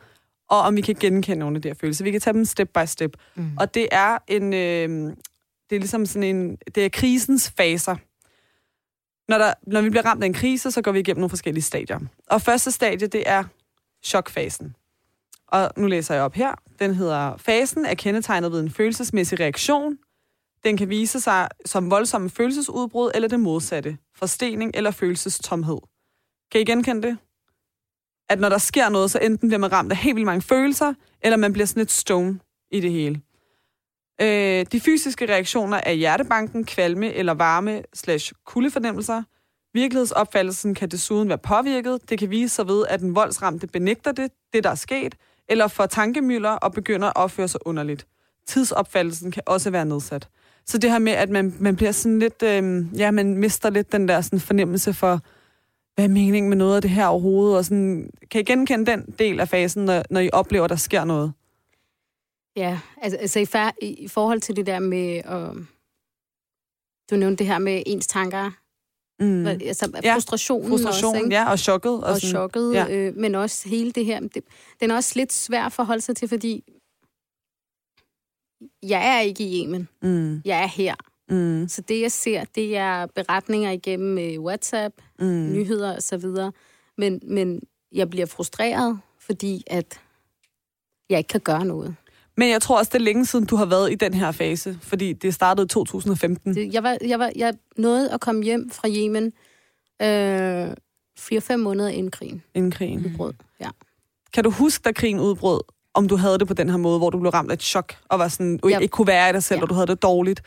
og 0.50 0.60
om 0.60 0.76
vi 0.76 0.82
kan 0.82 0.96
genkende 1.00 1.40
nogle 1.40 1.56
af 1.56 1.62
de 1.62 1.68
her 1.68 1.76
følelser. 1.76 2.04
Vi 2.04 2.12
kan 2.12 2.22
tage 2.22 2.34
dem 2.34 2.46
step 2.46 2.70
by 2.74 2.86
step. 2.86 3.18
Mm. 3.36 3.58
Og 3.60 3.74
det 3.74 3.88
er 3.92 4.18
en, 4.28 4.54
øh, 4.54 5.16
det 5.70 5.76
er 5.76 5.80
ligesom 5.80 6.06
sådan 6.06 6.36
en, 6.36 6.58
det 6.76 6.86
er 6.86 6.90
krisens 6.90 7.52
faser. 7.58 7.96
Når, 9.28 9.38
der, 9.38 9.54
når 9.68 9.82
vi 9.82 9.90
bliver 9.90 10.06
ramt 10.06 10.24
af 10.24 10.28
en 10.28 10.34
krise, 10.34 10.72
så 10.72 10.82
går 10.82 10.92
vi 10.92 11.00
igennem 11.00 11.20
nogle 11.20 11.30
forskellige 11.30 11.64
stadier. 11.64 12.00
Og 12.30 12.42
første 12.42 12.72
stadie, 12.72 13.08
det 13.08 13.24
er 13.26 13.44
chokfasen. 14.04 14.76
Og 15.48 15.72
nu 15.78 15.88
læser 15.88 16.14
jeg 16.14 16.24
op 16.24 16.34
her. 16.34 16.52
Den 16.80 16.94
hedder, 16.94 17.38
fasen 17.38 17.86
er 17.86 17.94
kendetegnet 17.94 18.52
ved 18.52 18.60
en 18.60 18.72
følelsesmæssig 18.72 19.40
reaktion, 19.40 19.98
den 20.64 20.78
kan 20.78 20.90
vise 20.90 21.20
sig 21.20 21.50
som 21.66 21.92
voldsomme 21.92 22.30
følelsesudbrud 22.30 23.12
eller 23.16 23.28
det 23.28 23.40
modsatte, 23.40 23.98
forstening 24.16 24.72
eller 24.74 24.92
følelsestomhed. 24.92 25.78
Kan 26.52 26.62
I 26.62 26.64
genkende 26.64 27.08
det? 27.08 27.18
At 28.30 28.40
når 28.40 28.50
der 28.50 28.58
sker 28.58 28.90
noget, 28.90 29.12
så 29.12 29.20
enten 29.20 29.50
bliver 29.50 29.60
man 29.60 29.72
ramt 29.72 29.92
af 29.92 29.98
helt 29.98 30.16
vildt 30.16 30.26
mange 30.26 30.42
følelser, 30.42 30.94
eller 31.22 31.38
man 31.38 31.54
bliver 31.54 31.66
sådan 31.66 31.82
lidt 31.82 31.92
stone 31.92 32.40
i 32.72 32.80
det 32.80 32.92
hele. 32.92 33.22
Øh, 34.22 34.66
de 34.72 34.80
fysiske 34.80 35.26
reaktioner 35.26 35.82
er 35.84 35.92
hjertebanken, 35.92 36.66
kvalme 36.66 37.14
eller 37.14 37.34
varme 37.34 37.82
slash 37.94 38.34
kuldefornemmelser. 38.46 39.24
Virkelighedsopfattelsen 39.74 40.76
kan 40.76 40.90
desuden 40.90 41.30
være 41.30 41.38
påvirket. 41.38 42.10
Det 42.10 42.20
kan 42.20 42.30
vise 42.30 42.56
sig 42.56 42.68
ved, 42.68 42.86
at 42.90 43.00
den 43.00 43.16
voldsramte 43.16 43.68
benægter 43.68 44.12
det, 44.12 44.32
det 44.54 44.64
der 44.64 44.70
er 44.70 44.76
sket, 44.76 45.16
eller 45.50 45.68
får 45.68 45.86
tankemøller 45.86 46.50
og 46.50 46.74
begynder 46.74 47.08
at 47.08 47.16
opføre 47.16 47.48
sig 47.48 47.68
underligt. 47.68 48.08
Tidsopfattelsen 48.48 49.32
kan 49.32 49.44
også 49.46 49.70
være 49.70 49.86
nedsat. 49.86 50.28
Så 50.66 50.78
det 50.78 50.92
her 50.92 51.00
med, 51.00 51.12
at 51.12 51.30
man, 51.30 51.56
man 51.60 51.76
bliver 51.76 51.92
sådan 51.92 52.20
lidt, 52.20 52.44
øh, 52.44 52.86
ja, 53.00 53.12
man 53.12 53.38
mister 53.38 53.70
lidt 53.70 53.92
den 53.92 54.08
der 54.08 54.22
sådan 54.22 54.40
fornemmelse 54.40 54.94
for, 54.94 55.22
hvad 56.00 56.10
er 56.10 56.14
meningen 56.14 56.50
med 56.50 56.58
noget 56.58 56.76
af 56.76 56.82
det 56.82 56.92
her 56.92 57.06
overhovedet, 57.08 57.58
og 57.58 57.66
sådan, 57.66 58.10
kan 58.32 58.42
I 58.42 58.44
genkende 58.44 58.92
den 58.92 59.16
del 59.20 59.40
af 59.40 59.50
fasen, 59.50 59.86
når, 59.86 60.04
når 60.10 60.20
I 60.20 60.30
oplever, 60.34 60.64
at 60.64 60.70
der 60.70 60.76
sker 60.76 61.04
noget? 61.04 61.34
Ja, 62.56 62.80
altså, 63.02 63.18
altså 63.18 63.40
i, 63.40 63.46
fær- 63.46 63.78
i 63.82 64.08
forhold 64.08 64.42
til 64.42 64.56
det 64.56 64.66
der 64.66 64.80
med, 64.80 65.16
øh, 65.18 65.66
du 67.12 67.16
nævnte 67.16 67.36
det 67.36 67.48
her 67.48 67.60
med 67.60 67.84
ens 67.86 68.08
tanker 68.08 68.52
Mm. 69.22 69.46
Altså 69.48 70.00
ja. 70.04 70.16
frustrationen 70.16 70.70
Frustration, 70.70 71.16
også, 71.16 71.24
ikke? 71.24 71.36
ja, 71.36 71.52
og 71.52 71.60
chokket. 71.60 72.04
Og, 72.04 72.12
og 72.12 72.18
chokket, 72.18 72.74
ja. 72.74 72.88
øh, 72.90 73.16
men 73.16 73.36
også 73.36 73.70
hele 73.70 73.92
det 73.92 74.06
her. 74.06 74.20
Det, 74.20 74.44
den 74.80 74.92
er 74.92 74.96
også 74.96 75.14
lidt 75.16 75.34
svær 75.34 75.66
at 75.66 75.74
forholde 75.74 76.02
sig 76.02 76.16
til, 76.16 76.28
fordi 76.28 76.64
jeg 78.84 79.18
er 79.18 79.20
ikke 79.20 79.44
i 79.44 79.64
Yemen. 79.64 79.88
Mm. 80.02 80.42
Jeg 80.46 80.64
er 80.64 80.68
her. 80.68 80.96
Mm. 81.30 81.68
Så 81.68 81.82
det, 81.82 82.02
jeg 82.02 82.12
ser, 82.12 82.44
det 82.56 82.78
er 82.78 83.06
beretninger 83.06 83.72
igennem 83.72 84.18
øh, 84.18 84.42
WhatsApp, 84.42 84.96
mm. 85.20 85.54
nyheder 85.54 85.98
osv. 85.98 86.26
Men, 86.98 87.20
men 87.24 87.62
jeg 87.92 88.10
bliver 88.10 88.26
frustreret, 88.26 89.00
fordi 89.20 89.64
at 89.68 90.00
jeg 91.10 91.18
ikke 91.18 91.28
kan 91.28 91.42
gøre 91.42 91.66
noget. 91.66 91.96
Men 92.38 92.50
jeg 92.50 92.62
tror 92.62 92.78
også, 92.78 92.90
det 92.94 93.00
er 93.00 93.04
længe 93.04 93.26
siden, 93.26 93.46
du 93.46 93.56
har 93.56 93.66
været 93.66 93.92
i 93.92 93.96
den 93.96 94.14
her 94.14 94.32
fase, 94.32 94.80
fordi 94.82 95.14
det 95.14 95.34
startede 95.34 95.66
i 95.66 95.68
2015. 95.68 96.56
Det, 96.56 96.74
jeg, 96.74 96.84
var, 96.84 96.98
jeg, 97.06 97.20
var, 97.20 97.32
jeg 97.36 97.54
nåede 97.78 98.12
at 98.14 98.22
komme 98.22 98.44
hjem 98.44 98.70
fra 98.70 98.90
Yemen 98.90 99.34
øh, 100.02 100.72
4-5 101.20 101.56
måneder 101.56 101.90
inden 101.90 102.12
krigen. 102.12 102.44
Inden 102.54 102.72
krigen. 102.72 103.06
Udbrød, 103.06 103.34
ja. 103.60 103.70
Kan 104.34 104.44
du 104.44 104.50
huske, 104.50 104.82
da 104.84 104.92
krigen 104.92 105.20
udbrød, 105.20 105.62
om 105.94 106.08
du 106.08 106.16
havde 106.16 106.38
det 106.38 106.48
på 106.48 106.54
den 106.54 106.70
her 106.70 106.78
måde, 106.78 106.98
hvor 106.98 107.10
du 107.10 107.20
blev 107.20 107.32
ramt 107.32 107.52
af 107.52 107.56
et 107.56 107.64
chok, 107.64 107.96
og 108.10 108.20
var 108.20 108.28
sådan, 108.28 108.60
ja. 108.70 108.80
ikke 108.80 108.92
kunne 108.92 109.08
være 109.08 109.30
i 109.30 109.34
dig 109.34 109.44
selv, 109.44 109.58
ja. 109.58 109.64
og 109.64 109.70
du 109.70 109.74
havde 109.74 109.88
det 109.88 110.02
dårligt? 110.02 110.42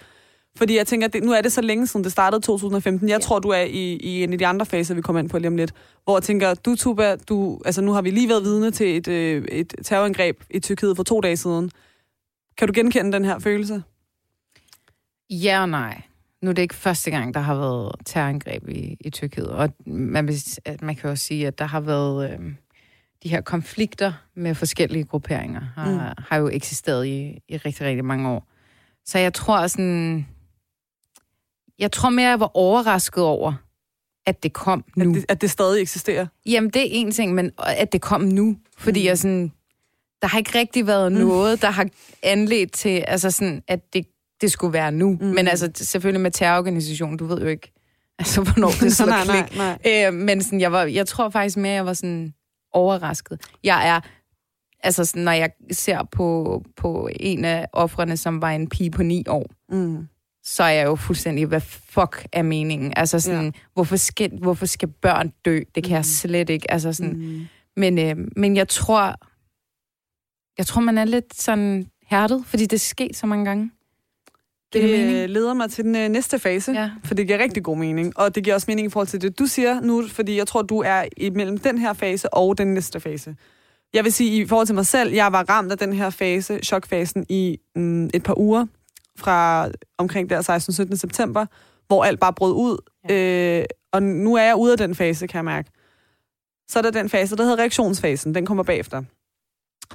Fordi 0.57 0.77
jeg 0.77 0.87
tænker, 0.87 1.07
at 1.07 1.12
det, 1.12 1.23
nu 1.23 1.33
er 1.33 1.41
det 1.41 1.53
så 1.53 1.61
længe 1.61 1.87
siden, 1.87 2.05
det 2.05 2.12
startede 2.12 2.38
i 2.38 2.43
2015. 2.43 3.09
Jeg 3.09 3.15
ja. 3.15 3.19
tror, 3.19 3.38
du 3.38 3.49
er 3.49 3.61
i, 3.61 3.97
i 3.97 4.23
en 4.23 4.33
af 4.33 4.38
de 4.38 4.47
andre 4.47 4.67
faser, 4.67 4.95
vi 4.95 5.01
kommer 5.01 5.21
ind 5.21 5.31
på 5.31 5.38
lige 5.38 5.49
om 5.49 5.57
lidt. 5.57 5.75
Hvor 6.05 6.17
jeg 6.17 6.23
tænker, 6.23 6.55
du, 6.55 6.77
Tuba, 6.77 7.17
du, 7.17 7.61
altså 7.65 7.83
nu 7.83 7.93
har 7.93 8.03
vi 8.03 8.11
lige 8.11 8.29
været 8.29 8.45
vidne 8.45 8.71
til 8.71 8.97
et, 8.97 9.09
øh, 9.09 9.45
et 9.45 9.75
terrorangreb 9.85 10.43
i 10.51 10.59
Tyrkiet 10.59 10.97
for 10.97 11.03
to 11.03 11.21
dage 11.21 11.37
siden. 11.37 11.71
Kan 12.59 12.69
du 12.69 12.73
genkende 12.75 13.12
den 13.12 13.25
her 13.25 13.38
følelse? 13.38 13.83
Ja 15.31 15.61
og 15.61 15.69
nej. 15.69 16.03
Nu 16.43 16.51
er 16.51 16.55
det 16.55 16.62
ikke 16.62 16.75
første 16.75 17.11
gang, 17.11 17.35
der 17.35 17.41
har 17.41 17.55
været 17.55 17.95
terrorangreb 18.05 18.69
i, 18.69 18.97
i 19.01 19.11
Tyrkiet. 19.11 19.49
Og 19.49 19.71
man, 19.87 20.29
vil, 20.29 20.37
man 20.83 20.97
kan 20.97 21.11
også 21.11 21.25
sige, 21.25 21.47
at 21.47 21.59
der 21.59 21.65
har 21.65 21.81
været 21.81 22.31
øh, 22.31 22.38
de 23.23 23.29
her 23.29 23.41
konflikter 23.41 24.12
med 24.35 24.55
forskellige 24.55 25.05
grupperinger, 25.05 25.61
har, 25.75 25.91
mm. 25.91 26.25
har 26.29 26.37
jo 26.37 26.49
eksisteret 26.49 27.07
i, 27.07 27.38
i 27.49 27.57
rigtig, 27.57 27.87
rigtig 27.87 28.05
mange 28.05 28.29
år. 28.29 28.49
Så 29.05 29.19
jeg 29.19 29.35
tror 29.35 29.67
sådan... 29.67 30.27
Jeg 31.79 31.93
tror 31.93 32.11
mere, 32.11 32.29
jeg 32.29 32.41
var 32.41 32.57
overrasket 32.57 33.25
over, 33.25 33.53
at 34.27 34.43
det 34.43 34.53
kom 34.53 34.85
nu. 34.97 35.11
At 35.11 35.17
det, 35.17 35.25
at 35.29 35.41
det 35.41 35.51
stadig 35.51 35.83
eksisterer? 35.83 36.27
Jamen, 36.47 36.71
det 36.71 36.83
er 36.83 36.89
en 36.91 37.11
ting, 37.11 37.35
men 37.35 37.51
at 37.59 37.93
det 37.93 38.01
kom 38.01 38.21
nu. 38.21 38.57
Fordi 38.79 39.01
mm. 39.01 39.07
jeg 39.07 39.19
sådan... 39.19 39.53
Der 40.23 40.29
har 40.29 40.39
ikke 40.39 40.59
rigtig 40.59 40.87
været 40.87 41.13
mm. 41.13 41.19
noget, 41.19 41.63
der 41.63 41.71
har 41.71 41.89
anledt 42.23 42.73
til, 42.73 43.05
altså 43.09 43.31
sådan, 43.31 43.63
at 43.69 43.93
det, 43.93 44.07
det 44.41 44.53
skulle 44.53 44.73
være 44.73 44.93
nu. 44.93 45.19
Mm. 45.21 45.27
Men 45.27 45.49
altså, 45.49 45.71
selvfølgelig 45.75 46.21
med 46.21 46.31
terrororganisationen, 46.31 47.17
du 47.17 47.27
ved 47.27 47.41
jo 47.41 47.47
ikke, 47.47 47.73
altså, 48.19 48.43
hvornår 48.43 48.71
det 48.81 48.97
slår 48.97 49.07
nej, 49.25 49.25
klik. 49.25 49.57
Nej, 49.57 49.79
nej. 49.85 50.07
Øh, 50.09 50.15
men 50.15 50.43
sådan, 50.43 50.61
jeg, 50.61 50.73
var, 50.73 50.83
jeg 50.83 51.07
tror 51.07 51.31
faktisk 51.31 51.57
mere, 51.57 51.73
jeg 51.73 51.87
var 51.87 51.93
sådan 51.93 52.35
overrasket. 52.73 53.41
Jeg 53.65 53.89
er 53.89 54.01
altså 54.83 55.05
sådan, 55.05 55.23
når 55.23 55.33
jeg 55.33 55.51
ser 55.71 56.03
på, 56.13 56.63
på 56.77 57.09
en 57.21 57.45
af 57.45 57.67
offrene, 57.73 58.17
som 58.17 58.43
var 58.43 58.51
en 58.51 58.69
pige 58.69 58.91
på 58.91 59.03
ni 59.03 59.25
år, 59.29 59.47
mm. 59.69 60.09
Så 60.45 60.63
er 60.63 60.69
jeg 60.69 60.87
jo 60.87 60.95
fuldstændig, 60.95 61.47
hvad 61.47 61.61
fuck 61.61 62.27
er 62.33 62.43
meningen? 62.43 62.93
Altså 62.97 63.21
sådan, 63.21 63.45
ja. 63.45 63.51
hvorfor, 63.75 63.97
skal, 63.97 64.39
hvorfor 64.43 64.67
skal 64.67 64.89
børn 64.89 65.33
dø? 65.45 65.61
Det 65.75 65.85
kan 65.85 65.91
mm. 65.91 65.95
jeg 65.95 66.05
slet 66.05 66.51
ikke. 66.51 66.71
Altså 66.71 66.93
sådan, 66.93 67.13
mm. 67.13 67.47
men, 67.77 67.99
øh, 67.99 68.17
men 68.37 68.57
jeg 68.57 68.69
tror, 68.69 69.15
jeg 70.59 70.67
tror, 70.67 70.81
man 70.81 70.99
er 70.99 71.05
lidt 71.05 71.35
sådan 71.35 71.87
hærdet, 72.07 72.45
fordi 72.47 72.63
det 72.63 72.73
er 72.73 72.79
sket 72.79 73.17
så 73.17 73.27
mange 73.27 73.45
gange. 73.45 73.71
Det, 74.73 74.83
det 74.83 75.31
leder 75.31 75.55
mig 75.55 75.71
til 75.71 75.85
den 75.85 75.97
øh, 75.97 76.09
næste 76.09 76.39
fase, 76.39 76.73
ja. 76.73 76.91
for 77.05 77.15
det 77.15 77.27
giver 77.27 77.39
rigtig 77.39 77.63
god 77.63 77.77
mening. 77.77 78.19
Og 78.19 78.35
det 78.35 78.45
giver 78.45 78.55
også 78.55 78.65
mening 78.69 78.87
i 78.87 78.91
forhold 78.91 79.09
til 79.09 79.21
det, 79.21 79.39
du 79.39 79.47
siger 79.47 79.81
nu, 79.81 80.09
fordi 80.09 80.37
jeg 80.37 80.47
tror, 80.47 80.63
du 80.63 80.79
er 80.79 81.05
imellem 81.17 81.59
den 81.59 81.79
her 81.79 81.93
fase 81.93 82.35
og 82.35 82.59
den 82.59 82.75
næste 82.75 83.01
fase. 83.01 83.37
Jeg 83.95 84.05
vil 84.05 84.13
sige, 84.13 84.43
i 84.43 84.47
forhold 84.47 84.67
til 84.67 84.75
mig 84.75 84.87
selv, 84.87 85.13
jeg 85.13 85.33
var 85.33 85.51
ramt 85.51 85.73
af 85.73 85.79
den 85.79 85.93
her 85.93 86.11
fase, 86.11 86.59
chokfasen, 86.59 87.27
i 87.29 87.59
mm, 87.77 88.05
et 88.05 88.23
par 88.23 88.39
uger, 88.39 88.67
fra 89.18 89.68
omkring 89.98 90.31
der 90.31 90.40
16. 90.40 90.75
17. 90.75 90.96
september, 90.96 91.46
hvor 91.87 92.05
alt 92.05 92.20
bare 92.20 92.33
brød 92.33 92.53
ud. 92.53 92.77
Ja. 93.09 93.61
Øh, 93.61 93.64
og 93.92 94.03
nu 94.03 94.35
er 94.35 94.42
jeg 94.42 94.57
ude 94.57 94.72
af 94.72 94.79
den 94.79 94.94
fase, 94.94 95.27
kan 95.27 95.37
jeg 95.37 95.44
mærke. 95.44 95.70
Så 96.68 96.79
er 96.79 96.83
der 96.83 96.90
den 96.90 97.09
fase, 97.09 97.37
der 97.37 97.42
hedder 97.42 97.59
reaktionsfasen. 97.59 98.35
Den 98.35 98.46
kommer 98.46 98.64
bagefter. 98.64 99.03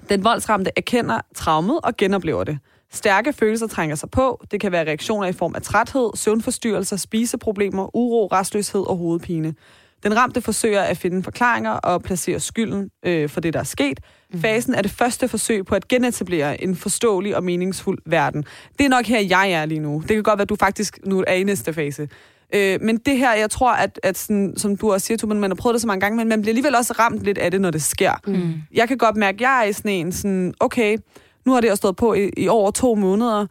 Den 0.10 0.24
voldsramte 0.24 0.72
erkender 0.76 1.22
traumet 1.36 1.80
og 1.84 1.98
genoplever 1.98 2.44
det. 2.44 2.60
Stærke 2.92 3.34
følelser 3.34 3.68
trænger 3.68 3.96
sig 3.96 4.10
på. 4.10 4.46
Det 4.52 4.62
kan 4.62 4.72
være 4.72 4.86
reaktioner 4.86 5.28
i 5.28 5.34
form 5.34 5.56
af 5.56 5.62
træthed, 5.62 6.10
søvnforstyrrelser, 6.16 6.98
spiseproblemer, 6.98 7.96
uro, 7.96 8.28
restløshed 8.28 8.82
og 8.82 8.98
hovedpine. 8.98 9.56
Den 10.04 10.18
ramte 10.18 10.42
forsøger 10.42 10.82
at 10.82 10.98
finde 10.98 11.24
forklaringer 11.24 11.72
og 11.72 12.04
placere 12.04 12.40
skylden 12.40 12.90
øh, 13.06 13.30
for 13.30 13.42
det, 13.42 13.54
der 13.54 13.60
er 13.60 13.64
sket. 13.64 14.00
Mm. 14.34 14.42
Fasen 14.42 14.74
er 14.74 14.82
det 14.82 14.92
første 14.92 15.28
forsøg 15.28 15.66
på 15.66 15.76
at 15.76 15.88
genetablere 15.88 16.64
en 16.64 16.76
forståelig 16.76 17.36
og 17.36 17.44
meningsfuld 17.44 18.00
verden. 18.06 18.46
Det 18.78 18.86
er 18.86 18.90
nok 18.90 19.06
her, 19.06 19.20
jeg 19.20 19.52
er 19.52 19.66
lige 19.66 19.80
nu. 19.80 20.02
Det 20.02 20.16
kan 20.16 20.24
godt 20.24 20.38
være, 20.38 20.44
at 20.44 20.50
du 20.50 20.56
faktisk 20.56 21.00
nu 21.06 21.24
er 21.28 21.34
i 21.34 21.44
næste 21.44 21.74
fase. 21.74 22.10
Øh, 22.54 22.82
men 22.82 22.98
det 22.98 23.18
her, 23.18 23.34
jeg 23.34 23.50
tror, 23.50 23.72
at, 23.72 24.00
at 24.04 24.18
sådan, 24.18 24.54
som 24.58 24.78
du 24.78 24.94
også 24.94 25.08
siger, 25.08 25.18
Tuben, 25.18 25.40
man 25.40 25.52
har 25.52 25.56
prøvet 25.56 25.74
det 25.74 25.82
så 25.82 25.88
mange 25.88 26.02
gange, 26.02 26.18
men 26.18 26.28
man 26.28 26.42
bliver 26.42 26.52
alligevel 26.52 26.76
også 26.76 26.94
ramt 27.00 27.24
lidt 27.24 27.38
af 27.38 27.52
det, 27.52 27.62
når 27.62 27.72
det 27.72 27.82
sker. 27.82 28.14
Mm. 28.28 28.54
Jeg 28.74 28.88
kan 28.88 28.98
godt 28.98 29.16
mærke, 29.16 29.36
at 29.36 29.42
jeg 29.42 29.60
er 29.60 29.70
i 29.70 29.74
sådan 29.74 29.92
en, 29.92 30.12
sådan, 30.12 30.54
okay, 30.60 30.98
nu 31.46 31.54
har 31.54 31.62
det 31.62 31.72
også 31.72 31.82
stået 31.82 31.96
på 31.96 32.14
i, 32.14 32.30
i 32.38 32.48
over 32.48 32.72
to 32.72 32.96
måneder. 32.96 33.46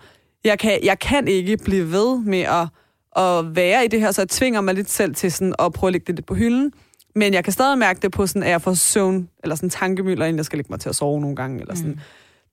Jeg 0.45 0.59
kan, 0.59 0.79
jeg 0.83 0.99
kan 0.99 1.29
ikke 1.29 1.57
blive 1.57 1.93
ved 1.93 2.19
med 2.19 2.41
at, 2.41 2.67
at 3.17 3.57
være 3.57 3.85
i 3.85 3.89
det 3.89 4.01
her, 4.01 4.11
så 4.11 4.21
jeg 4.21 4.29
tvinger 4.29 4.61
mig 4.61 4.75
lidt 4.75 4.91
selv 4.91 5.15
til 5.15 5.33
sådan 5.33 5.55
at 5.59 5.73
prøve 5.73 5.89
at 5.89 5.93
lægge 5.93 6.05
det 6.07 6.15
lidt 6.15 6.27
på 6.27 6.35
hylden. 6.35 6.73
Men 7.15 7.35
jeg 7.35 7.45
kan 7.45 7.53
stadig 7.53 7.79
mærke 7.79 8.01
det 8.01 8.13
på 8.13 8.27
sådan, 8.27 8.43
at 8.43 8.51
jeg 8.51 8.63
får 8.63 8.75
søvn, 8.75 9.29
eller 9.43 9.57
sådan 9.57 9.71
tankemøller, 9.71 10.27
inden 10.27 10.37
jeg 10.37 10.45
skal 10.45 10.57
lægge 10.57 10.73
mig 10.73 10.81
til 10.81 10.89
at 10.89 10.97
sove 10.97 11.21
nogle 11.21 11.37
gange, 11.37 11.61
eller 11.61 11.75
sådan. 11.75 11.91
Mm. 11.91 11.99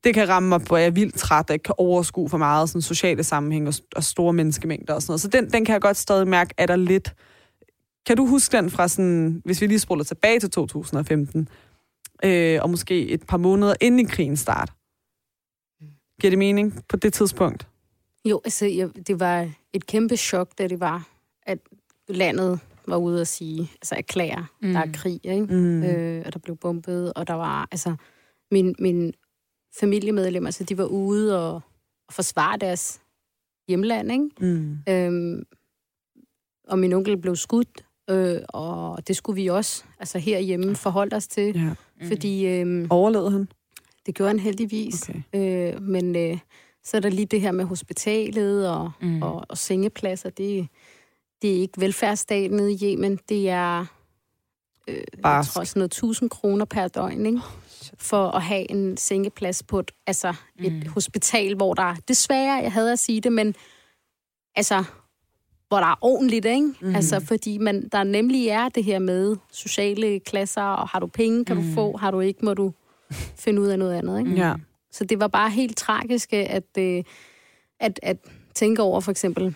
Det 0.03 0.13
kan 0.13 0.29
ramme 0.29 0.49
mig, 0.49 0.59
hvor 0.59 0.77
jeg 0.77 0.85
er 0.85 0.91
vildt 0.91 1.15
træt, 1.15 1.49
og 1.49 1.53
ikke 1.53 1.63
kan 1.63 1.75
overskue 1.77 2.29
for 2.29 2.37
meget 2.37 2.69
sådan 2.69 2.81
sociale 2.81 3.23
sammenhæng 3.23 3.67
og, 3.67 3.73
og 3.95 4.03
store 4.03 4.33
menneskemængder 4.33 4.93
og 4.93 5.01
sådan 5.01 5.11
noget. 5.11 5.21
Så 5.21 5.27
den, 5.27 5.49
den 5.49 5.65
kan 5.65 5.73
jeg 5.73 5.81
godt 5.81 5.97
stadig 5.97 6.27
mærke, 6.27 6.53
at 6.57 6.69
der 6.69 6.75
lidt... 6.75 7.15
Kan 8.05 8.17
du 8.17 8.25
huske 8.25 8.57
den 8.57 8.69
fra 8.69 8.87
sådan, 8.87 9.41
hvis 9.45 9.61
vi 9.61 9.67
lige 9.67 9.79
spoler 9.79 10.03
tilbage 10.03 10.39
til 10.39 10.49
2015, 10.49 11.47
øh, 12.23 12.59
og 12.61 12.69
måske 12.69 13.07
et 13.09 13.23
par 13.27 13.37
måneder 13.37 13.73
inden 13.81 13.99
i 13.99 14.03
krigen 14.03 14.37
start? 14.37 14.73
Giver 16.21 16.31
det 16.31 16.39
mening 16.39 16.83
på 16.89 16.97
det 16.97 17.13
tidspunkt? 17.13 17.67
Jo, 18.25 18.41
altså 18.45 18.65
jeg, 18.65 19.07
det 19.07 19.19
var 19.19 19.49
et 19.73 19.85
kæmpe 19.87 20.17
chok, 20.17 20.57
da 20.57 20.67
det 20.67 20.79
var, 20.79 21.09
at 21.41 21.59
landet 22.07 22.59
var 22.87 22.97
ude 22.97 23.21
at 23.21 23.27
sige, 23.27 23.71
altså 23.81 23.95
erklære, 23.95 24.45
mm. 24.61 24.73
der 24.73 24.79
er 24.79 24.91
krig, 24.93 25.19
ikke? 25.23 25.45
Mm. 25.45 25.83
Øh, 25.83 26.23
og 26.25 26.33
der 26.33 26.39
blev 26.39 26.57
bombet, 26.57 27.13
og 27.13 27.27
der 27.27 27.33
var, 27.33 27.67
altså, 27.71 27.95
min, 28.51 28.75
min 28.79 29.13
familiemedlemmer, 29.79 30.47
altså 30.47 30.63
de 30.63 30.77
var 30.77 30.85
ude 30.85 31.47
og, 31.47 31.61
og 32.07 32.13
forsvare 32.13 32.57
deres 32.57 33.01
hjemland, 33.67 34.11
ikke? 34.11 34.29
Mm. 34.39 34.77
Øhm, 34.89 35.43
og 36.67 36.79
min 36.79 36.93
onkel 36.93 37.17
blev 37.17 37.35
skudt, 37.35 37.85
øh, 38.09 38.41
og 38.49 39.07
det 39.07 39.15
skulle 39.15 39.41
vi 39.41 39.47
også, 39.47 39.83
altså 39.99 40.19
herhjemme, 40.19 40.75
forholde 40.75 41.15
os 41.15 41.27
til. 41.27 41.55
Ja. 41.55 41.69
Mm. 42.01 42.07
Fordi... 42.07 42.45
Øh, 42.47 42.87
Overlevede 42.89 43.31
han? 43.31 43.47
Det 44.05 44.15
gjorde 44.15 44.29
han 44.29 44.39
heldigvis. 44.39 45.09
Okay. 45.09 45.21
Øh, 45.75 45.81
men 45.81 46.15
øh, 46.15 46.37
så 46.83 46.97
er 46.97 47.01
der 47.01 47.09
lige 47.09 47.25
det 47.25 47.41
her 47.41 47.51
med 47.51 47.65
hospitalet 47.65 48.69
og, 48.69 48.91
mm. 49.01 49.21
og, 49.21 49.45
og 49.49 49.57
sengepladser. 49.57 50.29
Det, 50.29 50.67
det 51.41 51.55
er 51.55 51.61
ikke 51.61 51.81
velfærdsstaten 51.81 52.57
nede 52.57 52.73
i 52.73 52.79
Yemen. 52.83 53.19
Det 53.29 53.49
er 53.49 53.85
øh, 54.87 55.03
jeg 55.23 55.45
tror, 55.45 55.63
sådan 55.63 55.79
noget 55.79 55.91
1000 55.91 56.29
kroner 56.29 56.65
per 56.65 56.87
døgn, 56.87 57.25
ikke? 57.25 57.41
for 57.97 58.27
at 58.27 58.41
have 58.41 58.71
en 58.71 58.97
sengeplads 58.97 59.63
på 59.63 59.79
et, 59.79 59.91
altså 60.07 60.33
et 60.59 60.73
mm. 60.73 60.91
hospital, 60.91 61.55
hvor 61.55 61.73
der 61.73 61.95
desværre, 62.07 62.53
jeg 62.63 62.71
havde 62.71 62.91
at 62.91 62.99
sige 62.99 63.21
det, 63.21 63.33
men 63.33 63.55
altså, 64.55 64.83
hvor 65.67 65.77
der 65.77 65.87
er 65.87 65.95
ordentligt, 66.01 66.45
ikke? 66.45 66.73
Mm. 66.81 66.95
Altså, 66.95 67.19
fordi 67.19 67.57
man, 67.57 67.89
der 67.91 68.03
nemlig 68.03 68.47
er 68.47 68.69
det 68.69 68.83
her 68.83 68.99
med 68.99 69.35
sociale 69.51 70.19
klasser, 70.19 70.61
og 70.61 70.87
har 70.87 70.99
du 70.99 71.07
penge, 71.07 71.45
kan 71.45 71.57
mm. 71.57 71.63
du 71.63 71.73
få, 71.73 71.97
har 71.97 72.11
du 72.11 72.19
ikke, 72.19 72.45
må 72.45 72.53
du 72.53 72.73
finde 73.43 73.61
ud 73.61 73.67
af 73.67 73.79
noget 73.79 73.93
andet, 73.93 74.19
ikke? 74.19 74.31
Ja. 74.31 74.53
Så 74.93 75.03
det 75.03 75.19
var 75.19 75.27
bare 75.27 75.49
helt 75.49 75.77
tragisk, 75.77 76.33
at, 76.33 76.77
øh, 76.77 77.03
at, 77.79 77.99
at 78.03 78.17
tænke 78.53 78.81
over 78.81 78.99
for 78.99 79.11
eksempel, 79.11 79.55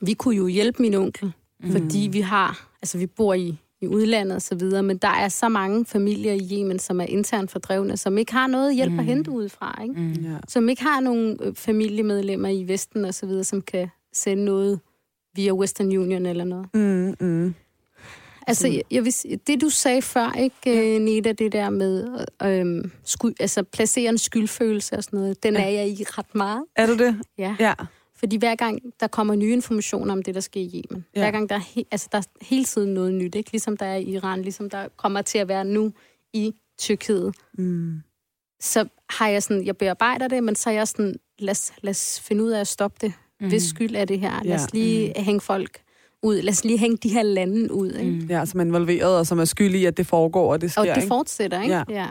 vi 0.00 0.14
kunne 0.14 0.36
jo 0.36 0.46
hjælpe 0.46 0.82
min 0.82 0.94
onkel, 0.94 1.32
mm. 1.60 1.72
fordi 1.72 2.08
vi 2.12 2.20
har, 2.20 2.68
altså 2.82 2.98
vi 2.98 3.06
bor 3.06 3.34
i, 3.34 3.58
i 3.80 3.86
udlandet 3.86 4.36
og 4.36 4.42
så 4.42 4.54
videre, 4.54 4.82
men 4.82 4.96
der 4.96 5.08
er 5.08 5.28
så 5.28 5.48
mange 5.48 5.84
familier 5.84 6.32
i 6.32 6.48
Yemen, 6.52 6.78
som 6.78 7.00
er 7.00 7.04
internt 7.04 7.50
fordrevne, 7.50 7.96
som 7.96 8.18
ikke 8.18 8.32
har 8.32 8.46
noget 8.46 8.74
hjælp 8.74 8.92
mm. 8.92 8.98
at 8.98 9.04
hente 9.04 9.30
udefra, 9.30 9.82
ikke? 9.82 10.00
Mm. 10.00 10.24
Yeah. 10.24 10.40
Som 10.48 10.68
ikke 10.68 10.82
har 10.82 11.00
nogen 11.00 11.38
øh, 11.42 11.54
familiemedlemmer 11.54 12.48
i 12.48 12.64
Vesten 12.68 13.04
og 13.04 13.14
så 13.14 13.26
videre, 13.26 13.44
som 13.44 13.62
kan 13.62 13.88
sende 14.12 14.44
noget 14.44 14.80
via 15.36 15.52
Western 15.52 15.86
Union 15.86 16.26
eller 16.26 16.44
noget. 16.44 16.66
Mm, 16.74 17.14
mm. 17.20 17.54
Altså, 18.46 18.68
jeg, 18.68 18.82
jeg 18.90 19.04
vil, 19.04 19.14
det 19.46 19.60
du 19.60 19.68
sagde 19.70 20.02
før, 20.02 20.32
ikke, 20.32 20.56
ja. 20.92 20.98
Nita, 20.98 21.32
det 21.32 21.52
der 21.52 21.70
med 21.70 22.24
øhm, 22.42 22.90
sku, 23.04 23.30
altså, 23.40 23.62
placere 23.62 24.08
en 24.08 24.18
skyldfølelse 24.18 24.96
og 24.96 25.04
sådan 25.04 25.18
noget, 25.18 25.42
den 25.42 25.54
ja. 25.54 25.62
er 25.64 25.68
jeg 25.68 25.88
i 25.88 26.04
ret 26.08 26.34
meget. 26.34 26.64
Er 26.76 26.86
du 26.86 26.96
det? 26.98 27.20
Ja. 27.38 27.56
ja. 27.58 27.74
Fordi 28.16 28.36
hver 28.36 28.54
gang 28.54 28.82
der 29.00 29.06
kommer 29.06 29.34
nye 29.34 29.52
informationer 29.52 30.12
om 30.12 30.22
det, 30.22 30.34
der 30.34 30.40
sker 30.40 30.60
i 30.60 30.70
Yemen, 30.90 31.04
Ja. 31.16 31.20
hver 31.20 31.30
gang 31.30 31.48
der 31.48 31.54
er, 31.54 31.60
he- 31.60 31.88
altså, 31.90 32.08
der 32.12 32.18
er 32.18 32.22
hele 32.42 32.64
tiden 32.64 32.94
noget 32.94 33.14
nyt, 33.14 33.34
ikke? 33.34 33.50
ligesom 33.52 33.76
der 33.76 33.86
er 33.86 33.96
i 33.96 34.02
Iran, 34.04 34.42
ligesom 34.42 34.70
der 34.70 34.88
kommer 34.96 35.22
til 35.22 35.38
at 35.38 35.48
være 35.48 35.64
nu 35.64 35.92
i 36.32 36.52
Tyrkiet, 36.78 37.34
Mm. 37.58 38.00
så 38.60 38.88
har 39.10 39.28
jeg 39.28 39.42
sådan, 39.42 39.66
jeg 39.66 39.76
bearbejder 39.76 40.28
det, 40.28 40.44
men 40.44 40.54
så 40.56 40.70
er 40.70 40.74
jeg 40.74 40.88
sådan, 40.88 41.14
lad 41.38 41.50
os, 41.50 41.72
lad 41.82 41.90
os 41.90 42.20
finde 42.20 42.44
ud 42.44 42.50
af 42.50 42.60
at 42.60 42.68
stoppe 42.68 42.96
det. 43.00 43.12
Mm. 43.40 43.48
Hvis 43.48 43.62
skyld 43.62 43.96
er 43.96 44.04
det 44.04 44.20
her? 44.20 44.42
Lad 44.42 44.54
os 44.56 44.72
lige 44.72 45.12
mm. 45.16 45.22
hænge 45.24 45.40
folk 45.40 45.80
ud. 46.26 46.42
Lad 46.42 46.52
os 46.52 46.64
lige 46.64 46.78
hænge 46.78 46.96
de 46.96 47.08
her 47.08 47.22
lande 47.22 47.72
ud. 47.72 47.90
Ikke? 47.90 48.10
Mm. 48.10 48.26
Ja, 48.30 48.44
som 48.44 48.60
er 48.60 48.64
involveret, 48.64 49.18
og 49.18 49.26
som 49.26 49.38
er 49.38 49.44
skyld 49.44 49.74
i, 49.74 49.84
at 49.84 49.96
det 49.96 50.06
foregår, 50.06 50.52
og 50.52 50.60
det 50.60 50.72
sker, 50.72 50.80
Og 50.80 50.86
det 50.86 50.96
ikke? 50.96 51.08
fortsætter, 51.08 51.62
ikke? 51.62 51.74
Ja. 51.74 51.82
ja. 51.88 52.06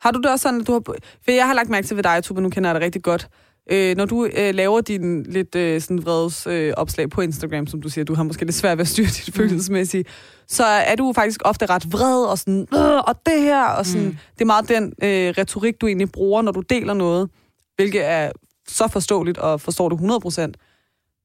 Har 0.00 0.10
du 0.10 0.18
det 0.18 0.30
også 0.30 0.42
sådan, 0.42 0.60
at 0.60 0.66
du 0.66 0.72
har... 0.72 0.82
For 1.24 1.30
jeg 1.30 1.46
har 1.46 1.54
lagt 1.54 1.70
mærke 1.70 1.86
til 1.86 1.96
ved 1.96 2.02
dig, 2.02 2.24
Tuba, 2.24 2.40
nu 2.40 2.48
kender 2.50 2.70
jeg 2.70 2.74
dig 2.74 2.84
rigtig 2.84 3.02
godt. 3.02 3.28
Øh, 3.70 3.96
når 3.96 4.04
du 4.04 4.24
øh, 4.24 4.54
laver 4.54 4.80
din 4.80 5.22
lidt 5.22 5.54
øh, 5.54 5.80
sådan 5.80 6.04
vredes 6.04 6.46
øh, 6.46 6.72
opslag 6.76 7.10
på 7.10 7.20
Instagram, 7.20 7.66
som 7.66 7.82
du 7.82 7.88
siger, 7.88 8.04
du 8.04 8.14
har 8.14 8.22
måske 8.22 8.44
lidt 8.44 8.56
svært 8.56 8.78
ved 8.78 8.82
at 8.82 8.88
styre 8.88 9.06
dit 9.26 9.34
følelsesmæssige, 9.34 10.04
så 10.48 10.64
er 10.64 10.94
du 10.94 11.12
faktisk 11.12 11.40
ofte 11.44 11.66
ret 11.66 11.92
vred 11.92 12.24
og 12.24 12.38
sådan, 12.38 12.66
øh, 12.74 12.98
og 13.06 13.14
det 13.26 13.42
her, 13.42 13.64
og 13.64 13.86
sådan, 13.86 14.06
mm. 14.06 14.16
det 14.34 14.40
er 14.40 14.44
meget 14.44 14.68
den 14.68 14.84
øh, 15.02 15.34
retorik, 15.38 15.80
du 15.80 15.86
egentlig 15.86 16.12
bruger, 16.12 16.42
når 16.42 16.52
du 16.52 16.60
deler 16.60 16.94
noget, 16.94 17.30
hvilket 17.76 18.04
er 18.04 18.32
så 18.68 18.88
forståeligt, 18.88 19.38
og 19.38 19.60
forstår 19.60 19.88
du 19.88 19.96
100%. 19.96 20.52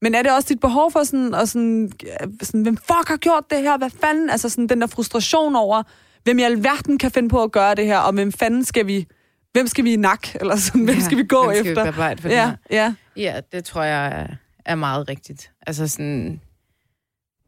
Men 0.02 0.14
er 0.14 0.22
det 0.22 0.32
også 0.32 0.48
dit 0.48 0.60
behov 0.60 0.92
for 0.92 1.02
sådan, 1.04 1.34
og 1.34 1.48
sådan, 1.48 1.92
øh, 2.02 2.28
sådan, 2.42 2.62
hvem 2.62 2.76
fuck 2.76 3.08
har 3.08 3.16
gjort 3.16 3.44
det 3.50 3.58
her? 3.62 3.78
Hvad 3.78 3.90
fanden? 3.90 4.30
Altså 4.30 4.48
sådan 4.48 4.66
den 4.66 4.80
der 4.80 4.86
frustration 4.86 5.56
over, 5.56 5.82
hvem 6.24 6.38
i 6.38 6.42
alverden 6.42 6.98
kan 6.98 7.10
finde 7.10 7.28
på 7.28 7.42
at 7.42 7.52
gøre 7.52 7.74
det 7.74 7.86
her, 7.86 7.98
og 7.98 8.12
hvem 8.12 8.32
fanden 8.32 8.64
skal 8.64 8.86
vi, 8.86 9.06
hvem 9.52 9.66
skal 9.66 9.84
vi 9.84 9.92
i 9.92 9.96
nak? 9.96 10.34
Eller 10.34 10.56
sådan, 10.56 10.84
hvem 10.84 11.00
skal 11.00 11.18
vi 11.18 11.24
gå 11.24 11.44
hvem 11.44 11.56
skal 11.56 11.70
efter? 11.70 11.84
Vi 12.14 12.22
for 12.22 12.28
ja, 12.28 12.52
ja. 12.70 12.94
Ja, 13.16 13.40
det 13.52 13.64
tror 13.64 13.82
jeg 13.82 14.28
er, 14.64 14.74
meget 14.74 15.08
rigtigt. 15.08 15.50
Altså 15.66 15.88
sådan, 15.88 16.40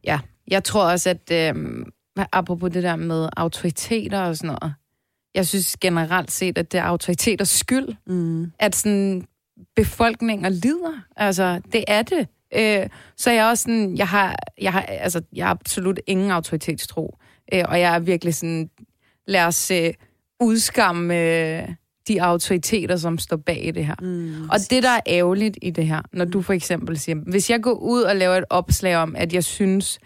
ja, 0.04 0.20
jeg 0.48 0.64
tror 0.64 0.90
også, 0.90 1.10
at 1.10 1.32
øhm, 1.32 1.84
apropos 2.32 2.70
det 2.70 2.82
der 2.82 2.96
med 2.96 3.28
autoriteter 3.36 4.20
og 4.20 4.36
sådan 4.36 4.56
noget, 4.62 4.74
jeg 5.34 5.46
synes 5.46 5.76
generelt 5.76 6.30
set, 6.30 6.58
at 6.58 6.72
det 6.72 6.78
er 6.78 6.84
autoriteters 6.84 7.48
skyld, 7.48 7.88
Mm. 8.06 8.52
at 8.58 8.76
sådan 8.76 9.26
befolkninger 9.76 10.48
lider. 10.48 11.02
Altså, 11.16 11.60
det 11.72 11.84
er 11.88 12.02
det. 12.02 12.28
Øh, 12.54 12.88
så 13.16 13.30
jeg 13.30 13.46
er 13.46 13.48
også 13.48 13.62
sådan, 13.62 13.96
jeg 13.96 14.08
har, 14.08 14.36
jeg 14.60 14.72
har, 14.72 14.80
altså, 14.80 15.22
jeg 15.32 15.46
har 15.46 15.50
absolut 15.50 16.00
ingen 16.06 16.30
autoritetstro. 16.30 17.18
Øh, 17.52 17.64
og 17.68 17.80
jeg 17.80 17.94
er 17.94 17.98
virkelig 17.98 18.34
sådan, 18.34 18.70
lad 19.26 19.44
os 19.44 19.70
øh, 19.70 19.94
udskamme 20.40 21.14
øh, 21.14 21.68
de 22.08 22.22
autoriteter, 22.22 22.96
som 22.96 23.18
står 23.18 23.36
bag 23.36 23.72
det 23.74 23.86
her. 23.86 23.94
Mm. 24.00 24.48
Og 24.50 24.58
det, 24.70 24.82
der 24.82 24.90
er 24.90 25.00
ærgerligt 25.06 25.58
i 25.62 25.70
det 25.70 25.86
her, 25.86 26.02
når 26.12 26.24
du 26.24 26.42
for 26.42 26.52
eksempel 26.52 26.98
siger, 26.98 27.16
hvis 27.16 27.50
jeg 27.50 27.62
går 27.62 27.72
ud 27.72 28.02
og 28.02 28.16
laver 28.16 28.34
et 28.34 28.44
opslag 28.50 28.96
om, 28.96 29.16
at 29.16 29.32
jeg 29.32 29.44
synes, 29.44 29.98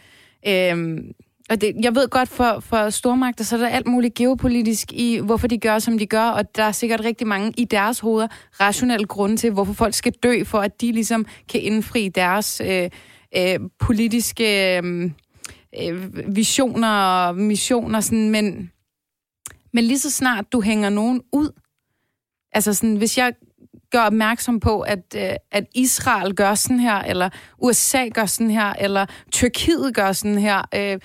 øhm, 0.49 1.13
og 1.51 1.61
det, 1.61 1.75
jeg 1.83 1.95
ved 1.95 2.09
godt, 2.09 2.29
for, 2.29 2.61
for 2.61 2.91
stormagter, 2.91 3.45
så 3.45 3.57
er 3.57 3.61
der 3.61 3.69
alt 3.69 3.87
muligt 3.87 4.15
geopolitisk 4.15 4.93
i, 4.93 5.21
hvorfor 5.25 5.47
de 5.47 5.59
gør, 5.59 5.79
som 5.79 5.99
de 5.99 6.07
gør, 6.07 6.25
og 6.25 6.57
der 6.57 6.63
er 6.63 6.73
sikkert 6.73 7.01
rigtig 7.05 7.27
mange 7.27 7.53
i 7.57 7.65
deres 7.65 8.01
hoveder 8.01 8.29
rationelle 8.61 9.07
grunde 9.07 9.37
til, 9.37 9.51
hvorfor 9.51 9.73
folk 9.73 9.95
skal 9.95 10.13
dø, 10.13 10.45
for 10.45 10.59
at 10.59 10.81
de 10.81 10.93
ligesom 10.93 11.27
kan 11.49 11.61
indfri 11.61 12.09
deres 12.09 12.63
øh, 12.65 12.91
øh, 13.37 13.61
politiske 13.79 14.77
øh, 14.79 15.11
øh 15.83 16.35
visioner 16.37 16.89
og 16.89 17.37
missioner, 17.37 18.01
sådan, 18.01 18.31
men, 18.31 18.71
men 19.73 19.85
lige 19.85 19.99
så 19.99 20.11
snart 20.11 20.53
du 20.53 20.61
hænger 20.61 20.89
nogen 20.89 21.23
ud, 21.33 21.51
altså 22.53 22.75
sådan, 22.75 22.97
hvis 22.97 23.19
jeg 23.19 23.33
gør 23.91 24.01
opmærksom 24.01 24.61
på, 24.61 24.81
at, 24.81 25.15
øh, 25.17 25.33
at 25.51 25.65
Israel 25.75 26.35
gør 26.35 26.55
sådan 26.55 26.81
her, 26.81 26.97
eller 26.97 27.29
USA 27.59 28.09
gør 28.15 28.27
sådan 28.27 28.51
her, 28.51 28.73
eller 28.73 29.07
Tyrkiet 29.33 29.95
gør 29.95 30.13
sådan 30.13 30.39
her, 30.39 30.63
øh, 30.75 30.99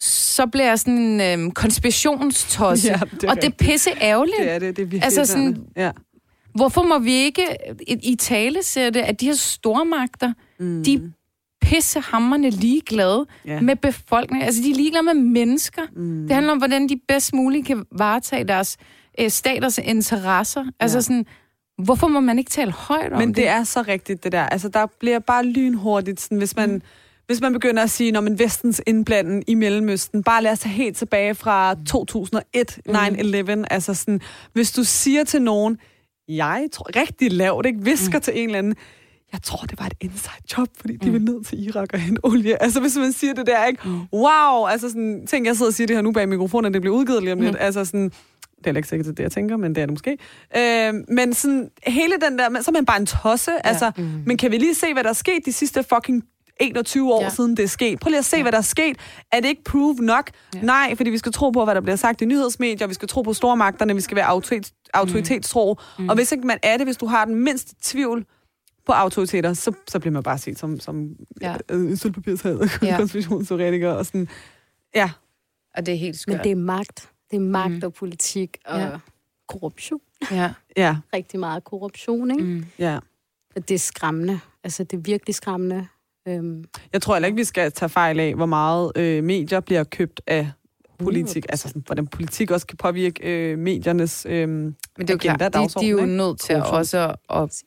så 0.00 0.46
bliver 0.46 0.66
jeg 0.66 0.78
sådan 0.78 0.98
en 0.98 1.40
øh, 1.46 1.52
konspirationstosse. 1.52 2.88
Ja, 2.92 2.98
det 3.20 3.30
og 3.30 3.36
det 3.36 3.44
er 3.44 3.50
pisse 3.50 3.90
ærgerligt. 4.02 4.36
Det 4.38 4.50
er 4.50 4.58
det, 4.58 4.76
det 4.76 4.82
er 4.82 4.86
virkelig 4.86 5.04
Altså 5.04 5.24
sådan- 5.24 5.56
ja. 5.76 5.90
Hvorfor 6.54 6.82
må 6.82 6.98
vi 6.98 7.12
ikke 7.12 7.42
i, 8.02 8.16
tale 8.16 8.62
sætte, 8.62 9.04
at 9.04 9.20
de 9.20 9.26
her 9.26 9.34
stormagter, 9.34 10.32
mm. 10.60 10.84
de 10.84 10.94
er 10.94 10.98
pissehammerne 11.62 12.50
ligeglade 12.50 13.26
Ja. 13.46 13.60
med 13.60 13.76
befolkningen. 13.76 14.46
Altså, 14.46 14.62
de 14.62 14.70
er 14.70 14.74
ligeglade 14.74 15.04
med 15.04 15.14
mennesker. 15.14 15.82
Mm. 15.96 16.22
Det 16.22 16.34
handler 16.34 16.52
om, 16.52 16.58
hvordan 16.58 16.88
de 16.88 17.00
bedst 17.08 17.34
muligt 17.34 17.66
kan 17.66 17.84
varetage 17.92 18.44
deres 18.44 18.76
øh, 19.20 19.30
staters 19.30 19.78
interesser. 19.78 20.64
Altså 20.80 20.96
Ja. 20.98 21.02
sådan, 21.02 21.26
hvorfor 21.84 22.08
må 22.08 22.20
man 22.20 22.38
ikke 22.38 22.50
tale 22.50 22.72
højt 22.72 23.12
om 23.12 23.18
Men 23.18 23.28
det? 23.28 23.36
det 23.36 23.48
er 23.48 23.64
så 23.64 23.82
rigtigt, 23.82 24.24
det 24.24 24.32
der. 24.32 24.42
Altså, 24.42 24.68
der 24.68 24.86
bliver 25.00 25.18
bare 25.18 25.44
lynhurtigt, 25.46 26.20
sådan, 26.20 26.38
hvis 26.38 26.56
man... 26.56 26.70
Mm. 26.72 26.80
Hvis 27.26 27.40
man 27.40 27.52
begynder 27.52 27.82
at 27.82 27.90
sige, 27.90 28.12
man 28.12 28.38
vestens 28.38 28.82
indblanden 28.86 29.42
i 29.46 29.54
Mellemøsten, 29.54 30.22
bare 30.22 30.42
lad 30.42 30.52
os 30.52 30.58
tage 30.58 30.72
helt 30.72 30.96
tilbage 30.96 31.34
fra 31.34 31.76
2001, 31.86 32.78
9-11, 32.88 33.64
altså 33.70 33.94
sådan, 33.94 34.20
hvis 34.52 34.72
du 34.72 34.84
siger 34.84 35.24
til 35.24 35.42
nogen, 35.42 35.78
jeg 36.28 36.68
tror 36.72 36.96
rigtig 36.96 37.32
lavt, 37.32 37.66
ikke, 37.66 37.78
visker 37.82 38.18
mm. 38.18 38.22
til 38.22 38.32
en 38.36 38.48
eller 38.48 38.58
anden, 38.58 38.74
jeg 39.32 39.42
tror, 39.42 39.66
det 39.66 39.78
var 39.78 39.86
et 39.86 39.94
inside 40.00 40.42
job, 40.58 40.68
fordi 40.80 40.96
de 40.96 41.10
vil 41.10 41.22
ned 41.22 41.44
til 41.44 41.66
Irak 41.66 41.88
og 41.92 41.98
hente 42.00 42.20
olie. 42.24 42.62
Altså, 42.62 42.80
hvis 42.80 42.96
man 42.96 43.12
siger 43.12 43.34
det 43.34 43.46
der, 43.46 43.64
ikke? 43.64 43.82
Wow! 44.12 44.66
Altså, 44.66 44.88
sådan, 44.88 45.26
tænk, 45.26 45.46
jeg 45.46 45.56
sidder 45.56 45.70
og 45.70 45.74
siger 45.74 45.86
det 45.86 45.96
her 45.96 46.02
nu 46.02 46.12
bag 46.12 46.28
mikrofonen, 46.28 46.64
og 46.64 46.72
det 46.74 46.80
bliver 46.80 46.96
udgivet 46.96 47.22
lige 47.22 47.32
om 47.32 47.40
lidt. 47.40 47.52
Mm. 47.52 47.58
Altså, 47.60 47.84
sådan, 47.84 48.04
det 48.04 48.10
er 48.10 48.68
heller 48.68 48.78
ikke 48.78 48.88
sikkert, 48.88 49.06
det 49.06 49.12
er 49.12 49.14
det, 49.14 49.22
jeg 49.22 49.32
tænker, 49.32 49.56
men 49.56 49.74
det 49.74 49.82
er 49.82 49.86
det 49.86 49.92
måske. 49.92 50.18
Øh, 50.56 50.94
men 51.08 51.34
sådan, 51.34 51.70
hele 51.86 52.14
den 52.30 52.38
der, 52.38 52.62
så 52.62 52.70
er 52.70 52.72
man 52.72 52.86
bare 52.86 53.00
en 53.00 53.06
tosse. 53.06 53.52
Ja. 53.52 53.68
Altså, 53.68 53.92
mm. 53.96 54.22
Men 54.26 54.36
kan 54.36 54.50
vi 54.50 54.58
lige 54.58 54.74
se, 54.74 54.92
hvad 54.92 55.04
der 55.04 55.10
er 55.10 55.14
sket 55.14 55.46
de 55.46 55.52
sidste 55.52 55.82
fucking 55.94 56.24
21 56.60 57.14
år 57.14 57.22
ja. 57.22 57.28
Siden 57.30 57.56
det 57.56 57.62
er 57.62 57.66
sket. 57.68 58.00
Prøv 58.00 58.10
lige 58.10 58.18
at 58.18 58.24
se, 58.24 58.36
ja. 58.36 58.42
hvad 58.42 58.52
der 58.52 58.58
er 58.58 58.62
sket. 58.62 58.96
Er 59.32 59.40
det 59.40 59.48
ikke 59.48 59.64
proof 59.64 59.96
nok? 60.00 60.30
Ja. 60.54 60.60
Nej, 60.60 60.94
fordi 60.96 61.10
vi 61.10 61.18
skal 61.18 61.32
tro 61.32 61.50
på, 61.50 61.64
hvad 61.64 61.74
der 61.74 61.80
bliver 61.80 61.96
sagt 61.96 62.20
i 62.22 62.24
nyhedsmedier, 62.24 62.86
vi 62.86 62.94
skal 62.94 63.08
tro 63.08 63.22
på 63.22 63.32
stormagterne, 63.32 63.94
vi 63.94 64.00
skal 64.00 64.16
være 64.16 64.26
autoritet, 64.26 64.72
autoritetstro. 64.94 65.76
Mm. 65.98 66.08
Og 66.08 66.14
hvis 66.14 66.32
ikke 66.32 66.46
man 66.46 66.58
er 66.62 66.76
det, 66.76 66.86
hvis 66.86 66.96
du 66.96 67.06
har 67.06 67.24
den 67.24 67.34
mindste 67.34 67.74
tvivl 67.82 68.24
på 68.86 68.92
autoriteter, 68.92 69.52
så, 69.54 69.72
så 69.88 69.98
bliver 69.98 70.12
man 70.12 70.22
bare 70.22 70.38
set 70.38 70.58
som, 70.58 70.80
som 70.80 71.08
ja. 71.40 71.50
Ja. 71.70 71.74
øh, 71.74 71.96
sølvpapirshad, 71.98 72.68
ja. 72.82 72.96
Konspirationsteoretiker 72.96 73.90
og 73.92 74.06
sådan. 74.06 74.28
Ja, 74.94 75.10
Og 75.76 75.86
det 75.86 75.94
er 75.94 75.98
helt 75.98 76.18
skørt. 76.18 76.36
Men 76.36 76.44
det 76.44 76.52
er 76.52 76.56
magt. 76.56 77.10
Det 77.30 77.36
er 77.36 77.40
magt 77.40 77.72
Mm. 77.74 77.80
og 77.84 77.92
politik 77.92 78.56
og 78.66 78.80
Ja. 78.80 78.88
korruption. 79.48 80.00
Ja. 80.30 80.52
ja, 80.76 80.96
Rigtig 81.14 81.40
meget 81.40 81.64
korruption, 81.64 82.30
ikke? 82.30 82.42
Mm. 82.44 82.50
Mm. 82.50 82.64
ja. 82.78 82.98
Det 83.56 83.70
er 83.70 83.78
skræmmende. 83.78 84.40
Altså, 84.64 84.84
det 84.84 84.96
er 84.96 85.00
virkelig 85.00 85.34
skræmmende. 85.34 85.86
Øhm, 86.28 86.64
Jeg 86.92 87.02
tror 87.02 87.14
heller 87.14 87.26
ikke, 87.26 87.36
vi 87.36 87.44
skal 87.44 87.72
tage 87.72 87.88
fejl 87.88 88.20
af, 88.20 88.34
hvor 88.34 88.46
meget 88.46 88.92
øh, 88.96 89.24
medier 89.24 89.60
bliver 89.60 89.84
købt 89.84 90.20
af 90.26 90.50
politik. 90.98 91.44
100%. 91.44 91.46
Altså, 91.48 91.68
sådan, 91.68 91.82
hvordan 91.86 92.06
politik 92.06 92.50
også 92.50 92.66
kan 92.66 92.76
påvirke 92.76 93.22
øh, 93.52 93.58
mediernes 93.58 94.26
øh, 94.28 94.48
Men 94.48 94.74
det 94.98 95.10
er 95.10 95.14
jo 95.14 95.18
agenda, 95.30 95.48
klart, 95.48 95.70
de, 95.74 95.80
de 95.80 95.86
er 95.86 95.90
jo 95.90 95.96
ikke? 95.98 96.16
nødt 96.16 96.40
til 96.40 96.52
at 96.52 96.62
Korruption. 96.62 96.78
også 96.78 97.14
at... 97.30 97.62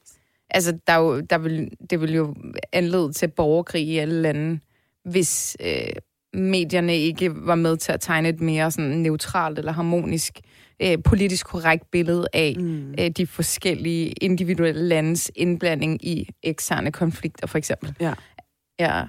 Altså, 0.52 0.78
der 0.88 0.94
er 0.94 0.98
jo, 1.00 1.20
der 1.20 1.38
vil, 1.38 1.70
det 1.90 2.02
vil 2.02 2.14
jo 2.16 2.36
anlede 2.74 3.14
til 3.14 3.28
borgerkrig 3.28 3.84
i 3.88 3.98
alle 3.98 4.22
lande, 4.22 4.60
hvis 5.06 5.58
øh, 5.66 5.72
medierne 6.42 6.98
ikke 6.98 7.32
var 7.36 7.56
med 7.56 7.78
til 7.78 7.92
at 7.92 8.00
tegne 8.02 8.30
et 8.30 8.42
mere 8.42 8.72
sådan 8.72 8.90
neutralt 8.92 9.60
eller 9.60 9.72
harmonisk, 9.72 10.40
øh, 10.82 10.98
politisk 11.04 11.46
korrekt 11.46 11.92
billede 11.92 12.28
af 12.34 12.56
Mm. 12.58 12.92
øh, 13.00 13.10
de 13.10 13.28
forskellige 13.28 14.08
individuelle 14.12 14.88
landes 14.88 15.32
indblanding 15.36 16.06
i 16.06 16.30
eksterne 16.44 16.92
konflikter, 16.92 17.48
for 17.48 17.58
eksempel. 17.58 17.94
Ja. 18.00 18.14
Ja. 18.80 19.04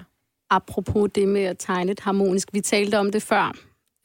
apropos 0.49 1.09
det 1.15 1.27
med 1.27 1.41
at 1.43 1.57
tegne 1.59 1.91
et 1.91 1.99
harmonisk. 1.99 2.49
Vi 2.53 2.61
talte 2.61 2.99
om 2.99 3.11
det 3.11 3.21
før. 3.23 3.57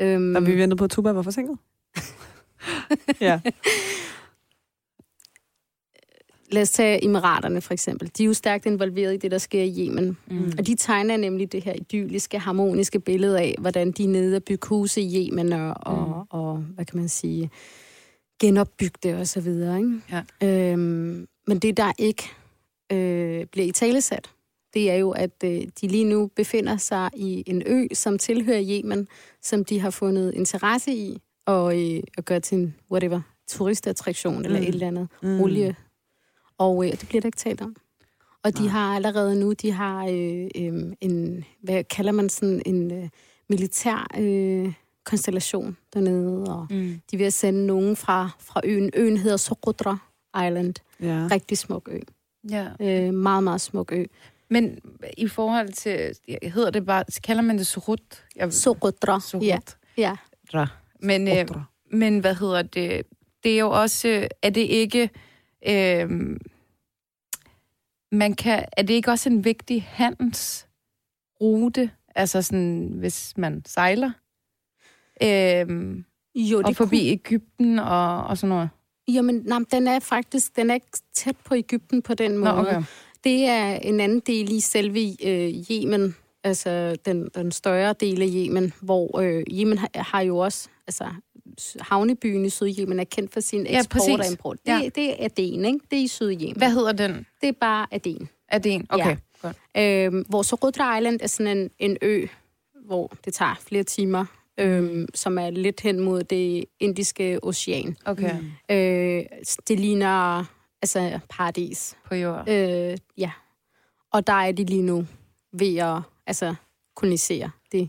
Øhm, 0.03 0.35
Da 0.35 0.41
vi 0.41 0.57
ventede 0.59 0.79
på, 0.79 0.85
at 0.85 0.91
Tuba 0.91 1.11
var 1.13 1.23
forsinket. 1.23 1.59
ja. 3.21 3.41
Lad 6.53 6.63
os 6.63 6.71
tage 6.71 7.05
Emiraterne 7.05 7.61
for 7.61 7.73
eksempel. 7.73 8.11
De 8.19 8.23
er 8.23 8.27
jo 8.27 8.35
stærkt 8.35 8.67
involveret 8.67 9.15
i 9.15 9.17
det, 9.17 9.31
der 9.31 9.39
sker 9.39 9.63
i 9.63 9.87
Yemen. 9.87 10.17
Mm. 10.31 10.53
Og 10.59 10.67
de 10.67 10.75
tegner 10.75 11.17
nemlig 11.17 11.53
det 11.53 11.63
her 11.65 11.73
idylliske, 11.73 12.39
harmoniske 12.39 13.01
billede 13.01 13.41
af, 13.41 13.55
hvordan 13.59 13.93
de 13.93 14.05
er 14.05 14.09
nede 14.09 14.37
og 14.37 14.43
bygge 14.45 14.69
huse 14.69 15.01
i 15.01 15.29
Yemen 15.31 15.53
og, 15.53 15.75
og, 15.83 16.09
Mm. 16.09 16.13
og 16.31 16.57
hvad 16.57 16.85
kan 16.85 16.99
man 16.99 17.09
sige, 17.09 17.51
genopbygge 18.41 18.99
det 19.03 19.15
og 19.17 19.27
så 19.29 19.41
videre. 19.41 19.79
Ikke? 19.79 20.01
Ja. 20.41 20.47
Øhm, 20.73 21.29
men 21.47 21.59
det, 21.59 21.77
der 21.77 21.93
ikke 21.99 22.23
øh, 22.93 23.47
bliver 23.47 23.67
i 23.67 23.73
talesat, 23.73 24.31
det 24.77 24.91
er 24.91 24.95
jo, 24.95 25.11
at 25.11 25.31
øh, 25.45 25.63
de 25.81 25.89
lige 25.89 26.05
nu 26.05 26.27
befinder 26.37 26.77
sig 26.77 27.11
i 27.17 27.43
en 27.47 27.63
ø, 27.67 27.87
som 27.95 28.19
tilhører 28.19 28.63
Yemen, 28.71 29.09
som 29.43 29.65
de 29.65 29.81
har 29.81 29.91
fundet 29.91 30.35
interesse 30.35 30.93
i 30.93 31.23
og, 31.47 31.83
øh, 31.83 32.03
at 32.19 32.25
gøre 32.25 32.41
til 32.41 32.59
en, 32.59 32.75
whatever, 32.91 33.21
turistattraktion 33.49 34.45
eller 34.45 34.59
Mm. 34.59 34.63
et 34.65 34.69
eller 34.69 34.87
andet 34.87 35.09
Mm. 35.23 35.41
olie. 35.41 35.77
Og 36.59 36.85
øh, 36.87 36.91
det 36.93 37.09
bliver 37.09 37.21
der 37.21 37.27
ikke 37.27 37.37
talt 37.39 37.61
om. 37.61 37.77
Og 38.43 38.57
de 38.59 38.63
Nej. 38.63 38.71
har 38.73 38.95
allerede 38.97 39.41
nu, 39.41 39.53
de 39.53 39.73
har 39.73 40.07
øh, 40.11 40.49
øh, 40.57 40.93
en, 41.01 41.45
hvad 41.63 41.85
kalder 41.85 42.13
man 42.13 42.29
sådan, 42.29 42.63
en 42.67 42.93
øh, 42.93 43.09
militær 43.49 44.07
øh, 44.19 44.73
konstellation 45.05 45.77
dernede, 45.95 46.45
og 46.45 46.67
Mm. 46.71 47.01
de 47.11 47.27
at 47.27 47.33
sende 47.33 47.67
nogen 47.67 47.97
fra, 47.97 48.31
fra 48.41 48.61
øen. 48.65 48.91
Øen 48.95 49.17
hedder 49.17 49.37
Socotra 49.37 49.99
Island. 50.47 50.75
ja. 51.01 51.29
Rigtig 51.31 51.59
smuk 51.59 51.89
ø. 51.93 51.99
Ja. 52.51 52.67
Øh, 52.81 53.15
meget, 53.15 53.45
meget 53.45 53.61
smuk 53.61 53.93
ø. 53.93 54.05
Men 54.49 54.79
i 55.19 55.29
forhold 55.29 55.73
til, 55.73 56.13
hedder 56.43 56.71
det 56.71 56.87
bare, 56.87 57.05
kalder 57.25 57.43
man 57.43 57.59
det 57.59 57.67
Surut? 57.67 58.25
Jeg, 58.37 58.53
Socotra. 58.53 59.21
Surut. 59.21 59.45
Ja. 59.45 59.59
ja. 59.99 60.17
Men, 61.01 61.29
øh, 61.29 61.47
men 61.93 62.19
hvad 62.19 62.35
hedder 62.35 62.63
det? 62.63 63.03
Det 63.45 63.55
er 63.55 63.59
jo 63.59 63.71
også, 63.71 64.09
øh, 64.09 64.27
er 64.43 64.51
det 64.51 64.61
ikke, 64.61 65.11
øh, 65.69 66.11
man 68.13 68.35
kan, 68.35 68.65
er 68.77 68.83
det 68.83 68.95
ikke 68.95 69.11
også 69.11 69.29
en 69.29 69.45
vigtig 69.45 69.83
handelsrute? 69.91 71.91
Altså 72.15 72.43
sådan, 72.43 72.93
hvis 72.99 73.33
man 73.37 73.63
sejler? 73.67 74.11
Øh, 75.23 75.97
Jo, 76.35 76.63
og 76.65 76.77
forbi 76.77 77.09
Ægypten 77.09 77.79
og, 77.79 78.25
og 78.25 78.39
sådan 78.39 78.49
noget? 78.49 78.71
Jamen, 79.09 79.43
nej, 79.45 79.59
den 79.71 79.87
er 79.87 80.01
faktisk 80.01 80.57
den 80.57 80.71
er 80.71 80.75
ikke 80.75 80.87
tæt 81.15 81.37
på 81.45 81.55
Ægypten 81.55 82.03
på 82.03 82.15
den 82.15 82.31
Nå, 82.31 82.39
måde. 82.39 82.69
okay. 82.69 82.83
Det 83.25 83.45
er 83.45 83.75
en 83.75 84.01
anden 84.01 84.21
del 84.21 84.53
i 84.53 84.61
selve 84.61 85.17
øh, 85.25 85.55
Yemen, 85.71 86.17
altså 86.45 86.97
den, 87.07 87.29
den 87.35 87.53
større 87.53 87.95
del 88.01 88.23
af 88.23 88.29
Yemen, 88.35 88.73
hvor 88.81 89.21
øh, 89.21 89.43
Yemen 89.53 89.79
har, 89.79 89.91
har 89.95 90.21
jo 90.21 90.39
også, 90.39 90.69
altså 90.87 91.05
havnebyen 91.81 92.45
i 92.45 92.51
Syd-Yemen 92.51 93.01
er 93.01 93.05
kendt 93.05 93.33
for 93.33 93.41
sin 93.41 93.67
Ja, 93.67 93.79
eksport 93.79 94.11
og 94.11 94.17
præcis. 94.19 94.33
import. 94.33 94.59
Ja. 94.67 94.81
Det, 94.85 94.95
det 94.95 95.11
er 95.23 95.25
Aden, 95.25 95.65
ikke? 95.65 95.79
Det 95.91 95.99
er 95.99 96.03
i 96.03 96.07
Syd-Yemen. 96.09 96.57
Hvad 96.57 96.71
hedder 96.71 96.93
den? 96.93 97.27
Det 97.41 97.49
er 97.49 97.53
bare 97.61 97.87
Aden. 97.91 98.29
Er 98.49 98.59
det 98.59 98.73
en? 98.73 98.87
Okay, 98.89 99.07
Ja. 99.07 99.17
godt. 99.43 99.57
Øhm, 100.15 100.25
hvor 100.29 100.43
Socotra 100.43 100.99
Island 100.99 101.21
er 101.23 101.27
sådan 101.27 101.59
en, 101.59 101.71
en 101.79 101.97
ø, 102.03 102.27
hvor 102.87 103.13
det 103.25 103.35
tager 103.35 103.55
flere 103.61 103.83
timer, 103.83 104.25
øhm, 104.61 105.07
som 105.15 105.39
er 105.39 105.51
lidt 105.51 105.81
hen 105.81 106.01
mod 106.01 106.23
det 106.23 106.65
indiske 106.81 107.39
ocean. 107.45 107.97
Okay, 108.05 108.35
Øh, 108.71 109.25
det 109.69 109.81
ligner 109.81 110.45
altså 110.95 111.19
paradis. 111.31 111.97
på 112.09 112.15
jord. 112.15 112.49
Øh, 112.49 112.97
ja. 113.19 113.31
Og 114.13 114.27
der 114.27 114.33
er 114.33 114.53
de 114.53 114.65
lige 114.65 114.83
nu 114.83 115.07
ved 115.53 115.77
at 115.77 115.97
altså, 116.27 116.55
kolonisere 116.97 117.51
det. 117.73 117.89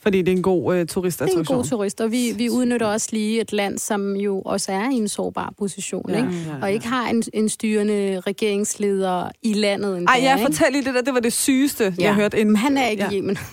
Fordi 0.00 0.18
det 0.22 0.32
er 0.32 0.36
en 0.36 0.42
god 0.42 0.64
øh, 0.74 0.74
Det 0.74 0.78
er 0.78 0.82
en 0.82 0.88
turistattraktion. 0.88 1.56
god 1.56 1.64
turist, 1.64 2.00
og 2.00 2.12
vi, 2.12 2.32
vi 2.36 2.50
udnytter 2.50 2.86
også 2.86 3.08
lige 3.12 3.40
et 3.40 3.52
land, 3.52 3.78
som 3.78 4.16
jo 4.16 4.40
også 4.40 4.72
er 4.72 4.90
i 4.90 4.94
en 4.94 5.08
sårbar 5.08 5.52
position, 5.58 6.10
Ja, 6.10 6.16
ikke? 6.16 6.28
ja, 6.46 6.54
ja. 6.56 6.62
og 6.62 6.72
ikke 6.72 6.86
har 6.86 7.08
en, 7.08 7.22
en 7.32 7.48
styrende 7.48 8.20
regeringsleder 8.20 9.30
i 9.42 9.52
landet 9.52 9.98
endda, 9.98 10.12
Ej, 10.12 10.20
ja, 10.22 10.44
fortæl 10.46 10.72
lige 10.72 10.84
det 10.84 10.94
der. 10.94 11.00
Det 11.02 11.14
var 11.14 11.20
det 11.20 11.32
sygeste, 11.32 11.94
ja. 11.98 12.04
Jeg 12.04 12.14
hørte 12.14 12.38
inden. 12.40 12.52
Men 12.52 12.56
han 12.56 12.76
er 12.76 12.88
ikke 12.88 13.02
Ja. 13.04 13.10
i 13.10 13.16
Yemen. 13.16 13.38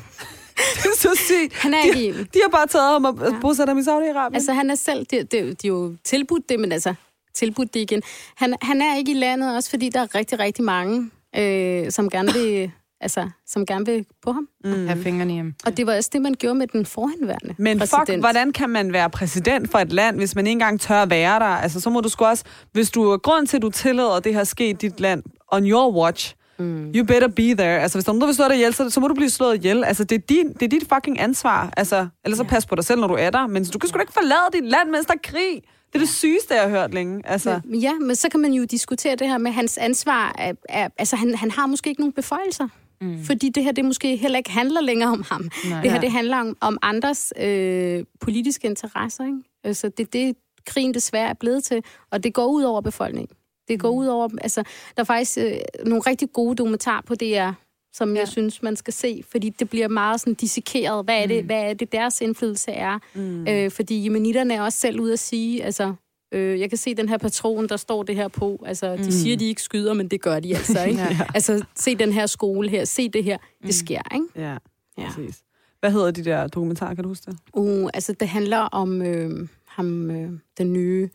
Det 0.76 0.86
er 0.86 0.98
så 1.00 1.10
sygt. 1.16 1.54
Han 1.54 1.74
er 1.74 1.82
De, 1.82 1.88
ikke 1.88 2.06
i 2.06 2.10
Yemen. 2.12 2.28
de 2.34 2.40
har 2.44 2.50
bare 2.50 2.68
taget 2.68 2.92
ham 2.92 3.06
og 3.06 3.18
Ja. 3.22 3.40
bosat 3.42 3.68
ham 3.68 3.78
i 3.78 3.82
Saudi-Arabien. 3.82 4.34
Altså, 4.36 4.54
han 4.54 4.70
er 4.70 4.76
selv... 4.76 5.06
Det, 5.06 5.32
det, 5.32 5.62
de 5.62 5.68
er 5.68 5.72
jo 5.72 5.96
tilbudt 6.04 6.50
det, 6.50 6.60
men 6.60 6.72
altså, 6.72 6.94
tilbudt 7.36 7.74
det 7.74 7.80
igen. 7.80 8.02
Han, 8.36 8.56
han 8.62 8.82
er 8.82 8.98
ikke 8.98 9.12
i 9.12 9.16
landet, 9.16 9.56
også 9.56 9.70
fordi 9.70 9.90
der 9.90 10.00
er 10.02 10.16
rigtig, 10.16 10.40
rigtig 10.40 10.66
mange, 10.66 11.12
øh, 11.38 11.92
som 11.92 12.10
gerne 12.10 12.34
vil... 12.34 12.72
Altså, 13.02 13.30
som 13.48 13.66
gerne 13.66 13.86
vil 13.86 14.06
på 14.24 14.32
ham. 14.32 14.48
Mm. 14.64 14.88
Have 14.88 15.04
fingrene 15.04 15.34
hjemme. 15.34 15.54
Og 15.66 15.78
det 15.78 15.88
var 15.88 15.96
også 15.96 16.10
det, 16.14 16.22
man 16.22 16.34
gjorde 16.34 16.56
med 16.56 16.68
den 16.68 16.86
forhenværende 16.86 17.56
Men 17.58 17.80
præsident. 17.80 18.08
fuck, 18.10 18.20
hvordan 18.20 18.52
kan 18.52 18.70
man 18.70 18.94
være 18.94 19.10
præsident 19.10 19.72
for 19.72 19.80
et 19.80 19.94
land, 19.94 20.18
hvis 20.18 20.36
man 20.36 20.48
ikke 20.48 20.52
engang 20.52 20.82
tør 20.82 21.02
at 21.02 21.10
være 21.10 21.40
der? 21.40 21.46
Altså, 21.46 21.80
så 21.80 21.90
må 21.90 22.02
du 22.02 22.10
sgu 22.10 22.26
også... 22.26 22.44
Hvis 22.72 22.92
du... 22.92 23.18
Grund 23.18 23.48
til, 23.48 23.58
at 23.58 23.62
du 23.62 23.70
tillader, 23.70 24.12
at 24.18 24.24
det 24.24 24.34
her 24.34 24.44
ske 24.44 24.70
i 24.70 24.74
dit 24.74 25.00
land, 25.00 25.24
on 25.52 25.66
your 25.66 25.96
watch, 25.96 26.36
mm. 26.60 26.92
you 26.96 27.06
better 27.06 27.28
be 27.28 27.54
there. 27.54 27.82
Altså, 27.82 27.98
hvis 27.98 28.06
der 28.06 28.10
er 28.10 28.14
nogen, 28.14 28.22
der 28.22 28.28
vil 28.28 28.36
slå 28.36 28.48
dig 28.48 28.56
ihjel, 28.56 28.74
så, 28.74 28.90
så 28.90 29.00
må 29.00 29.08
du 29.08 29.14
blive 29.14 29.30
slået 29.30 29.56
ihjel. 29.56 29.84
Altså, 29.84 30.04
det 30.04 30.16
er, 30.16 30.20
din, 30.30 30.54
det 30.54 30.64
er 30.64 30.68
dit 30.68 30.84
fucking 30.94 31.20
ansvar. 31.20 31.74
Altså, 31.78 32.08
ellers 32.26 32.38
så 32.38 32.44
pas 32.44 32.66
på 32.66 32.76
dig 32.76 32.86
selv, 32.86 33.00
når 33.00 33.08
du 33.08 33.14
er 33.14 33.30
der. 33.30 33.48
Men 33.48 33.66
du 33.66 33.80
kan 33.80 33.90
sgu 33.90 33.98
da 33.98 34.02
ikke 34.02 34.14
forlade 34.14 34.48
dit 34.54 34.70
land, 34.70 34.90
mens 34.90 35.06
der 35.06 35.14
er 35.14 35.18
krig. 35.24 35.62
Det 35.96 36.02
er 36.02 36.06
det 36.06 36.14
sygeste, 36.16 36.54
jeg 36.54 36.64
har 36.64 36.70
hørt 36.70 36.94
længe. 36.94 37.22
Altså, 37.26 37.60
Men, 37.66 37.80
ja, 37.80 37.94
men 37.94 38.16
så 38.16 38.30
kan 38.30 38.40
man 38.40 38.54
jo 38.54 38.64
diskutere 38.64 39.16
det 39.16 39.28
her 39.30 39.38
med 39.38 39.52
hans 39.52 39.78
ansvar. 39.78 40.36
Er, 40.38 40.54
er, 40.70 40.90
altså, 40.98 41.16
han, 41.16 41.36
han 41.36 41.52
har 41.52 41.68
måske 41.68 41.90
ikke 41.90 42.02
nogen 42.02 42.14
beføjelser. 42.14 42.68
Mm. 43.02 43.24
Fordi 43.24 43.50
det 43.50 43.64
her, 43.64 43.72
det 43.72 43.86
måske 43.86 44.16
heller 44.16 44.38
ikke 44.38 44.52
handler 44.52 44.82
længere 44.82 45.10
om 45.12 45.24
ham. 45.30 45.50
Nej. 45.70 45.82
Det 45.82 45.92
her, 45.92 45.98
Ja. 45.98 46.02
det 46.02 46.12
handler 46.12 46.38
om, 46.38 46.58
om 46.62 46.78
andres 46.82 47.34
øh, 47.40 48.04
politiske 48.22 48.68
interesser. 48.68 49.26
Ikke? 49.26 49.38
Altså, 49.64 49.90
det 49.90 50.00
er 50.04 50.08
det, 50.14 50.36
krigen 50.66 50.94
desværre 50.94 51.30
er 51.30 51.34
blevet 51.34 51.64
til. 51.64 51.84
Og 52.12 52.24
det 52.24 52.34
går 52.34 52.46
ud 52.46 52.64
over 52.64 52.82
befolkningen. 52.82 53.36
Det 53.68 53.80
går 53.80 53.90
ud 53.90 54.06
over... 54.08 54.30
Altså, 54.42 54.64
der 54.96 55.02
er 55.02 55.06
faktisk 55.06 55.38
øh, 55.38 55.52
nogle 55.86 56.02
rigtig 56.08 56.34
gode 56.34 56.56
dokumentarer 56.56 57.02
på 57.02 57.16
DR, 57.16 57.52
som 57.96 58.14
ja. 58.14 58.20
Jeg 58.20 58.28
synes, 58.28 58.62
man 58.62 58.76
skal 58.76 58.94
se, 58.94 59.24
fordi 59.32 59.50
det 59.50 59.70
bliver 59.70 59.88
meget 59.88 60.20
sådan 60.20 60.34
dissekeret. 60.34 61.06
Hvad 61.06 61.24
er 61.24 61.28
det, 61.28 61.44
mm. 61.44 61.46
hvad 61.46 61.70
er 61.70 61.74
det 61.74 61.92
deres 61.92 62.22
indflydelse 62.22 62.72
er? 62.72 63.00
Mm. 63.14 63.48
Øh, 63.48 63.72
fordi 63.72 64.04
jemenitterne 64.04 64.54
er 64.54 64.62
også 64.62 64.80
selv 64.80 65.00
ude 65.00 65.14
at 65.14 65.20
sige, 65.20 65.64
altså, 65.64 65.94
øh, 66.32 66.60
jeg 66.60 66.70
kan 66.70 66.78
se 66.78 66.96
den 66.96 67.10
her 67.10 67.18
patron, 67.18 67.68
der 67.70 67.78
står 67.78 68.04
det 68.04 68.16
her 68.16 68.28
på. 68.28 68.64
Altså, 68.66 68.96
de 68.96 69.04
mm. 69.04 69.12
siger, 69.12 69.38
de 69.38 69.46
ikke 69.46 69.62
skyder, 69.62 69.94
men 69.94 70.08
det 70.08 70.22
gør 70.22 70.40
de 70.40 70.56
altså, 70.56 70.84
ikke? 70.84 71.02
Ja. 71.10 71.20
Altså, 71.34 71.66
se 71.76 71.96
den 71.96 72.12
her 72.12 72.26
skole 72.26 72.70
her, 72.70 72.86
se 72.86 73.10
det 73.10 73.24
her, 73.24 73.38
det 73.64 73.76
sker, 73.76 74.02
ikke? 74.14 74.26
ja, 74.36 74.58
Ja. 74.98 75.08
præcis. 75.08 75.42
Hvad 75.80 75.92
hedder 75.92 76.12
de 76.12 76.26
der 76.26 76.48
dokumentarer, 76.48 76.94
kan 76.96 77.04
du 77.04 77.10
huske 77.10 77.32
det? 77.32 77.40
Uh, 77.54 77.90
altså, 77.94 78.14
det 78.14 78.28
handler 78.28 78.58
om 78.58 79.02
øh, 79.02 79.48
ham, 79.68 80.12
øh, 80.12 80.30
den 80.58 80.74
nye 80.74 81.10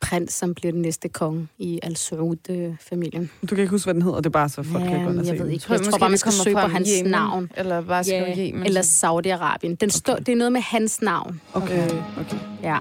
prins, 0.00 0.32
som 0.32 0.54
bliver 0.54 0.72
den 0.72 0.82
næste 0.82 1.08
konge 1.08 1.48
i 1.58 1.80
Al 1.82 1.96
Saud-familien. 1.96 3.30
Du 3.42 3.46
kan 3.46 3.58
ikke 3.58 3.70
huske, 3.70 3.86
hvad 3.86 3.94
den 3.94 4.02
hedder. 4.02 4.16
Det 4.16 4.26
er 4.26 4.30
bare 4.30 4.48
så 4.48 4.62
folk 4.62 4.84
kan 4.84 5.04
gå 5.16 5.24
se 5.24 5.30
jeg 5.32 5.38
ved 5.38 5.48
ikke. 5.48 5.66
Jeg 5.72 5.80
tror 5.80 5.98
bare, 5.98 6.08
man 6.10 6.18
skal 6.18 6.32
søge 6.32 6.54
på 6.56 6.60
hans 6.60 6.88
Yemen, 6.98 7.10
navn. 7.10 7.50
Eller 7.56 7.80
bare 7.80 8.04
skrive 8.04 8.24
Ja, 8.24 8.46
Yemen. 8.48 8.66
eller 8.66 8.82
Saudi-Arabien. 8.82 9.74
Den 9.74 9.90
stå, 9.90 10.16
det 10.16 10.28
er 10.28 10.36
noget 10.36 10.52
med 10.52 10.60
hans 10.60 11.02
navn. 11.02 11.40
Okay, 11.54 11.84
Øh, 11.90 12.20
okay. 12.20 12.36
Ja, 12.62 12.78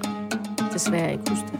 desværre 0.73 1.03
jeg 1.03 1.11
ikke 1.11 1.29
huske 1.29 1.45
det. 1.51 1.59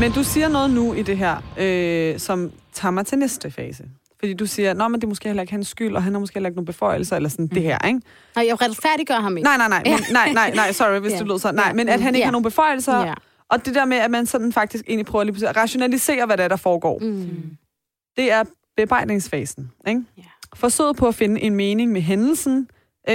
Men 0.00 0.12
du 0.12 0.22
siger 0.24 0.48
noget 0.48 0.70
nu 0.70 0.92
i 0.94 1.02
det 1.02 1.18
her, 1.18 1.36
øh, 1.58 2.18
som 2.18 2.52
tager 2.72 2.92
mig 2.92 3.06
til 3.06 3.18
næste 3.18 3.50
fase. 3.50 3.84
Fordi 4.24 4.34
du 4.34 4.46
siger, 4.46 4.70
at 4.70 4.76
det 4.76 5.04
er 5.04 5.08
måske 5.08 5.28
heller 5.28 5.42
ikke 5.42 5.52
hans 5.52 5.68
skyld, 5.68 5.96
og 5.96 6.02
han 6.02 6.12
har 6.12 6.20
måske 6.20 6.34
heller 6.34 6.48
ikke 6.48 6.56
nogen 6.56 6.66
beføjelser, 6.66 7.16
eller 7.16 7.28
sådan 7.28 7.42
mm. 7.44 7.48
det 7.48 7.62
her, 7.62 7.78
ikke? 7.86 8.00
Nej, 8.36 8.46
jeg 8.46 8.60
retfærdiggør 8.62 9.14
ham 9.20 9.36
ikke. 9.36 9.44
Nej, 9.44 9.56
nej, 9.56 9.68
nej, 9.68 9.82
men, 9.84 9.92
nej, 10.12 10.32
nej, 10.32 10.52
nej, 10.54 10.72
sorry, 10.72 10.98
hvis 11.00 11.12
Ja. 11.12 11.18
det 11.18 11.26
lød 11.26 11.38
så. 11.38 11.52
Nej, 11.52 11.72
men 11.72 11.88
at 11.88 12.00
han 12.00 12.14
ikke 12.14 12.18
Ja. 12.18 12.24
har 12.24 12.32
nogen 12.32 12.42
beføjelser, 12.42 13.00
Ja. 13.06 13.14
og 13.48 13.66
det 13.66 13.74
der 13.74 13.84
med, 13.84 13.96
at 13.96 14.10
man 14.10 14.26
sådan 14.26 14.52
faktisk 14.52 14.84
egentlig 14.88 15.06
prøver 15.06 15.24
lige 15.24 15.48
at 15.48 15.56
rationalisere, 15.56 16.26
hvad 16.26 16.36
der, 16.36 16.44
er, 16.44 16.48
der 16.48 16.56
foregår. 16.56 16.98
Mm. 16.98 17.30
Det 18.16 18.32
er 18.32 18.44
bearbejdningsfasen, 18.76 19.70
ikke? 19.88 20.02
Ja. 20.18 20.22
Forsøget 20.54 20.96
på 20.96 21.08
at 21.08 21.14
finde 21.14 21.40
en 21.40 21.54
mening 21.54 21.92
med 21.92 22.00
hændelsen, 22.00 22.68
øh, 23.08 23.14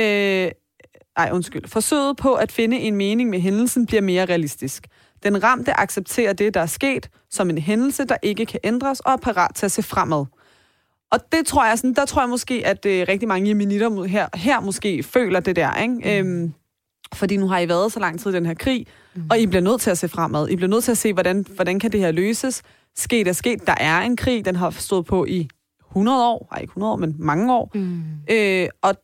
ej, 1.17 1.29
undskyld. 1.33 1.67
Forsøget 1.67 2.17
på 2.17 2.33
at 2.33 2.51
finde 2.51 2.77
en 2.79 2.95
mening 2.95 3.29
med 3.29 3.39
hændelsen 3.39 3.85
bliver 3.85 4.01
mere 4.01 4.25
realistisk. 4.25 4.87
Den 5.23 5.43
ramte 5.43 5.79
accepterer 5.79 6.33
det, 6.33 6.53
der 6.53 6.61
er 6.61 6.65
sket, 6.65 7.09
som 7.29 7.49
en 7.49 7.57
hændelse, 7.57 8.05
der 8.05 8.17
ikke 8.23 8.45
kan 8.45 8.59
ændres, 8.63 8.99
og 8.99 9.13
er 9.13 9.17
parat 9.17 9.55
til 9.55 9.65
at 9.65 9.71
se 9.71 9.83
fremad. 9.83 10.25
Og 11.11 11.19
det 11.31 11.45
tror 11.45 11.65
jeg, 11.65 11.77
sådan, 11.77 11.93
der 11.93 12.05
tror 12.05 12.21
jeg 12.21 12.29
måske, 12.29 12.61
at 12.65 12.85
øh, 12.85 13.05
rigtig 13.09 13.27
mange 13.27 13.49
jemenitter 13.49 14.03
her, 14.03 14.27
her 14.33 14.59
måske 14.59 15.03
føler 15.03 15.39
det 15.39 15.55
der, 15.55 15.75
ikke? 15.75 16.23
Mm. 16.23 16.29
Øhm, 16.29 16.53
fordi 17.13 17.37
nu 17.37 17.47
har 17.47 17.59
I 17.59 17.67
været 17.67 17.91
så 17.91 17.99
lang 17.99 18.19
tid 18.19 18.31
i 18.31 18.33
den 18.33 18.45
her 18.45 18.53
krig, 18.53 18.87
mm. 19.15 19.23
og 19.29 19.39
I 19.39 19.45
bliver 19.45 19.61
nødt 19.61 19.81
til 19.81 19.91
at 19.91 19.97
se 19.97 20.09
fremad. 20.09 20.49
I 20.49 20.55
bliver 20.55 20.69
nødt 20.69 20.83
til 20.83 20.91
at 20.91 20.97
se, 20.97 21.13
hvordan, 21.13 21.45
hvordan 21.55 21.79
kan 21.79 21.91
det 21.91 21.99
her 21.99 22.11
løses. 22.11 22.61
Sket 22.97 23.27
er 23.27 23.33
sket. 23.33 23.67
Der 23.67 23.75
er 23.79 23.99
en 24.01 24.15
krig, 24.15 24.45
den 24.45 24.55
har 24.55 24.69
stået 24.69 25.05
på 25.05 25.25
i 25.25 25.49
100 25.89 26.27
år. 26.27 26.47
Nej, 26.51 26.61
ikke 26.61 26.71
100 26.71 26.93
år, 26.93 26.97
men 26.97 27.15
mange 27.19 27.53
år. 27.53 27.71
Mm. 27.73 28.01
Øh, 28.31 28.69
og 28.81 28.95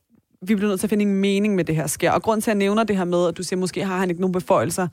vi 0.42 0.56
bliver 0.56 0.70
nødt 0.70 0.80
til 0.80 0.88
at 0.88 0.90
finde 0.90 1.06
en 1.06 1.16
mening 1.16 1.56
med 1.56 1.66
det 1.66 1.76
her 1.76 1.88
sker. 1.88 2.12
Og 2.12 2.22
grund 2.24 2.42
til, 2.42 2.52
at 2.52 2.56
jeg 2.56 2.60
nævner 2.60 2.84
det 2.84 2.98
her 2.98 3.06
med, 3.06 3.28
at 3.28 3.38
du 3.38 3.44
siger, 3.44 3.60
måske 3.60 3.86
har 3.86 3.98
han 3.98 4.10
ikke 4.10 4.22
nogen 4.22 4.34
beføjelser. 4.34 4.88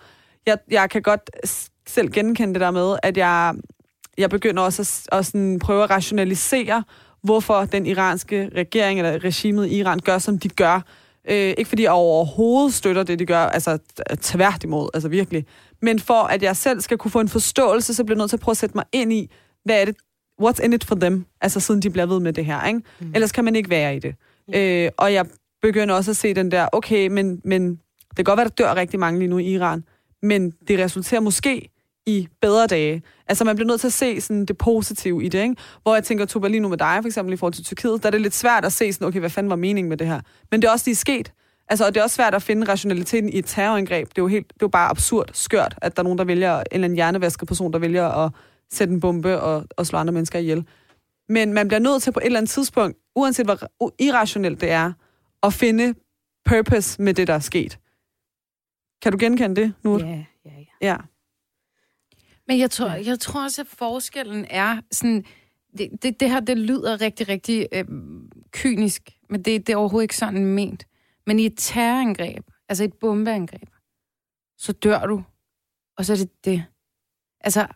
Jeg, 0.46 0.58
jeg 0.70 0.90
kan 0.90 1.02
godt 1.02 1.30
selv 1.86 2.10
genkende 2.10 2.54
det 2.54 2.60
der 2.60 2.70
med, 2.70 2.96
at 3.02 3.16
jeg, 3.16 3.54
jeg 4.18 4.30
begynder 4.30 4.62
også 4.62 4.82
at, 4.82 5.18
at 5.18 5.26
sådan 5.26 5.58
prøve 5.58 5.84
at 5.84 5.90
rationalisere, 5.90 6.84
hvorfor 7.22 7.64
den 7.64 7.86
iranske 7.86 8.50
regering 8.56 8.98
eller 8.98 9.24
regimet 9.24 9.66
i 9.66 9.78
Iran 9.78 9.98
gør, 9.98 10.18
som 10.18 10.38
de 10.38 10.48
gør. 10.48 10.84
Øh, 11.30 11.54
ikke 11.58 11.64
fordi 11.64 11.82
jeg 11.82 11.92
overhovedet 11.92 12.74
støtter 12.74 13.02
det, 13.02 13.18
de 13.18 13.26
gør, 13.26 13.38
altså 13.38 13.78
tværtimod, 14.20 14.88
altså 14.94 15.08
virkelig. 15.08 15.46
Men 15.82 16.00
for 16.00 16.22
at 16.22 16.42
jeg 16.42 16.56
selv 16.56 16.80
skal 16.80 16.98
kunne 16.98 17.10
få 17.10 17.20
en 17.20 17.28
forståelse, 17.28 17.94
så 17.94 18.04
bliver 18.04 18.16
jeg 18.16 18.18
nødt 18.18 18.30
til 18.30 18.36
at 18.36 18.40
prøve 18.40 18.52
at 18.52 18.56
sætte 18.56 18.76
mig 18.76 18.84
ind 18.92 19.12
i, 19.12 19.30
hvad 19.64 19.80
er 19.80 19.84
det, 19.84 19.96
what's 20.42 20.64
in 20.64 20.72
it 20.72 20.84
for 20.84 20.94
them, 20.94 21.26
altså 21.40 21.60
siden 21.60 21.82
de 21.82 21.90
bliver 21.90 22.06
ved 22.06 22.20
med 22.20 22.32
det 22.32 22.44
her, 22.44 22.66
ikke? 22.66 22.80
Mm. 23.00 23.12
Ellers 23.14 23.32
kan 23.32 23.44
man 23.44 23.56
ikke 23.56 23.70
være 23.70 23.96
i 23.96 23.98
det. 23.98 24.14
Øh, 24.54 24.90
og 24.96 25.12
jeg 25.12 25.26
begynder 25.62 25.94
også 25.94 26.10
at 26.10 26.16
se 26.16 26.34
den 26.34 26.50
der, 26.50 26.68
okay, 26.72 27.08
men, 27.08 27.40
men 27.44 27.70
det 28.08 28.16
kan 28.16 28.24
godt 28.24 28.36
være, 28.36 28.48
der 28.48 28.64
dør 28.64 28.74
rigtig 28.74 29.00
mange 29.00 29.18
lige 29.18 29.28
nu 29.28 29.38
i 29.38 29.44
Iran, 29.44 29.84
men 30.22 30.50
det 30.68 30.78
resulterer 30.78 31.20
måske 31.20 31.68
i 32.06 32.28
bedre 32.40 32.66
dage. 32.66 33.02
Altså, 33.28 33.44
man 33.44 33.56
bliver 33.56 33.66
nødt 33.66 33.80
til 33.80 33.86
at 33.86 33.92
se 33.92 34.20
sådan, 34.20 34.44
det 34.44 34.58
positive 34.58 35.24
i 35.24 35.28
det, 35.28 35.42
ikke? 35.42 35.56
Hvor 35.82 35.94
jeg 35.94 36.04
tænker, 36.04 36.24
Tuba, 36.24 36.48
lige 36.48 36.60
nu 36.60 36.68
med 36.68 36.78
dig, 36.78 36.98
for 37.02 37.06
eksempel 37.06 37.34
i 37.34 37.36
forhold 37.36 37.54
til 37.54 37.64
Tyrkiet, 37.64 38.02
der 38.02 38.06
er 38.06 38.10
det 38.10 38.20
lidt 38.20 38.34
svært 38.34 38.64
at 38.64 38.72
se 38.72 38.92
sådan, 38.92 39.08
okay, 39.08 39.20
hvad 39.20 39.30
fanden 39.30 39.50
var 39.50 39.56
meningen 39.56 39.88
med 39.88 39.96
det 39.96 40.06
her? 40.06 40.20
Men 40.50 40.62
det 40.62 40.68
er 40.68 40.72
også 40.72 40.84
lige 40.86 40.96
sket. 40.96 41.32
Altså, 41.68 41.86
og 41.86 41.94
det 41.94 42.00
er 42.00 42.04
også 42.04 42.16
svært 42.16 42.34
at 42.34 42.42
finde 42.42 42.68
rationaliteten 42.68 43.28
i 43.28 43.38
et 43.38 43.44
terrorangreb. 43.46 44.08
Det 44.08 44.18
er 44.18 44.22
jo, 44.22 44.26
helt, 44.26 44.48
det 44.48 44.62
er 44.62 44.66
jo 44.66 44.68
bare 44.68 44.90
absurd, 44.90 45.30
skørt, 45.32 45.74
at 45.82 45.96
der 45.96 46.02
er 46.02 46.04
nogen, 46.04 46.18
der 46.18 46.24
vælger, 46.24 46.58
en 46.58 46.64
eller 46.70 46.84
anden 46.84 46.96
hjernevasket 46.96 47.48
person, 47.48 47.72
der 47.72 47.78
vælger 47.78 48.08
at 48.08 48.32
sætte 48.72 48.94
en 48.94 49.00
bombe 49.00 49.40
og, 49.40 49.64
og 49.76 49.86
slå 49.86 49.98
andre 49.98 50.12
mennesker 50.12 50.38
ihjel. 50.38 50.66
Men 51.28 51.52
man 51.52 51.68
bliver 51.68 51.80
nødt 51.80 52.02
til 52.02 52.12
på 52.12 52.20
et 52.20 52.26
eller 52.26 52.38
andet 52.38 52.50
tidspunkt, 52.50 52.98
uanset 53.16 53.46
hvor 53.46 53.58
irrationelt 53.98 54.60
det 54.60 54.70
er, 54.70 54.92
at 55.42 55.52
finde 55.52 55.94
purpose 56.44 57.02
med 57.02 57.14
det, 57.14 57.26
der 57.26 57.34
er 57.34 57.38
sket. 57.38 57.78
Kan 59.02 59.12
du 59.12 59.18
genkende 59.18 59.60
det 59.60 59.72
nu? 59.82 59.98
Ja, 59.98 60.24
ja, 60.44 60.50
ja. 60.80 60.88
ja. 60.88 60.96
Men 62.48 62.58
jeg 62.58 62.70
tror, 62.70 62.88
jeg 62.88 63.20
tror 63.20 63.44
også, 63.44 63.60
at 63.62 63.66
forskellen 63.66 64.46
er 64.50 64.80
sådan... 64.90 65.24
Det, 65.78 65.90
det, 66.02 66.20
det 66.20 66.30
her, 66.30 66.40
det 66.40 66.58
lyder 66.58 67.00
rigtig, 67.00 67.28
rigtig 67.28 67.68
øh, 67.72 67.84
kynisk, 68.50 69.10
men 69.30 69.42
det, 69.42 69.66
det 69.66 69.72
er 69.72 69.76
overhovedet 69.76 70.04
ikke 70.04 70.16
sådan 70.16 70.46
ment. 70.46 70.86
Men 71.26 71.38
i 71.38 71.46
et 71.46 71.54
terrorangreb, 71.56 72.50
altså 72.68 72.84
et 72.84 72.94
bombeangreb, 72.94 73.68
så 74.58 74.72
dør 74.72 75.06
du, 75.06 75.22
og 75.96 76.04
så 76.04 76.12
er 76.12 76.16
det 76.16 76.44
det. 76.44 76.64
Altså, 77.40 77.66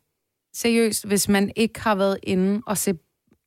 seriøst, 0.55 1.07
hvis 1.07 1.29
man 1.29 1.53
ikke 1.57 1.81
har 1.81 1.95
været 1.95 2.19
inde 2.23 2.63
og 2.67 2.79
se 2.79 2.95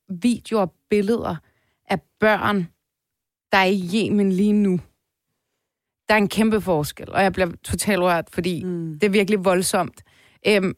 videoer 0.08 0.60
og 0.60 0.74
billeder 0.90 1.36
af 1.84 2.00
børn, 2.20 2.68
der 3.52 3.58
er 3.58 3.64
i 3.64 3.90
Yemen 3.94 4.32
lige 4.32 4.52
nu, 4.52 4.80
der 6.08 6.14
er 6.14 6.18
en 6.18 6.28
kæmpe 6.28 6.60
forskel, 6.60 7.12
og 7.12 7.22
jeg 7.22 7.32
bliver 7.32 7.52
totalt 7.62 8.00
rørt, 8.00 8.30
fordi 8.30 8.64
mm. 8.64 8.98
det 9.00 9.06
er 9.06 9.10
virkelig 9.10 9.44
voldsomt. 9.44 10.02
Øhm, 10.46 10.74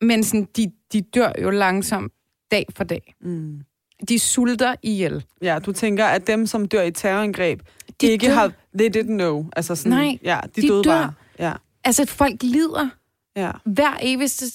men 0.00 0.24
sådan, 0.24 0.48
de, 0.56 0.72
de 0.92 1.00
dør 1.00 1.32
jo 1.42 1.50
langsomt 1.50 2.12
dag 2.50 2.66
for 2.76 2.84
dag. 2.84 3.14
Mm. 3.20 3.60
De 4.08 4.18
sulter 4.18 4.74
ihjel. 4.82 5.24
Ja, 5.42 5.58
du 5.58 5.72
tænker, 5.72 6.04
at 6.04 6.26
dem, 6.26 6.46
som 6.46 6.68
dør 6.68 6.82
i 6.82 6.90
terrorangreb, 6.90 7.60
de 8.00 8.06
ikke 8.06 8.26
dør. 8.26 8.34
har... 8.34 8.52
They 8.78 8.96
didn't 8.96 9.06
know. 9.14 9.46
Altså 9.56 9.74
sådan, 9.74 9.92
Nej, 9.92 10.18
ja, 10.22 10.40
de, 10.56 10.62
de 10.62 10.68
døde 10.68 10.84
dør. 10.84 10.90
bare. 10.90 11.12
Ja. 11.38 11.52
Altså, 11.84 12.04
folk 12.06 12.42
lider. 12.42 12.88
Ja. 13.36 13.50
Hver 13.64 13.98
evigste, 14.02 14.46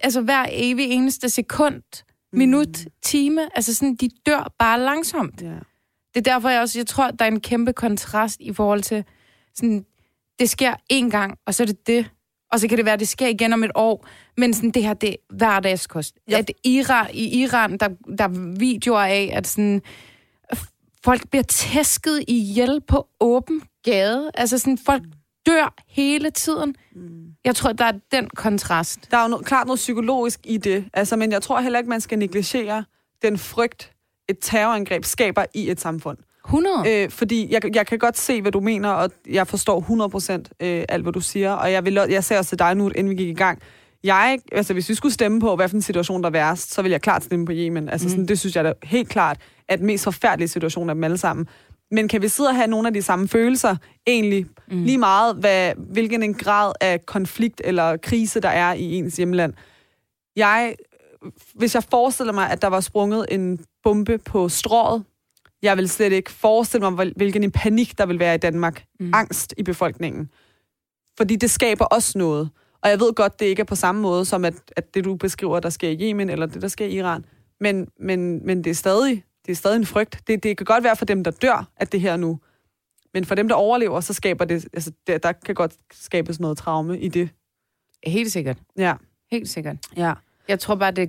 altså 0.00 0.20
hver 0.20 0.46
evig 0.50 0.90
eneste 0.90 1.28
sekund, 1.28 1.82
mm. 2.32 2.38
minut, 2.38 2.86
time. 3.02 3.56
Altså 3.56 3.74
sådan, 3.74 3.94
de 3.94 4.08
dør 4.26 4.52
bare 4.58 4.80
langsomt. 4.80 5.42
Ja. 5.42 5.54
Det 6.14 6.26
er 6.26 6.32
derfor, 6.32 6.48
jeg 6.48 6.60
også 6.60 6.78
jeg 6.78 6.86
tror, 6.86 7.10
der 7.10 7.24
er 7.24 7.28
en 7.28 7.40
kæmpe 7.40 7.72
kontrast 7.72 8.40
i 8.40 8.52
forhold 8.52 8.82
til, 8.82 9.04
sådan, 9.54 9.84
det 10.38 10.50
sker 10.50 10.74
én 10.92 11.10
gang, 11.10 11.38
og 11.46 11.54
så 11.54 11.62
er 11.62 11.66
det 11.66 11.86
det. 11.86 12.10
Og 12.52 12.60
så 12.60 12.68
kan 12.68 12.78
det 12.78 12.84
være, 12.84 12.94
at 12.94 13.00
det 13.00 13.08
sker 13.08 13.26
igen 13.26 13.52
om 13.52 13.64
et 13.64 13.70
år. 13.74 14.06
Men 14.36 14.54
sådan, 14.54 14.70
det 14.70 14.82
her, 14.82 14.94
det 14.94 15.10
er 15.10 15.16
hverdagskost. 15.30 16.16
Ja. 16.30 16.38
At 16.38 16.50
Iran, 16.64 17.06
I 17.12 17.42
Iran, 17.42 17.76
der, 17.76 17.88
der 18.18 18.24
er 18.24 18.56
videoer 18.58 19.00
af, 19.00 19.30
at 19.32 19.46
sådan, 19.46 19.82
folk 21.04 21.28
bliver 21.30 21.42
tæsket 21.42 22.24
ihjel 22.28 22.80
på 22.80 23.08
åben 23.20 23.62
gade. 23.84 24.30
Altså 24.34 24.58
sådan, 24.58 24.78
folk 24.86 25.02
dør 25.46 25.74
hele 25.88 26.30
tiden. 26.30 26.74
Mm. 26.94 27.26
Jeg 27.44 27.56
tror, 27.56 27.72
der 27.72 27.84
er 27.84 27.92
den 28.12 28.30
kontrast. 28.36 29.10
Der 29.10 29.16
er 29.16 29.22
jo 29.22 29.28
noget, 29.28 29.46
klart 29.46 29.66
noget 29.66 29.78
psykologisk 29.78 30.40
i 30.44 30.56
det. 30.56 30.84
Altså, 30.92 31.16
men 31.16 31.32
jeg 31.32 31.42
tror 31.42 31.60
heller 31.60 31.78
ikke, 31.78 31.90
man 31.90 32.00
skal 32.00 32.18
negligere 32.18 32.84
den 33.22 33.38
frygt, 33.38 33.92
et 34.28 34.36
terrorangreb 34.40 35.04
skaber 35.04 35.44
i 35.54 35.70
et 35.70 35.80
samfund. 35.80 36.18
100? 36.44 36.84
Øh, 36.88 37.10
fordi 37.10 37.52
jeg, 37.52 37.76
jeg 37.76 37.86
kan 37.86 37.98
godt 37.98 38.18
se, 38.18 38.42
hvad 38.42 38.52
du 38.52 38.60
mener, 38.60 38.88
og 38.88 39.10
jeg 39.30 39.46
forstår 39.46 39.78
100 39.78 40.10
procent 40.10 40.52
øh, 40.60 40.84
alt, 40.88 41.02
hvad 41.02 41.12
du 41.12 41.20
siger. 41.20 41.52
Og 41.52 41.72
jeg, 41.72 41.84
vil, 41.84 41.94
jeg 41.94 42.24
ser 42.24 42.38
også 42.38 42.48
til 42.48 42.58
dig 42.58 42.74
nu, 42.74 42.88
inden 42.88 43.10
vi 43.10 43.14
gik 43.14 43.28
i 43.28 43.34
gang. 43.34 43.58
Jeg, 44.04 44.38
altså 44.52 44.72
hvis 44.72 44.88
vi 44.88 44.94
skulle 44.94 45.12
stemme 45.12 45.40
på, 45.40 45.56
hvad 45.56 45.68
for 45.68 45.76
en 45.76 45.82
situation 45.82 46.22
der 46.22 46.28
er 46.28 46.32
værst, 46.32 46.74
så 46.74 46.82
vil 46.82 46.90
jeg 46.90 47.00
klart 47.00 47.24
stemme 47.24 47.46
på 47.46 47.52
Yemen. 47.52 47.88
Altså 47.88 48.06
mm. 48.06 48.10
sådan, 48.10 48.26
det 48.26 48.38
synes 48.38 48.56
jeg 48.56 48.64
da 48.64 48.72
helt 48.82 49.08
klart 49.08 49.36
er 49.68 49.76
den 49.76 49.86
mest 49.86 50.04
forfærdelige 50.04 50.48
situation 50.48 50.88
af 50.90 50.94
dem 50.94 51.04
alle 51.04 51.18
sammen. 51.18 51.48
Men 51.90 52.08
kan 52.08 52.22
vi 52.22 52.28
sidde 52.28 52.48
og 52.48 52.56
have 52.56 52.66
nogle 52.66 52.88
af 52.88 52.94
de 52.94 53.02
samme 53.02 53.28
følelser, 53.28 53.76
egentlig 54.06 54.46
mm. 54.70 54.82
lige 54.82 54.98
meget, 54.98 55.36
hvad, 55.36 55.72
hvilken 55.76 56.22
en 56.22 56.34
grad 56.34 56.72
af 56.80 57.06
konflikt 57.06 57.60
eller 57.64 57.96
krise, 57.96 58.40
der 58.40 58.48
er 58.48 58.72
i 58.72 58.94
ens 58.94 59.16
hjemland? 59.16 59.52
Jeg, 60.36 60.74
hvis 61.54 61.74
jeg 61.74 61.84
forestiller 61.90 62.32
mig, 62.32 62.50
at 62.50 62.62
der 62.62 62.68
var 62.68 62.80
sprunget 62.80 63.26
en 63.30 63.58
bombe 63.82 64.18
på 64.18 64.48
strået, 64.48 65.04
jeg 65.62 65.76
vil 65.76 65.88
slet 65.88 66.12
ikke 66.12 66.30
forestille 66.30 66.90
mig, 66.90 67.12
hvilken 67.16 67.42
en 67.42 67.50
panik, 67.50 67.98
der 67.98 68.06
vil 68.06 68.18
være 68.18 68.34
i 68.34 68.38
Danmark. 68.38 68.84
Mm. 69.00 69.10
Angst 69.14 69.54
i 69.56 69.62
befolkningen. 69.62 70.30
Fordi 71.16 71.36
det 71.36 71.50
skaber 71.50 71.84
også 71.84 72.18
noget. 72.18 72.50
Og 72.82 72.90
jeg 72.90 73.00
ved 73.00 73.14
godt, 73.14 73.40
det 73.40 73.46
ikke 73.46 73.60
er 73.60 73.64
på 73.64 73.74
samme 73.74 74.00
måde, 74.00 74.24
som 74.24 74.44
at, 74.44 74.54
at 74.76 74.94
det, 74.94 75.04
du 75.04 75.16
beskriver, 75.16 75.60
der 75.60 75.70
sker 75.70 75.88
i 75.88 75.96
Yemen, 76.00 76.30
eller 76.30 76.46
det, 76.46 76.62
der 76.62 76.68
sker 76.68 76.86
i 76.86 76.92
Iran. 76.92 77.24
Men, 77.60 77.88
men, 78.00 78.46
men 78.46 78.64
det, 78.64 78.70
er 78.70 78.74
stadig, 78.74 79.24
det 79.46 79.52
er 79.52 79.56
stadig 79.56 79.76
en 79.76 79.86
frygt. 79.86 80.22
Det, 80.26 80.42
det 80.42 80.56
kan 80.56 80.64
godt 80.64 80.84
være 80.84 80.96
for 80.96 81.04
dem, 81.04 81.24
der 81.24 81.30
dør, 81.30 81.68
at 81.76 81.92
det 81.92 82.00
her 82.00 82.16
nu. 82.16 82.40
Men 83.14 83.24
for 83.24 83.34
dem, 83.34 83.48
der 83.48 83.54
overlever, 83.54 84.00
så 84.00 84.12
skaber 84.12 84.44
det... 84.44 84.68
Altså, 84.72 84.92
der, 85.06 85.18
der 85.18 85.32
kan 85.32 85.54
godt 85.54 85.74
skabes 85.92 86.40
noget 86.40 86.58
traume 86.58 87.00
i 87.00 87.08
det. 87.08 87.30
Helt 88.06 88.32
sikkert. 88.32 88.58
Ja. 88.78 88.94
Helt 89.30 89.48
sikkert. 89.48 89.76
Ja. 89.96 90.12
Jeg 90.48 90.60
tror 90.60 90.74
bare, 90.74 90.90
det 90.90 91.02
er 91.02 91.08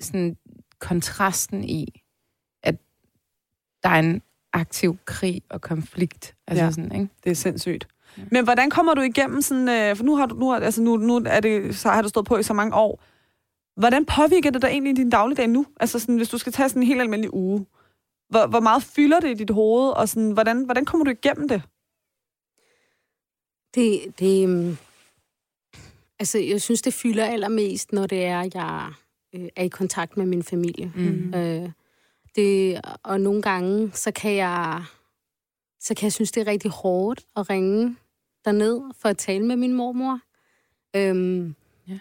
sådan 0.00 0.36
kontrasten 0.78 1.64
i, 1.64 2.01
der 3.82 3.88
er 3.88 3.98
en 3.98 4.22
aktiv 4.52 4.96
krig 5.04 5.42
og 5.48 5.60
konflikt. 5.60 6.34
Altså 6.46 6.64
ja, 6.64 6.70
sådan, 6.70 6.92
ikke? 6.92 7.08
det 7.24 7.30
er 7.30 7.34
sindssygt. 7.34 7.88
Ja. 8.18 8.22
Men 8.30 8.44
hvordan 8.44 8.70
kommer 8.70 8.94
du 8.94 9.00
igennem 9.00 9.42
sådan, 9.42 9.68
øh, 9.68 9.96
for 9.96 10.04
nu 10.04 10.16
har 10.16 10.26
du, 10.26 10.34
nu, 10.34 10.54
altså 10.54 10.82
nu, 10.82 10.96
nu 10.96 11.22
er 11.26 11.40
det, 11.40 11.76
så 11.76 11.88
har 11.88 12.02
du 12.02 12.08
stået 12.08 12.26
på 12.26 12.36
i 12.36 12.42
så 12.42 12.52
mange 12.52 12.76
år. 12.76 13.02
Hvordan 13.80 14.04
påvirker 14.04 14.50
det 14.50 14.62
dig 14.62 14.68
egentlig 14.68 14.92
i 14.92 14.96
din 14.96 15.10
dagligdag 15.10 15.48
nu? 15.48 15.66
Altså 15.80 15.98
sådan, 15.98 16.16
hvis 16.16 16.28
du 16.28 16.38
skal 16.38 16.52
tage 16.52 16.68
sådan 16.68 16.82
en 16.82 16.86
helt 16.86 17.00
almindelig 17.00 17.34
uge. 17.34 17.66
Hvor, 18.28 18.46
hvor 18.46 18.60
meget 18.60 18.82
fylder 18.82 19.20
det 19.20 19.30
i 19.30 19.34
dit 19.34 19.50
hoved, 19.50 19.90
og 19.90 20.08
sådan, 20.08 20.30
hvordan, 20.30 20.64
hvordan 20.64 20.84
kommer 20.84 21.04
du 21.04 21.10
igennem 21.10 21.48
det? 21.48 21.62
Det, 23.74 24.18
det, 24.18 24.46
um, 24.46 24.78
altså, 26.18 26.38
jeg 26.38 26.62
synes, 26.62 26.82
det 26.82 26.94
fylder 26.94 27.24
allermest, 27.24 27.92
når 27.92 28.06
det 28.06 28.24
er, 28.24 28.50
jeg 28.54 28.92
øh, 29.34 29.48
er 29.56 29.62
i 29.64 29.68
kontakt 29.68 30.16
med 30.16 30.26
min 30.26 30.42
familie. 30.42 30.92
Mm. 30.94 31.34
Øh, 31.34 31.70
det, 32.36 32.80
og 33.02 33.20
nogle 33.20 33.42
gange, 33.42 33.90
så 33.94 34.12
kan 34.12 34.36
jeg 34.36 34.84
så 35.82 35.94
kan 35.94 36.04
jeg 36.04 36.12
synes, 36.12 36.32
det 36.32 36.40
er 36.40 36.46
rigtig 36.46 36.70
hårdt 36.70 37.26
at 37.36 37.50
ringe 37.50 37.96
derned 38.44 38.80
for 39.00 39.08
at 39.08 39.18
tale 39.18 39.46
med 39.46 39.56
min 39.56 39.72
mormor. 39.72 40.20
Øhm, 40.96 41.54
ja. 41.88 41.98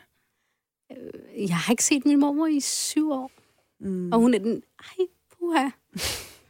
Øh, 0.92 1.50
jeg 1.50 1.58
har 1.58 1.74
ikke 1.74 1.84
set 1.84 2.06
min 2.06 2.20
mormor 2.20 2.48
i 2.48 2.60
syv 2.60 3.12
år. 3.12 3.32
Mm. 3.80 4.12
Og 4.12 4.20
hun 4.20 4.34
er 4.34 4.40
den... 4.40 4.64
Ej, 4.80 5.06
puha. 5.32 5.70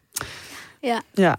ja. 0.89 0.99
ja. 1.17 1.35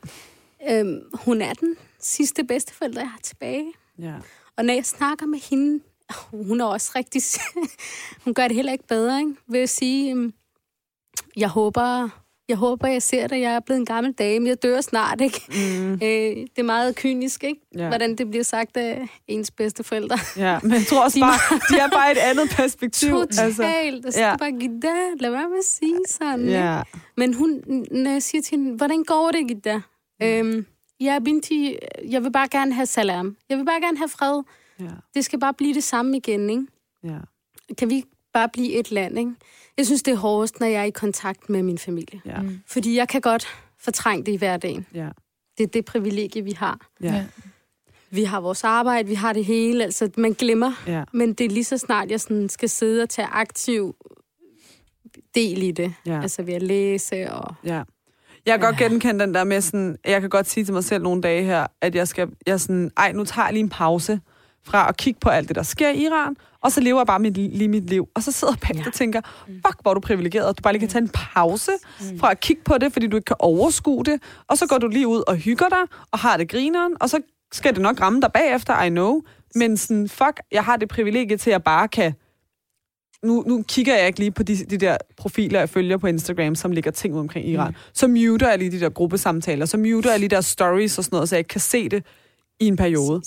Øhm, 0.71 1.11
hun 1.15 1.43
er 1.43 1.53
den 1.53 1.77
sidste 1.99 2.45
bedsteforælder, 2.45 3.01
jeg 3.01 3.11
har 3.11 3.21
tilbage. 3.23 3.73
Ja. 3.99 4.15
Og 4.57 4.65
når 4.65 4.75
jeg 4.75 4.87
snakker 4.87 5.27
med 5.27 5.39
hende, 5.39 5.85
hun 6.31 6.61
er 6.61 6.65
også 6.65 6.93
rigtig... 6.97 7.23
hun 8.25 8.35
gør 8.35 8.49
det 8.49 8.57
heller 8.57 8.73
ikke 8.73 8.87
bedre, 8.87 9.19
ikke? 9.21 9.35
Ved 9.47 9.61
at 9.61 9.71
sige, 9.71 10.13
øhm, 10.13 10.35
jeg 11.37 11.49
håber, 11.49 12.09
jeg 12.53 12.59
håber, 12.59 12.89
jeg 12.89 13.03
ser 13.03 13.27
det. 13.27 13.41
Jeg 13.41 13.55
er 13.55 13.61
blevet 13.61 13.79
en 13.79 13.87
gammel 13.87 14.13
dame. 14.13 14.49
Jeg 14.49 14.63
dør 14.63 14.81
snart, 14.81 15.21
ikke? 15.21 15.41
Mm. 15.49 15.93
Øh, 15.93 15.99
det 16.01 16.59
er 16.59 16.63
meget 16.63 16.97
kynisk, 16.97 17.45
ikke? 17.45 17.61
Ja. 17.77 17.89
Hvordan 17.89 18.17
det 18.17 18.31
bliver 18.31 18.45
sagt 18.45 18.77
af 18.77 19.09
ens 19.29 19.51
bedste 19.51 19.85
forældre. 19.85 20.19
Ja, 20.37 20.59
men 20.63 20.73
jeg 20.73 20.87
tror 20.89 21.05
også 21.05 21.17
de 21.17 21.21
bare, 21.21 21.59
de 21.71 21.81
er 21.81 21.89
bare 21.89 22.13
et 22.13 22.19
andet 22.19 22.51
perspektiv. 22.51 23.11
Totalt. 23.11 23.41
Altså, 23.41 23.63
altså 23.63 24.21
ja. 24.21 24.37
bare, 24.37 24.53
Gita, 24.53 24.95
lad 25.21 25.31
være 25.31 25.49
med 25.49 25.59
at 25.59 25.65
sige 25.65 25.99
sådan. 26.09 26.49
Ja. 26.49 26.79
Ikke? 26.79 27.07
Men 27.17 27.35
hun, 27.35 27.63
når 27.91 28.11
jeg 28.11 28.23
siger 28.23 28.43
til 28.43 28.59
hende, 28.59 28.77
hvordan 28.77 29.05
går 29.05 29.31
det, 29.31 29.49
Gita? 29.49 29.77
Mm. 30.21 30.27
Øhm, 30.27 30.67
ja, 31.01 31.19
Binti, 31.25 31.77
jeg 32.11 32.25
vil 32.25 32.33
bare 32.33 32.49
gerne 32.49 32.75
have 32.75 32.87
salam. 32.87 33.37
Jeg 33.49 33.59
vil 33.59 33.65
bare 33.65 33.81
gerne 33.81 33.99
have 33.99 34.09
fred. 34.09 34.43
Ja. 34.81 34.87
Det 35.15 35.25
skal 35.25 35.41
bare 35.41 35.55
blive 35.55 35.75
det 35.75 35.85
samme 35.85 36.17
igen, 36.17 36.51
ikke? 36.51 36.67
Ja. 37.05 37.19
Kan 37.79 37.91
vi 37.91 38.05
bare 38.33 38.49
blive 38.53 38.73
et 38.73 38.91
land, 38.91 39.19
ikke? 39.19 39.33
Jeg 39.77 39.87
synes, 39.87 40.03
det 40.03 40.13
er 40.13 40.17
hårdest, 40.17 40.61
når 40.61 40.67
jeg 40.67 40.81
er 40.81 40.85
i 40.85 40.91
kontakt 40.91 41.51
med 41.51 41.63
min 41.63 41.79
familie. 41.79 42.21
Ja. 42.27 42.43
Mm. 42.43 42.61
Fordi 42.67 42.97
jeg 42.97 43.09
kan 43.09 43.21
godt 43.21 43.47
fortrænge 43.79 44.25
det 44.25 44.33
i 44.33 44.37
hverdagen. 44.37 44.87
Ja. 44.95 45.09
Det 45.59 45.65
er 45.65 45.69
det 45.69 45.85
privilegie, 45.85 46.45
vi 46.45 46.53
har. 46.53 46.87
Ja. 47.03 47.25
Vi 48.11 48.25
har 48.25 48.41
vores 48.41 48.65
arbejde, 48.65 49.09
vi 49.09 49.15
har 49.15 49.33
det 49.33 49.45
hele. 49.45 49.85
Altså, 49.85 50.11
man 50.17 50.33
glemmer. 50.33 50.83
Ja. 50.87 51.05
Men 51.13 51.33
det 51.33 51.45
er 51.45 51.51
lige 51.51 51.65
så 51.65 51.79
snart, 51.79 52.11
jeg 52.11 52.21
sådan 52.21 52.49
skal 52.49 52.69
sidde 52.69 53.03
og 53.03 53.09
tage 53.09 53.29
aktiv 53.29 53.97
del 55.35 55.63
i 55.63 55.71
det. 55.71 55.95
Ja. 56.07 56.23
Altså 56.23 56.43
ved 56.43 56.55
at 56.55 56.63
læse 56.63 57.33
og... 57.33 57.55
Ja. 57.65 57.83
Jeg 58.47 58.59
kan 58.59 58.61
ja. 58.61 58.67
godt 58.67 58.77
genkende 58.77 59.25
den 59.25 59.35
der 59.35 59.45
med 59.45 59.61
sådan, 59.61 59.97
jeg 60.05 60.21
kan 60.21 60.31
godt 60.31 60.49
sige 60.49 60.65
til 60.65 60.75
mig 60.75 60.85
selv 60.85 61.03
nogle 61.03 61.23
dage 61.23 61.45
her, 61.45 61.67
at 61.81 61.95
jeg 61.95 62.09
skal, 62.09 62.29
jeg 62.47 62.61
sådan, 62.61 62.91
ej, 62.97 63.13
nu 63.13 63.25
tager 63.25 63.47
jeg 63.47 63.53
lige 63.53 63.63
en 63.63 63.69
pause 63.69 64.21
fra 64.65 64.89
at 64.89 64.97
kigge 64.97 65.21
på 65.21 65.29
alt 65.29 65.49
det, 65.49 65.57
der 65.57 65.63
sker 65.63 65.89
i 65.91 66.05
Iran, 66.05 66.37
og 66.61 66.73
så 66.73 66.81
lever 66.81 67.01
jeg 67.01 67.07
bare 67.07 67.19
mit, 67.19 67.37
lige 67.37 67.69
mit 67.69 67.91
liv. 67.91 68.09
Og 68.15 68.23
så 68.23 68.33
sidder 68.33 68.55
jeg 68.69 68.77
ja. 68.77 68.83
og 68.87 68.93
tænker, 68.93 69.21
fuck, 69.47 69.83
hvor 69.83 69.91
er 69.91 69.95
du 69.95 70.01
privilegeret, 70.01 70.49
at 70.49 70.59
du 70.59 70.63
bare 70.63 70.73
lige 70.73 70.81
kan 70.81 70.89
tage 70.89 71.03
en 71.03 71.11
pause 71.35 71.71
mm. 72.01 72.19
fra 72.19 72.31
at 72.31 72.41
kigge 72.41 72.63
på 72.65 72.79
det, 72.79 72.93
fordi 72.93 73.07
du 73.07 73.17
ikke 73.17 73.27
kan 73.27 73.37
overskue 73.39 74.05
det, 74.05 74.23
og 74.49 74.59
så 74.59 74.67
går 74.67 74.79
du 74.79 74.89
lige 74.89 75.09
ud 75.09 75.23
og 75.27 75.37
hygger 75.37 75.69
dig, 75.69 75.99
og 76.11 76.19
har 76.19 76.37
det 76.37 76.49
grineren, 76.49 76.93
og 77.01 77.11
så 77.11 77.21
skal 77.53 77.75
det 77.75 77.83
nok 77.83 78.01
ramme 78.01 78.21
dig 78.21 78.33
bagefter, 78.33 78.83
I 78.83 78.89
know. 78.89 79.21
Men 79.55 79.77
sådan, 79.77 80.09
fuck, 80.09 80.41
jeg 80.53 80.65
har 80.65 80.77
det 80.77 80.89
privilegie 80.89 81.37
til, 81.37 81.51
at 81.51 81.53
jeg 81.53 81.63
bare 81.63 81.89
kan... 81.89 82.13
Nu, 83.23 83.45
nu 83.47 83.65
kigger 83.69 83.97
jeg 83.97 84.07
ikke 84.07 84.19
lige 84.19 84.31
på 84.31 84.43
de, 84.43 84.57
de 84.57 84.77
der 84.77 84.97
profiler, 85.17 85.59
jeg 85.59 85.69
følger 85.69 85.97
på 85.97 86.07
Instagram, 86.07 86.55
som 86.55 86.73
ligger 86.73 86.91
ting 86.91 87.15
ud 87.15 87.21
omkring 87.21 87.49
Iran. 87.49 87.69
Mm. 87.69 87.75
Så 87.95 88.09
muter 88.09 88.49
jeg 88.49 88.59
lige 88.59 88.71
de 88.71 88.81
der 88.81 88.89
gruppesamtaler, 88.89 89.67
så 89.67 89.77
muter 89.77 90.11
jeg 90.11 90.21
lige 90.21 90.29
der 90.29 90.41
stories 90.41 90.99
og 90.99 91.05
sådan 91.05 91.17
noget, 91.17 91.29
så 91.29 91.35
jeg 91.35 91.41
ikke 91.41 91.49
kan 91.49 91.61
se 91.61 91.89
det 91.89 92.05
i 92.61 92.67
en 92.67 92.77
periode. 92.77 93.23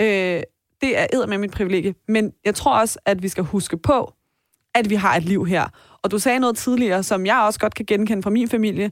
Øh, 0.00 0.42
det 0.80 0.98
er 0.98 1.26
med 1.26 1.38
mit 1.38 1.50
privilegie. 1.50 1.94
Men 2.08 2.32
jeg 2.44 2.54
tror 2.54 2.80
også, 2.80 2.98
at 3.04 3.22
vi 3.22 3.28
skal 3.28 3.44
huske 3.44 3.76
på, 3.76 4.12
at 4.74 4.90
vi 4.90 4.94
har 4.94 5.16
et 5.16 5.22
liv 5.24 5.46
her. 5.46 5.66
Og 6.02 6.10
du 6.10 6.18
sagde 6.18 6.38
noget 6.38 6.56
tidligere, 6.56 7.02
som 7.02 7.26
jeg 7.26 7.36
også 7.36 7.60
godt 7.60 7.74
kan 7.74 7.86
genkende 7.86 8.22
fra 8.22 8.30
min 8.30 8.48
familie. 8.48 8.90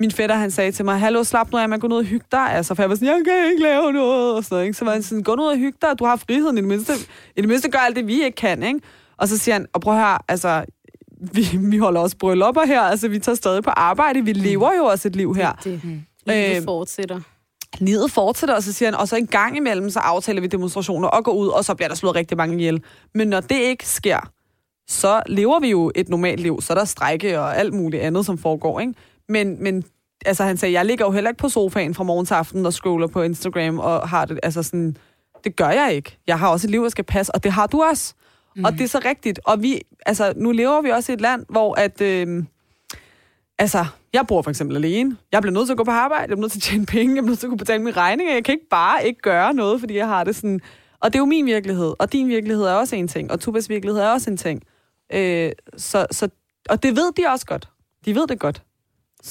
Min 0.00 0.10
fætter, 0.10 0.36
han 0.36 0.50
sagde 0.50 0.72
til 0.72 0.84
mig, 0.84 1.00
hallo, 1.00 1.24
slap 1.24 1.52
nu 1.52 1.58
af, 1.58 1.68
man 1.68 1.80
gå 1.80 1.86
ud 1.86 1.92
og 1.92 2.04
hygge 2.04 2.26
dig. 2.32 2.52
Altså, 2.52 2.74
for 2.74 2.82
jeg 2.82 2.90
var 2.90 2.96
sådan, 2.96 3.08
jeg 3.08 3.22
kan 3.24 3.50
ikke 3.50 3.62
lave 3.62 3.92
noget. 3.92 4.36
Og 4.36 4.44
sådan, 4.44 4.64
ikke? 4.64 4.76
Så 4.78 4.84
var 4.84 4.92
han 4.92 5.02
sådan, 5.02 5.22
gå 5.22 5.32
ud 5.32 5.46
og 5.46 5.56
hygge 5.56 5.78
dig, 5.82 5.98
du 5.98 6.04
har 6.04 6.16
friheden 6.16 6.58
i 6.58 6.60
det 6.60 6.68
mindste. 6.68 6.92
I 7.36 7.40
det 7.40 7.48
mindste 7.48 7.70
gør 7.70 7.78
alt 7.78 7.96
det, 7.96 8.06
vi 8.06 8.24
ikke 8.24 8.36
kan. 8.36 8.62
Ikke? 8.62 8.80
Og 9.16 9.28
så 9.28 9.38
siger 9.38 9.54
han, 9.54 9.66
og 9.72 9.80
prøv 9.80 9.94
at 9.94 10.00
høre, 10.00 10.18
altså, 10.28 10.64
vi, 11.32 11.48
vi 11.58 11.78
holder 11.78 12.00
også 12.00 12.16
bryllupper 12.16 12.66
her, 12.66 12.80
altså 12.80 13.08
vi 13.08 13.18
tager 13.18 13.36
stadig 13.36 13.62
på 13.62 13.70
arbejde, 13.70 14.24
vi 14.24 14.32
lever 14.32 14.70
jo 14.76 14.84
også 14.84 15.08
et 15.08 15.16
liv 15.16 15.34
her. 15.34 15.52
Det, 15.52 15.80
livet 16.26 16.56
Øh, 16.56 16.64
fortsætter. 16.64 17.20
Livet 17.78 18.10
fortsætter, 18.10 18.54
og 18.54 18.62
så 18.62 18.72
siger 18.72 18.90
han, 18.90 19.00
og 19.00 19.08
så 19.08 19.16
en 19.16 19.26
gang 19.26 19.56
imellem, 19.56 19.90
så 19.90 19.98
aftaler 19.98 20.40
vi 20.40 20.46
demonstrationer 20.46 21.08
og 21.08 21.24
går 21.24 21.32
ud, 21.32 21.48
og 21.48 21.64
så 21.64 21.74
bliver 21.74 21.88
der 21.88 21.94
slået 21.94 22.14
rigtig 22.14 22.36
mange 22.36 22.56
ihjel. 22.56 22.82
Men 23.14 23.28
når 23.28 23.40
det 23.40 23.58
ikke 23.58 23.88
sker, 23.88 24.30
så 24.88 25.22
lever 25.26 25.60
vi 25.60 25.70
jo 25.70 25.92
et 25.94 26.08
normalt 26.08 26.40
liv, 26.40 26.60
så 26.60 26.72
er 26.72 26.78
der 26.78 26.84
strække 26.84 27.40
og 27.40 27.56
alt 27.58 27.74
muligt 27.74 28.02
andet, 28.02 28.26
som 28.26 28.38
foregår, 28.38 28.80
ikke? 28.80 28.94
Men, 29.28 29.62
men 29.62 29.84
altså, 30.26 30.44
han 30.44 30.56
sagde, 30.56 30.72
jeg 30.72 30.84
ligger 30.84 31.04
jo 31.04 31.10
heller 31.10 31.30
ikke 31.30 31.38
på 31.38 31.48
sofaen 31.48 31.94
fra 31.94 32.04
morgen 32.04 32.26
til 32.26 32.34
aften 32.34 32.66
og 32.66 32.72
scroller 32.72 33.06
på 33.06 33.22
Instagram 33.22 33.78
og 33.78 34.08
har 34.08 34.24
det, 34.24 34.40
altså 34.42 34.62
sådan, 34.62 34.96
det 35.44 35.56
gør 35.56 35.68
jeg 35.68 35.92
ikke. 35.94 36.18
Jeg 36.26 36.38
har 36.38 36.48
også 36.48 36.66
et 36.66 36.70
liv, 36.70 36.82
jeg 36.82 36.90
skal 36.90 37.04
passe, 37.04 37.34
og 37.34 37.44
det 37.44 37.52
har 37.52 37.66
du 37.66 37.82
også. 37.82 38.14
Mm. 38.56 38.64
Og 38.64 38.72
det 38.72 38.80
er 38.80 38.88
så 38.88 39.00
rigtigt. 39.04 39.40
Og 39.44 39.62
vi, 39.62 39.80
altså, 40.06 40.32
nu 40.36 40.52
lever 40.52 40.82
vi 40.82 40.90
også 40.90 41.12
i 41.12 41.14
et 41.14 41.20
land, 41.20 41.44
hvor 41.48 41.74
at, 41.74 42.00
øh, 42.00 42.44
altså, 43.58 43.86
jeg 44.12 44.24
bor 44.28 44.42
for 44.42 44.50
eksempel 44.50 44.76
alene. 44.76 45.16
Jeg 45.32 45.42
bliver 45.42 45.54
nødt 45.54 45.66
til 45.66 45.72
at 45.72 45.76
gå 45.76 45.84
på 45.84 45.90
arbejde, 45.90 46.20
jeg 46.20 46.28
bliver 46.28 46.40
nødt 46.40 46.52
til 46.52 46.58
at 46.58 46.62
tjene 46.62 46.86
penge, 46.86 47.14
jeg 47.14 47.22
bliver 47.22 47.30
nødt 47.30 47.38
til 47.38 47.46
at 47.46 47.48
kunne 47.48 47.58
betale 47.58 47.82
mine 47.82 47.96
regninger. 47.96 48.34
Jeg 48.34 48.44
kan 48.44 48.54
ikke 48.54 48.68
bare 48.70 49.06
ikke 49.06 49.20
gøre 49.20 49.54
noget, 49.54 49.80
fordi 49.80 49.96
jeg 49.96 50.08
har 50.08 50.24
det 50.24 50.36
sådan... 50.36 50.60
Og 51.00 51.12
det 51.12 51.18
er 51.18 51.20
jo 51.20 51.26
min 51.26 51.46
virkelighed, 51.46 51.94
og 51.98 52.12
din 52.12 52.28
virkelighed 52.28 52.64
er 52.64 52.72
også 52.72 52.96
en 52.96 53.08
ting, 53.08 53.30
og 53.30 53.40
Tubas 53.40 53.68
virkelighed 53.68 54.00
er 54.00 54.08
også 54.08 54.30
en 54.30 54.36
ting. 54.36 54.62
Øh, 55.12 55.52
så, 55.76 56.06
så, 56.10 56.28
og 56.68 56.82
det 56.82 56.96
ved 56.96 57.12
de 57.12 57.22
også 57.28 57.46
godt. 57.46 57.68
De 58.04 58.14
ved 58.14 58.26
det 58.26 58.38
godt. 58.38 58.62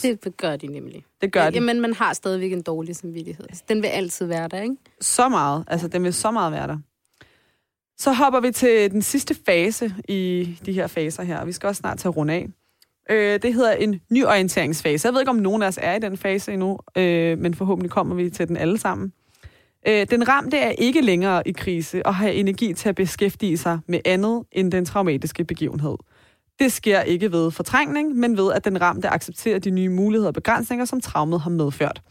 Det 0.03 0.37
gør 0.37 0.55
de 0.55 0.67
nemlig. 0.67 1.05
Det 1.21 1.31
gør 1.33 1.49
de. 1.49 1.55
Jamen, 1.55 1.81
man 1.81 1.93
har 1.93 2.13
stadigvæk 2.13 2.51
en 2.51 2.61
dårlig 2.61 2.95
samvittighed. 2.95 3.45
Den 3.69 3.81
vil 3.81 3.87
altid 3.87 4.25
være 4.25 4.47
der, 4.47 4.61
ikke? 4.61 4.75
Så 5.01 5.29
meget. 5.29 5.63
Altså, 5.67 5.87
den 5.87 6.03
vil 6.03 6.13
så 6.13 6.31
meget 6.31 6.51
være 6.51 6.67
der. 6.67 6.77
Så 7.97 8.13
hopper 8.13 8.39
vi 8.39 8.51
til 8.51 8.91
den 8.91 9.01
sidste 9.01 9.35
fase 9.45 9.93
i 10.07 10.57
de 10.65 10.73
her 10.73 10.87
faser 10.87 11.23
her. 11.23 11.45
Vi 11.45 11.51
skal 11.51 11.67
også 11.67 11.79
snart 11.79 11.97
til 11.97 12.07
at 12.07 12.17
runde 12.17 12.33
af. 12.33 12.47
Øh, 13.09 13.39
det 13.41 13.53
hedder 13.53 13.71
en 13.71 14.01
nyorienteringsfase. 14.11 15.05
Jeg 15.05 15.13
ved 15.13 15.21
ikke, 15.21 15.29
om 15.29 15.35
nogen 15.35 15.61
af 15.61 15.67
os 15.67 15.79
er 15.81 15.95
i 15.95 15.99
den 15.99 16.17
fase 16.17 16.53
endnu, 16.53 16.79
øh, 16.97 17.37
men 17.37 17.53
forhåbentlig 17.53 17.91
kommer 17.91 18.15
vi 18.15 18.29
til 18.29 18.47
den 18.47 18.57
alle 18.57 18.77
sammen. 18.77 19.13
Øh, 19.87 20.07
den 20.09 20.27
ramte 20.27 20.57
er 20.57 20.69
ikke 20.69 21.01
længere 21.01 21.47
i 21.47 21.51
krise 21.51 22.05
og 22.05 22.15
har 22.15 22.27
energi 22.27 22.73
til 22.73 22.89
at 22.89 22.95
beskæftige 22.95 23.57
sig 23.57 23.79
med 23.87 23.99
andet 24.05 24.43
end 24.51 24.71
den 24.71 24.85
traumatiske 24.85 25.43
begivenhed. 25.43 25.97
Det 26.59 26.71
sker 26.71 27.01
ikke 27.01 27.31
ved 27.31 27.51
fortrængning, 27.51 28.15
men 28.15 28.37
ved, 28.37 28.53
at 28.53 28.65
den 28.65 28.81
ramte 28.81 29.09
accepterer 29.09 29.59
de 29.59 29.71
nye 29.71 29.89
muligheder 29.89 30.27
og 30.27 30.33
begrænsninger, 30.33 30.85
som 30.85 31.01
traumet 31.01 31.41
har 31.41 31.49
medført. 31.49 32.01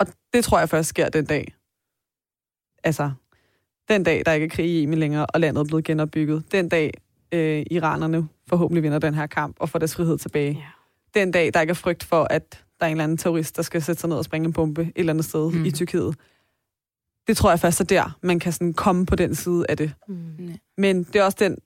Og 0.00 0.06
det 0.32 0.44
tror 0.44 0.58
jeg 0.58 0.68
først 0.68 0.88
sker 0.88 1.08
den 1.08 1.24
dag. 1.24 1.54
Altså, 2.84 3.10
den 3.88 4.04
dag, 4.04 4.22
der 4.26 4.32
ikke 4.32 4.44
er 4.44 4.48
krig 4.48 4.66
i 4.66 4.82
Yemen 4.82 4.98
længere, 4.98 5.26
og 5.26 5.40
landet 5.40 5.60
er 5.60 5.64
blevet 5.64 5.84
genopbygget. 5.84 6.52
Den 6.52 6.68
dag, 6.68 6.90
øh, 7.34 7.66
iranerne 7.70 8.28
forhåbentlig 8.48 8.82
vinder 8.82 8.98
den 8.98 9.14
her 9.14 9.26
kamp 9.26 9.56
og 9.60 9.68
får 9.68 9.78
deres 9.78 9.94
frihed 9.96 10.18
tilbage. 10.18 10.52
Ja. 10.52 11.20
Den 11.20 11.30
dag, 11.30 11.54
der 11.54 11.60
ikke 11.60 11.70
er 11.70 11.74
frygt 11.74 12.04
for, 12.04 12.26
at 12.30 12.64
der 12.80 12.86
er 12.86 12.90
en 12.90 12.92
eller 12.92 13.04
anden 13.04 13.16
terrorist, 13.18 13.56
der 13.56 13.62
skal 13.62 13.82
sætte 13.82 14.00
sig 14.00 14.08
ned 14.08 14.16
og 14.16 14.24
springe 14.24 14.46
en 14.46 14.52
bombe 14.52 14.82
et 14.82 14.92
eller 14.96 15.12
andet 15.12 15.24
sted 15.24 15.50
mm. 15.52 15.64
I 15.64 15.70
Tyrkiet. 15.70 16.14
Det 17.26 17.36
tror 17.36 17.50
jeg 17.50 17.60
først 17.60 17.80
er 17.80 17.84
der, 17.84 18.18
man 18.22 18.38
kan 18.38 18.52
sådan 18.52 18.72
komme 18.74 19.06
på 19.06 19.16
den 19.16 19.34
side 19.34 19.64
af 19.68 19.76
det. 19.76 19.92
Mm. 20.08 20.54
Men 20.78 21.04
det 21.04 21.16
er 21.16 21.22
også 21.24 21.36
den... 21.40 21.56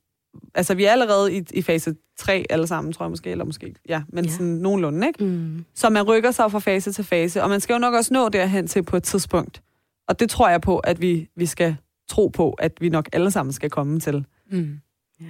Altså, 0.54 0.74
vi 0.74 0.84
er 0.84 0.90
allerede 0.92 1.36
i, 1.36 1.42
i 1.54 1.62
fase 1.62 1.94
3 2.18 2.44
alle 2.50 2.66
sammen, 2.66 2.92
tror 2.92 3.04
jeg 3.06 3.10
måske, 3.10 3.30
eller 3.30 3.44
måske, 3.44 3.74
ja, 3.88 4.02
men 4.08 4.24
Ja. 4.24 4.30
sådan 4.30 4.46
nogenlunde, 4.46 5.06
ikke? 5.06 5.24
Mm. 5.24 5.64
Så 5.74 5.90
man 5.90 6.02
rykker 6.02 6.30
sig 6.30 6.50
fra 6.50 6.58
fase 6.58 6.92
til 6.92 7.04
fase, 7.04 7.42
og 7.42 7.48
man 7.48 7.60
skal 7.60 7.74
jo 7.74 7.78
nok 7.78 7.94
også 7.94 8.14
nå 8.14 8.28
derhen 8.28 8.66
til 8.66 8.82
på 8.82 8.96
et 8.96 9.02
tidspunkt. 9.02 9.62
Og 10.08 10.20
det 10.20 10.30
tror 10.30 10.48
jeg 10.48 10.60
på, 10.60 10.78
at 10.78 11.00
vi, 11.00 11.28
vi 11.36 11.46
skal 11.46 11.76
tro 12.08 12.28
på, 12.28 12.50
at 12.50 12.72
vi 12.80 12.88
nok 12.88 13.08
alle 13.12 13.30
sammen 13.30 13.52
skal 13.52 13.70
komme 13.70 14.00
til. 14.00 14.26
Mm. 14.50 14.80
Ja. 15.20 15.26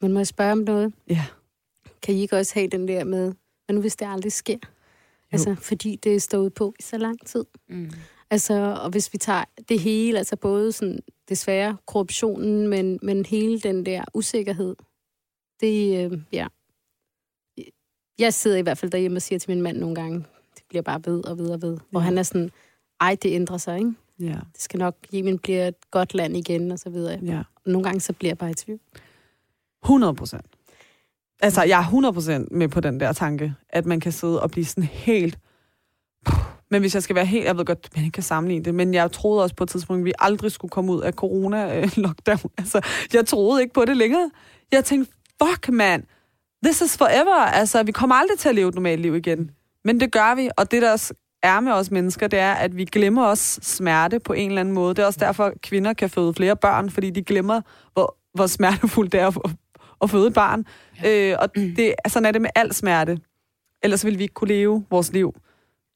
Men 0.00 0.12
må 0.12 0.18
jeg 0.18 0.26
spørge 0.26 0.52
om 0.52 0.58
noget? 0.58 0.94
Ja. 1.08 1.24
Kan 2.02 2.14
I 2.14 2.20
ikke 2.20 2.36
også 2.36 2.54
have 2.54 2.66
den 2.68 2.88
der 2.88 3.04
med, 3.04 3.32
nu 3.72 3.80
hvis 3.80 3.96
det 3.96 4.06
aldrig 4.08 4.32
sker? 4.32 4.58
Altså, 5.32 5.54
fordi 5.54 5.96
det 5.96 6.14
er 6.14 6.20
stået 6.20 6.54
på 6.54 6.74
i 6.78 6.82
så 6.82 6.98
lang 6.98 7.26
tid. 7.26 7.44
Mm. 7.68 7.90
Altså, 8.30 8.54
og 8.82 8.90
hvis 8.90 9.12
vi 9.12 9.18
tager 9.18 9.44
det 9.68 9.80
hele, 9.80 10.18
altså 10.18 10.36
både 10.36 10.72
sådan, 10.72 11.00
desværre 11.28 11.76
korruptionen, 11.86 12.68
men, 12.68 12.98
men 13.02 13.24
hele 13.24 13.60
den 13.60 13.86
der 13.86 14.04
usikkerhed, 14.14 14.76
det, 15.60 16.04
øh, 16.12 16.18
ja. 16.32 16.46
Jeg 18.18 18.34
sidder 18.34 18.56
i 18.56 18.60
hvert 18.62 18.78
fald 18.78 18.90
derhjemme 18.92 19.18
og 19.18 19.22
siger 19.22 19.38
til 19.38 19.50
min 19.50 19.62
mand 19.62 19.76
nogle 19.78 19.94
gange, 19.94 20.18
det 20.54 20.62
bliver 20.68 20.82
bare 20.82 21.00
ved 21.06 21.24
og 21.24 21.38
ved 21.38 21.50
og 21.50 21.62
ved. 21.62 21.78
Hvor 21.90 22.00
Ja. 22.00 22.04
han 22.04 22.18
er 22.18 22.22
sådan, 22.22 22.50
ej, 23.00 23.16
det 23.22 23.30
ændrer 23.34 23.56
sig, 23.58 23.78
ikke? 23.78 23.92
Ja, 24.20 24.26
Det 24.52 24.60
skal 24.62 24.78
nok, 24.78 24.96
Yemen 25.14 25.38
bliver 25.38 25.68
et 25.68 25.90
godt 25.90 26.14
land 26.14 26.36
igen, 26.36 26.70
og 26.70 26.78
så 26.78 26.90
videre. 26.90 27.20
ja. 27.24 27.42
Nogle 27.66 27.84
gange 27.84 28.00
så 28.00 28.12
bliver 28.12 28.30
jeg 28.30 28.38
bare 28.38 28.50
i 28.50 28.54
tvivl. 28.54 28.80
100 29.84 30.14
procent. 30.14 30.46
Altså, 31.42 31.62
jeg 31.62 31.78
er 31.78 31.82
100 31.82 32.12
procent 32.12 32.52
med 32.52 32.68
på 32.68 32.80
den 32.80 33.00
der 33.00 33.12
tanke, 33.12 33.54
at 33.68 33.86
man 33.86 34.00
kan 34.00 34.12
sidde 34.12 34.42
og 34.42 34.50
blive 34.50 34.64
sådan 34.64 34.84
helt... 34.84 35.38
Men 36.70 36.80
hvis 36.80 36.94
jeg 36.94 37.02
skal 37.02 37.16
være 37.16 37.26
helt... 37.26 37.44
Jeg 37.44 37.56
ved 37.56 37.64
godt, 37.64 37.88
man 37.96 38.04
ikke 38.04 38.14
kan 38.14 38.22
sammenligne 38.22 38.64
det, 38.64 38.74
men 38.74 38.94
jeg 38.94 39.12
troede 39.12 39.42
også 39.42 39.54
på 39.54 39.64
et 39.64 39.70
tidspunkt, 39.70 40.00
at 40.00 40.04
vi 40.04 40.12
aldrig 40.18 40.52
skulle 40.52 40.70
komme 40.70 40.92
ud 40.92 41.02
af 41.02 41.12
corona-lockdown. 41.12 42.44
Øh, 42.44 42.50
altså, 42.58 42.80
jeg 43.12 43.26
troede 43.26 43.62
ikke 43.62 43.74
på 43.74 43.84
det 43.84 43.96
længere. 43.96 44.30
Jeg 44.72 44.84
tænkte, 44.84 45.12
fuck, 45.42 45.68
man. 45.68 46.06
This 46.64 46.80
is 46.80 46.96
forever. 46.96 47.34
Altså, 47.34 47.82
vi 47.82 47.92
kommer 47.92 48.14
aldrig 48.14 48.38
til 48.38 48.48
at 48.48 48.54
leve 48.54 48.68
et 48.68 48.74
normalt 48.74 49.00
liv 49.00 49.16
igen. 49.16 49.50
Men 49.84 50.00
det 50.00 50.12
gør 50.12 50.34
vi, 50.34 50.50
og 50.56 50.70
det 50.70 50.82
der 50.82 51.12
er 51.42 51.60
med 51.60 51.72
os 51.72 51.90
mennesker, 51.90 52.28
det 52.28 52.38
er, 52.38 52.52
at 52.52 52.76
vi 52.76 52.84
glemmer 52.84 53.26
os 53.26 53.58
smerte 53.62 54.20
på 54.20 54.32
en 54.32 54.48
eller 54.48 54.60
anden 54.60 54.74
måde. 54.74 54.94
Det 54.94 55.02
er 55.02 55.06
også 55.06 55.20
derfor, 55.20 55.44
at 55.44 55.60
kvinder 55.62 55.92
kan 55.92 56.10
føde 56.10 56.34
flere 56.34 56.56
børn, 56.56 56.90
fordi 56.90 57.10
de 57.10 57.22
glemmer, 57.22 57.60
hvor, 57.92 58.16
hvor 58.34 58.46
smertefuldt 58.46 59.12
det 59.12 59.20
er 59.20 59.26
at, 59.26 59.50
at 60.02 60.10
føde 60.10 60.26
et 60.26 60.34
barn. 60.34 60.66
Ja. 61.02 61.30
Øh, 61.30 61.36
og 61.40 61.54
det, 61.54 61.94
sådan 62.08 62.26
er 62.26 62.32
det 62.32 62.42
med 62.42 62.50
al 62.54 62.74
smerte. 62.74 63.20
Ellers 63.82 64.04
vil 64.04 64.18
vi 64.18 64.22
ikke 64.22 64.34
kunne 64.34 64.48
leve 64.48 64.84
vores 64.90 65.12
liv. 65.12 65.34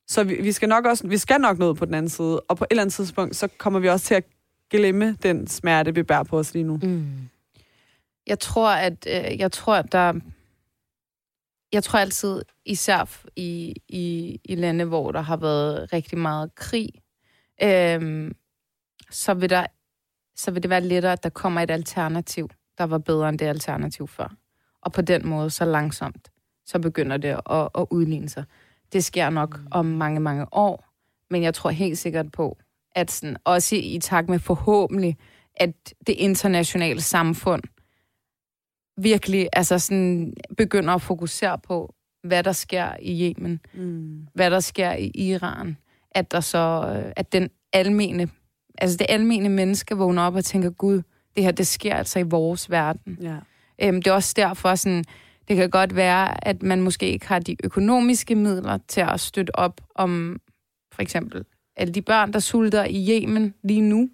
Så 0.06 0.24
vi, 0.24 0.42
vi 0.42 0.52
skal 0.52 0.68
nok 0.68 0.84
også, 0.84 1.06
vi 1.06 1.18
skal 1.18 1.40
nok 1.40 1.58
noget 1.58 1.76
på 1.76 1.84
den 1.84 1.94
anden 1.94 2.08
side, 2.08 2.40
og 2.40 2.56
på 2.56 2.64
et 2.64 2.68
eller 2.70 2.82
andet 2.82 2.94
tidspunkt, 2.94 3.36
så 3.36 3.48
kommer 3.58 3.80
vi 3.80 3.88
også 3.88 4.06
til 4.06 4.14
at 4.14 4.24
glemme 4.70 5.16
den 5.22 5.46
smerte, 5.46 5.94
vi 5.94 6.02
bærer 6.02 6.22
på 6.22 6.38
os 6.38 6.54
lige 6.54 6.62
nu. 6.62 6.78
Mm. 6.82 7.28
Jeg 8.26 8.38
tror, 8.38 8.70
at 8.70 9.06
øh, 9.06 9.38
jeg 9.38 9.52
tror, 9.52 9.74
at 9.74 9.92
der... 9.92 10.14
Jeg 11.72 11.84
tror 11.84 11.98
altid, 11.98 12.42
især 12.64 13.18
i, 13.36 13.74
i, 13.88 14.40
i 14.44 14.54
lande, 14.54 14.84
hvor 14.84 15.12
der 15.12 15.20
har 15.20 15.36
været 15.36 15.92
rigtig 15.92 16.18
meget 16.18 16.54
krig, 16.54 16.88
øhm, 17.62 18.36
så, 19.10 19.34
vil 19.34 19.50
der, 19.50 19.66
så 20.36 20.50
vil 20.50 20.62
det 20.62 20.70
være 20.70 20.80
lettere, 20.80 21.12
at 21.12 21.22
der 21.22 21.28
kommer 21.28 21.60
et 21.60 21.70
alternativ, 21.70 22.48
der 22.78 22.84
var 22.84 22.98
bedre 22.98 23.28
end 23.28 23.38
det 23.38 23.46
alternativ 23.46 24.08
før. 24.08 24.34
Og 24.82 24.92
på 24.92 25.02
den 25.02 25.26
måde, 25.26 25.50
så 25.50 25.64
langsomt, 25.64 26.28
så 26.66 26.78
begynder 26.78 27.16
det 27.16 27.28
at, 27.50 27.68
at 27.78 27.86
udligne 27.90 28.28
sig. 28.28 28.44
Det 28.92 29.04
sker 29.04 29.30
nok 29.30 29.60
om 29.70 29.86
mange, 29.86 30.20
mange 30.20 30.46
år, 30.52 30.84
men 31.30 31.42
jeg 31.42 31.54
tror 31.54 31.70
helt 31.70 31.98
sikkert 31.98 32.32
på, 32.32 32.58
at 32.94 33.10
sådan, 33.10 33.36
også 33.44 33.76
i, 33.76 33.78
i 33.78 33.98
takt 33.98 34.28
med 34.28 34.38
forhåbentlig, 34.38 35.16
at 35.56 35.94
det 36.06 36.12
internationale 36.12 37.00
samfund 37.00 37.62
virkelig 38.96 39.48
altså 39.52 39.78
sådan, 39.78 40.34
begynder 40.56 40.94
at 40.94 41.02
fokusere 41.02 41.58
på, 41.58 41.94
hvad 42.22 42.42
der 42.44 42.52
sker 42.52 42.96
i 43.02 43.34
Yemen, 43.36 43.60
Mm. 43.74 44.26
hvad 44.34 44.50
der 44.50 44.60
sker 44.60 44.92
i 44.92 45.10
Iran, 45.14 45.76
at 46.10 46.30
der 46.32 46.40
så, 46.40 46.92
øh, 46.96 47.12
at 47.16 47.32
den 47.32 47.50
almene, 47.72 48.28
altså 48.78 48.96
det 48.96 49.06
almene 49.08 49.48
menneske 49.48 49.96
vågner 49.96 50.22
op 50.22 50.34
og 50.34 50.44
tænker, 50.44 50.70
gud, 50.70 51.02
det 51.38 51.44
her, 51.44 51.52
det 51.52 51.66
sker 51.66 51.94
altså 51.94 52.18
i 52.18 52.22
vores 52.22 52.70
verden. 52.70 53.18
Ja. 53.20 53.36
Øhm, 53.82 54.02
det 54.02 54.10
er 54.10 54.14
også 54.14 54.34
derfor, 54.36 54.74
sådan, 54.74 55.04
det 55.48 55.56
kan 55.56 55.70
godt 55.70 55.96
være, 55.96 56.48
at 56.48 56.62
man 56.62 56.80
måske 56.80 57.12
ikke 57.12 57.28
har 57.28 57.38
de 57.38 57.56
økonomiske 57.64 58.34
midler 58.34 58.78
til 58.88 59.00
at 59.00 59.20
støtte 59.20 59.56
op 59.56 59.80
om 59.94 60.40
for 60.92 61.02
eksempel 61.02 61.44
alle 61.76 61.94
de 61.94 62.02
børn, 62.02 62.32
der 62.32 62.38
sulter 62.38 62.84
i 62.84 63.08
Yemen 63.10 63.54
lige 63.62 63.80
nu. 63.80 64.08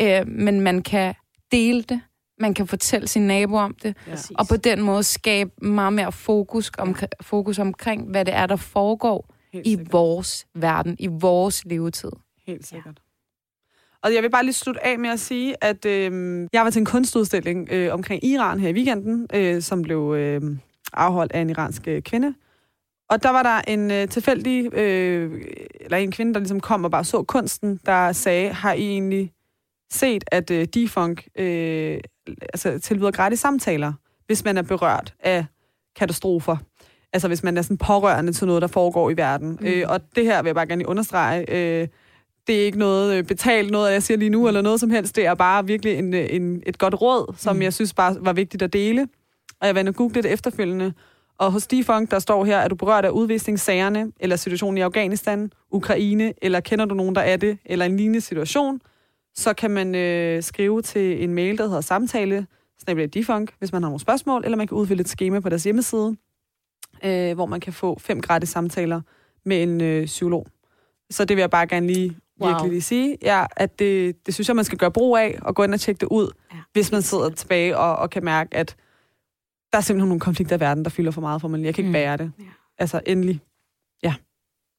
Øh, 0.00 0.28
men 0.28 0.60
man 0.60 0.82
kan 0.82 1.14
dele 1.52 1.82
det. 1.82 2.00
Man 2.40 2.54
kan 2.54 2.66
fortælle 2.66 3.08
sin 3.08 3.22
nabo 3.22 3.56
om 3.56 3.76
det. 3.82 3.96
Ja. 4.06 4.14
Og 4.38 4.46
på 4.48 4.56
den 4.56 4.82
måde 4.82 5.02
skabe 5.02 5.50
meget 5.66 5.92
mere 5.92 6.12
fokus, 6.12 6.70
om, 6.78 6.96
fokus 7.20 7.58
omkring, 7.58 8.10
hvad 8.10 8.24
det 8.24 8.34
er, 8.34 8.46
der 8.46 8.56
foregår 8.56 9.34
Helt 9.52 9.66
i 9.66 9.70
sikkert. 9.70 9.92
vores 9.92 10.46
verden, 10.54 10.96
i 10.98 11.06
vores 11.06 11.64
levetid. 11.64 12.10
Helt 12.46 12.66
sikkert. 12.66 13.00
Og 14.02 14.14
jeg 14.14 14.22
vil 14.22 14.30
bare 14.30 14.44
lige 14.44 14.52
slutte 14.52 14.86
af 14.86 14.98
med 14.98 15.10
at 15.10 15.20
sige, 15.20 15.64
at 15.64 15.84
øh, 15.84 16.48
jeg 16.52 16.64
var 16.64 16.70
til 16.70 16.80
en 16.80 16.86
kunstudstilling 16.86 17.68
øh, 17.72 17.94
omkring 17.94 18.24
Iran 18.24 18.60
her 18.60 18.68
i 18.68 18.72
weekenden, 18.72 19.26
øh, 19.34 19.62
som 19.62 19.82
blev 19.82 20.14
øh, 20.18 20.42
afholdt 20.92 21.32
af 21.32 21.40
en 21.40 21.50
iransk 21.50 21.88
øh, 21.88 22.02
kvinde. 22.02 22.34
Og 23.10 23.22
der 23.22 23.30
var 23.30 23.42
der 23.42 23.72
en 23.72 23.90
øh, 23.90 24.08
tilfældig, 24.08 24.74
øh, 24.74 25.42
eller 25.80 25.98
en 25.98 26.12
kvinde, 26.12 26.34
der 26.34 26.40
ligesom 26.40 26.60
kom 26.60 26.84
og 26.84 26.90
bare 26.90 27.04
så 27.04 27.22
kunsten, 27.22 27.80
der 27.86 28.12
sagde, 28.12 28.52
har 28.52 28.72
I 28.72 28.82
egentlig 28.82 29.32
set, 29.92 30.24
at 30.26 30.50
øh, 30.50 30.66
Defunk 30.74 31.26
øh, 31.38 32.00
altså, 32.26 32.78
tilbyder 32.78 33.10
gratis 33.10 33.40
samtaler, 33.40 33.92
hvis 34.26 34.44
man 34.44 34.56
er 34.56 34.62
berørt 34.62 35.14
af 35.20 35.44
katastrofer. 35.96 36.56
Altså 37.12 37.28
hvis 37.28 37.42
man 37.42 37.56
er 37.56 37.62
sådan 37.62 37.78
pårørende 37.78 38.32
til 38.32 38.46
noget, 38.46 38.62
der 38.62 38.68
foregår 38.68 39.10
i 39.10 39.16
verden. 39.16 39.58
Mm. 39.60 39.66
Øh, 39.66 39.84
og 39.88 40.00
det 40.16 40.24
her 40.24 40.42
vil 40.42 40.48
jeg 40.48 40.54
bare 40.54 40.66
gerne 40.66 40.88
understrege. 40.88 41.44
Øh, 41.48 41.88
det 42.46 42.60
er 42.60 42.64
ikke 42.64 42.78
noget 42.78 43.14
øh, 43.14 43.24
betalt 43.24 43.70
noget, 43.70 43.92
jeg 43.92 44.02
siger 44.02 44.18
lige 44.18 44.30
nu, 44.30 44.48
eller 44.48 44.62
noget 44.62 44.80
som 44.80 44.90
helst. 44.90 45.16
Det 45.16 45.26
er 45.26 45.34
bare 45.34 45.66
virkelig 45.66 45.98
en, 45.98 46.14
øh, 46.14 46.26
en, 46.30 46.62
et 46.66 46.78
godt 46.78 47.00
råd, 47.00 47.34
som 47.36 47.56
mm. 47.56 47.62
jeg 47.62 47.74
synes 47.74 47.94
bare 47.94 48.16
var 48.20 48.32
vigtigt 48.32 48.62
at 48.62 48.72
dele. 48.72 49.08
Og 49.60 49.66
jeg 49.66 49.74
var 49.74 49.80
inde 49.80 49.90
og 49.90 49.94
google 49.94 50.22
det 50.22 50.32
efterfølgende. 50.32 50.92
Og 51.38 51.52
hos 51.52 51.66
Defunk, 51.66 52.10
der 52.10 52.18
står 52.18 52.44
her, 52.44 52.58
at 52.58 52.70
du 52.70 52.74
berørt 52.74 53.04
af 53.04 53.10
udvisningssagerne, 53.10 54.12
eller 54.20 54.36
situationen 54.36 54.78
i 54.78 54.80
Afghanistan, 54.80 55.50
Ukraine, 55.70 56.32
eller 56.42 56.60
kender 56.60 56.84
du 56.84 56.94
nogen, 56.94 57.14
der 57.14 57.20
er 57.20 57.36
det, 57.36 57.58
eller 57.64 57.84
en 57.84 57.96
lignende 57.96 58.20
situation, 58.20 58.80
så 59.34 59.54
kan 59.54 59.70
man 59.70 59.94
øh, 59.94 60.42
skrive 60.42 60.82
til 60.82 61.24
en 61.24 61.34
mail, 61.34 61.58
der 61.58 61.66
hedder 61.66 61.80
samtale, 61.80 62.46
Defunk, 63.14 63.52
hvis 63.58 63.72
man 63.72 63.82
har 63.82 63.88
nogle 63.88 64.00
spørgsmål, 64.00 64.44
eller 64.44 64.56
man 64.56 64.66
kan 64.66 64.76
udfylde 64.76 65.00
et 65.00 65.08
schema 65.08 65.40
på 65.40 65.48
deres 65.48 65.64
hjemmeside, 65.64 66.16
øh, 67.04 67.34
hvor 67.34 67.46
man 67.46 67.60
kan 67.60 67.72
få 67.72 67.98
fem 67.98 68.20
gratis 68.20 68.48
samtaler 68.48 69.00
med 69.44 69.62
en 69.62 69.80
øh, 69.80 70.06
psykolog. 70.06 70.46
Så 71.10 71.24
det 71.24 71.36
vil 71.36 71.42
jeg 71.42 71.50
bare 71.50 71.66
gerne 71.66 71.86
lige 71.86 72.16
Wow. 72.40 72.48
virkelig 72.50 72.70
lige 72.70 72.82
sige, 72.82 73.18
ja, 73.22 73.46
at 73.56 73.78
det, 73.78 74.26
det 74.26 74.34
synes 74.34 74.48
jeg, 74.48 74.56
man 74.56 74.64
skal 74.64 74.78
gøre 74.78 74.90
brug 74.90 75.16
af, 75.16 75.38
og 75.42 75.54
gå 75.54 75.62
ind 75.62 75.74
og 75.74 75.80
tjekke 75.80 75.98
det 76.00 76.06
ud, 76.10 76.30
Ja. 76.52 76.58
hvis 76.72 76.92
man 76.92 77.02
sidder 77.02 77.30
tilbage 77.30 77.78
og, 77.78 77.96
og 77.96 78.10
kan 78.10 78.24
mærke, 78.24 78.56
at 78.56 78.76
der 79.72 79.78
er 79.78 79.82
simpelthen 79.82 80.08
nogle 80.08 80.20
konflikter 80.20 80.56
i 80.56 80.60
verden, 80.60 80.84
der 80.84 80.90
fylder 80.90 81.10
for 81.10 81.20
meget 81.20 81.40
for 81.40 81.48
mig. 81.48 81.64
Jeg 81.64 81.74
kan 81.74 81.82
ikke 81.82 81.88
Mm. 81.88 81.92
bære 81.92 82.16
det. 82.16 82.32
Ja. 82.38 82.44
Altså, 82.78 83.00
endelig. 83.06 83.40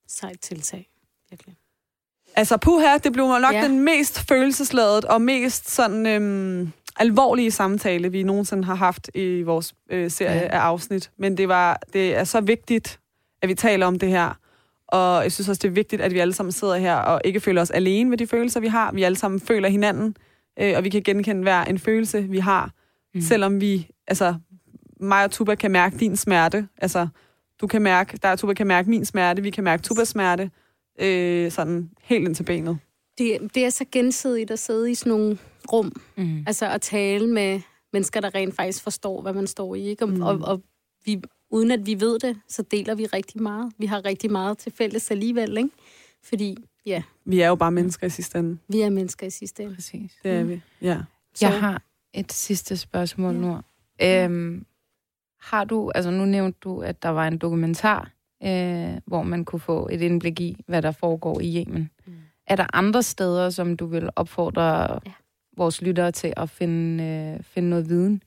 Sejt 0.09 0.39
tiltag. 0.41 0.89
Virkelig. 1.29 1.55
Altså, 2.35 2.57
puha, 2.57 2.97
det 2.97 3.13
blev 3.13 3.25
nok 3.27 3.53
ja. 3.53 3.59
Ja. 3.59 3.63
den 3.67 3.79
mest 3.83 4.19
følelsesladet 4.27 5.05
og 5.05 5.21
mest 5.21 5.69
sådan 5.69 6.05
øhm, 6.05 6.71
alvorlige 6.99 7.51
samtale, 7.51 8.11
vi 8.11 8.23
nogensinde 8.23 8.63
har 8.63 8.75
haft 8.75 9.09
i 9.15 9.41
vores 9.41 9.73
øh, 9.89 10.11
serie 10.11 10.35
Ja. 10.35 10.43
ja. 10.43 10.47
af 10.47 10.57
afsnit. 10.59 11.11
Men 11.17 11.37
det, 11.37 11.47
var, 11.47 11.79
det 11.93 12.15
er 12.15 12.23
så 12.23 12.41
vigtigt, 12.41 12.99
at 13.41 13.49
vi 13.49 13.53
taler 13.55 13.85
om 13.85 13.99
det 13.99 14.09
her. 14.09 14.33
Og 14.87 15.23
jeg 15.23 15.31
synes 15.31 15.49
også, 15.49 15.59
det 15.59 15.67
er 15.67 15.71
vigtigt, 15.73 16.01
at 16.01 16.13
vi 16.13 16.19
alle 16.19 16.33
sammen 16.33 16.51
sidder 16.51 16.75
her 16.77 16.95
og 16.95 17.21
ikke 17.25 17.39
føler 17.39 17.61
os 17.61 17.71
alene 17.71 18.09
med 18.09 18.17
de 18.17 18.27
følelser, 18.27 18.59
vi 18.59 18.67
har. 18.67 18.91
Vi 18.91 19.03
alle 19.03 19.15
sammen 19.17 19.39
føler 19.39 19.69
hinanden, 19.69 20.15
øh, 20.59 20.73
og 20.77 20.83
vi 20.83 20.89
kan 20.89 21.01
genkende 21.03 21.41
hver 21.41 21.63
en 21.63 21.79
følelse, 21.79 22.21
vi 22.23 22.37
har. 22.39 22.71
Mm. 23.13 23.21
Selvom 23.21 23.61
vi, 23.61 23.87
altså, 24.07 24.35
mig 24.99 25.23
og 25.23 25.31
Tuba 25.31 25.55
kan 25.55 25.71
mærke 25.71 25.97
din 25.97 26.15
smerte. 26.17 26.67
Altså, 26.77 27.07
du 27.61 27.67
kan 27.67 27.81
mærke, 27.81 28.17
der 28.23 28.31
og 28.31 28.39
Tuba 28.39 28.53
kan 28.53 28.67
mærke 28.67 28.89
min 28.89 29.05
smerte, 29.05 29.41
vi 29.41 29.49
kan 29.49 29.63
mærke 29.63 29.83
Tubas 29.83 30.07
smerte. 30.07 30.51
Øh, 31.01 31.51
sådan 31.51 31.89
helt 32.01 32.27
ind 32.27 32.35
til 32.35 32.43
benet. 32.43 32.77
Det, 33.17 33.37
det 33.55 33.65
er 33.65 33.69
så 33.69 33.85
gensidigt 33.91 34.51
at 34.51 34.59
sidde 34.59 34.91
i 34.91 34.95
sådan 34.95 35.09
nogle 35.09 35.37
rum, 35.71 36.01
Mm. 36.17 36.43
altså 36.47 36.69
at 36.69 36.81
tale 36.81 37.27
med 37.27 37.61
mennesker, 37.93 38.21
der 38.21 38.35
rent 38.35 38.55
faktisk 38.55 38.83
forstår, 38.83 39.21
hvad 39.21 39.33
man 39.33 39.47
står 39.47 39.75
i. 39.75 39.81
Ikke? 39.81 40.05
Og, 40.05 40.09
mm. 40.09 40.21
og, 40.21 40.37
og 40.41 40.61
vi, 41.05 41.21
uden 41.49 41.71
at 41.71 41.85
vi 41.85 41.99
ved 41.99 42.19
det, 42.19 42.39
så 42.47 42.61
deler 42.61 42.95
vi 42.95 43.05
rigtig 43.05 43.41
meget. 43.41 43.73
Vi 43.77 43.85
har 43.85 44.05
rigtig 44.05 44.31
meget 44.31 44.57
til 44.57 44.71
fælles 44.71 45.11
alligevel, 45.11 45.57
ikke? 45.57 45.69
Fordi, 46.23 46.57
ja, 46.85 47.03
Vi 47.25 47.41
er 47.41 47.47
jo 47.47 47.55
bare 47.55 47.71
mennesker 47.71 48.07
i 48.07 48.09
sidste 48.09 48.39
ende. 48.39 48.57
vi 48.67 48.81
er 48.81 48.89
mennesker 48.89 49.27
i 49.27 49.29
sidste 49.29 49.63
ende. 49.63 49.75
Præcis. 49.75 50.11
Det 50.23 50.31
er 50.31 50.43
Mm. 50.43 50.49
vi. 50.49 50.61
Ja. 50.81 50.97
Jeg 51.41 51.59
har 51.59 51.81
et 52.13 52.31
sidste 52.33 52.77
spørgsmål 52.77 53.33
Ja. 53.35 53.39
nu. 53.41 53.57
Øhm, 54.01 54.65
har 55.39 55.63
du, 55.63 55.91
altså 55.95 56.11
nu 56.11 56.25
nævnte 56.25 56.59
du, 56.63 56.81
at 56.81 57.03
der 57.03 57.09
var 57.09 57.27
en 57.27 57.37
dokumentar, 57.37 58.11
øh, 58.43 58.97
hvor 59.05 59.23
man 59.23 59.45
kunne 59.45 59.59
få 59.59 59.89
et 59.91 60.01
indblik 60.01 60.39
i, 60.39 60.63
hvad 60.67 60.81
der 60.81 60.91
foregår 60.91 61.39
i 61.41 61.57
Yemen. 61.57 61.89
Mm. 62.05 62.13
Er 62.47 62.55
der 62.55 62.65
andre 62.75 63.03
steder, 63.03 63.49
som 63.49 63.77
du 63.77 63.85
vil 63.85 64.09
opfordre 64.15 64.93
Ja. 65.05 65.11
vores 65.57 65.81
lyttere 65.81 66.11
til 66.11 66.33
at 66.37 66.49
finde, 66.49 67.03
øh, 67.03 67.43
finde 67.43 67.69
noget 67.69 67.89
viden? 67.89 68.21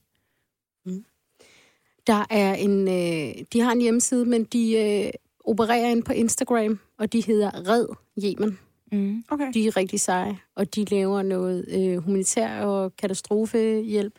Der 2.07 2.25
er 2.29 2.55
en, 2.55 2.87
øh, 2.87 3.45
de 3.53 3.59
har 3.59 3.71
en 3.71 3.81
hjemmeside, 3.81 4.25
men 4.25 4.43
de 4.43 4.77
øh, 4.77 5.11
opererer 5.45 5.89
ind 5.89 6.03
på 6.03 6.13
Instagram, 6.13 6.79
og 6.97 7.13
de 7.13 7.23
hedder 7.25 7.69
Red 7.69 7.87
Yemen. 8.23 8.59
Mm. 8.91 9.23
Okay. 9.29 9.51
De 9.53 9.67
er 9.67 9.77
rigtig 9.77 9.99
seje, 9.99 10.39
og 10.55 10.75
de 10.75 10.85
laver 10.85 11.21
noget 11.21 11.65
øh, 11.69 11.97
humanitær 11.97 12.61
og 12.61 12.95
katastrofehjælp, 12.95 14.13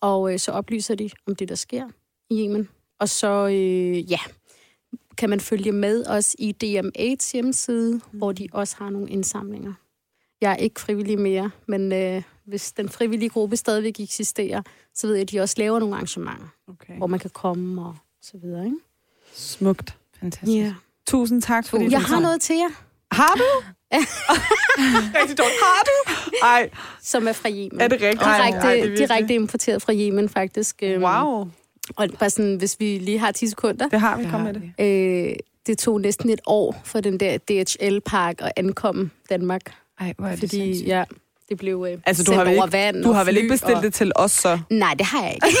og 0.00 0.32
øh, 0.32 0.38
så 0.38 0.52
oplyser 0.52 0.94
de 0.94 1.10
om 1.26 1.36
det, 1.36 1.48
der 1.48 1.54
sker 1.54 1.88
i 2.30 2.44
Yemen. 2.44 2.68
Og 2.98 3.08
så, 3.08 3.46
øh, 3.46 4.10
ja, 4.10 4.18
kan 5.18 5.30
man 5.30 5.40
følge 5.40 5.72
med 5.72 6.06
os 6.06 6.36
i 6.38 6.54
DMA's 6.64 7.32
hjemmeside, 7.32 7.92
mm. 7.94 8.18
hvor 8.18 8.32
de 8.32 8.48
også 8.52 8.76
har 8.78 8.90
nogle 8.90 9.10
indsamlinger. 9.10 9.72
Jeg 10.42 10.52
er 10.52 10.56
ikke 10.56 10.80
frivillig 10.80 11.18
mere, 11.18 11.50
men 11.66 11.92
øh, 11.92 12.22
hvis 12.44 12.72
den 12.72 12.88
frivillige 12.88 13.28
gruppe 13.28 13.56
stadigvæk 13.56 14.00
eksisterer, 14.00 14.62
så 14.94 15.06
ved 15.06 15.14
jeg, 15.14 15.22
at 15.22 15.30
de 15.30 15.40
også 15.40 15.54
laver 15.58 15.78
nogle 15.78 15.94
arrangementer, 15.94 16.46
okay. 16.68 16.96
hvor 16.96 17.06
man 17.06 17.20
kan 17.20 17.30
komme 17.34 17.82
og 17.82 17.96
så 18.22 18.32
videre. 18.42 18.64
Ikke? 18.64 18.76
Smukt. 19.34 19.96
Fantastisk. 20.20 20.58
Yeah. 20.62 20.72
Tusind 21.06 21.42
tak, 21.42 21.66
fordi 21.66 21.84
Jeg 21.84 21.92
du 21.92 21.96
har 22.06 22.14
kom. 22.14 22.22
noget 22.22 22.40
til 22.40 22.56
jer, 22.56 22.68
Har 23.14 23.34
du? 23.36 23.44
Rigtig 25.20 25.38
dårligt. 25.38 25.60
Har 25.62 25.82
du? 25.84 26.12
Ej, 26.42 26.70
som 27.02 27.28
er 27.28 27.32
fra 27.32 27.48
Yemen. 27.50 27.80
er 27.80 27.88
det 27.88 28.00
rigtigt? 28.02 28.20
Direkte, 28.24 28.58
Ej, 28.68 28.74
det 28.74 28.92
er 28.92 28.96
direkte 28.96 29.34
importeret 29.34 29.82
fra 29.82 29.92
Yemen, 29.94 30.28
faktisk. 30.28 30.76
Øhm, 30.82 31.02
Wow, 31.02 31.48
Og 31.96 32.08
bare 32.18 32.30
sådan, 32.30 32.56
hvis 32.56 32.80
vi 32.80 32.98
lige 32.98 33.18
har 33.18 33.32
10 33.32 33.46
sekunder. 33.48 33.88
det 33.88 34.00
har 34.00 34.16
vi. 34.16 34.22
Det 34.22 34.30
Kom 34.30 34.40
har 34.40 34.52
med 34.52 34.72
det. 34.78 35.28
Øh, 35.30 35.36
det 35.66 35.78
tog 35.78 36.00
næsten 36.00 36.30
et 36.30 36.40
år 36.46 36.80
for 36.84 37.00
den 37.00 37.20
der 37.20 37.38
DHL-park 37.38 38.34
at 38.38 38.52
ankomme 38.56 39.10
Danmark. 39.30 39.74
Ej, 40.00 40.14
hvor 40.18 40.26
er 40.26 40.30
det 40.30 40.38
Fordi 40.38 40.56
sindssygt. 40.56 40.88
ja, 40.88 41.04
det 41.48 41.58
blev 41.58 41.86
øh, 41.90 41.98
Altså, 42.06 42.24
du 42.24 42.32
har 42.32 42.44
vel 42.44 42.54
over 42.58 42.66
ikke, 42.66 42.76
vand 42.76 43.02
du 43.02 43.12
har 43.12 43.24
vel 43.24 43.36
ikke 43.36 43.48
bestilt 43.48 43.76
og... 43.76 43.82
det 43.82 43.94
til 43.94 44.12
os, 44.16 44.30
så? 44.32 44.58
Nej, 44.70 44.94
det 44.94 45.06
har 45.06 45.22
jeg 45.22 45.34
ikke. 45.34 45.46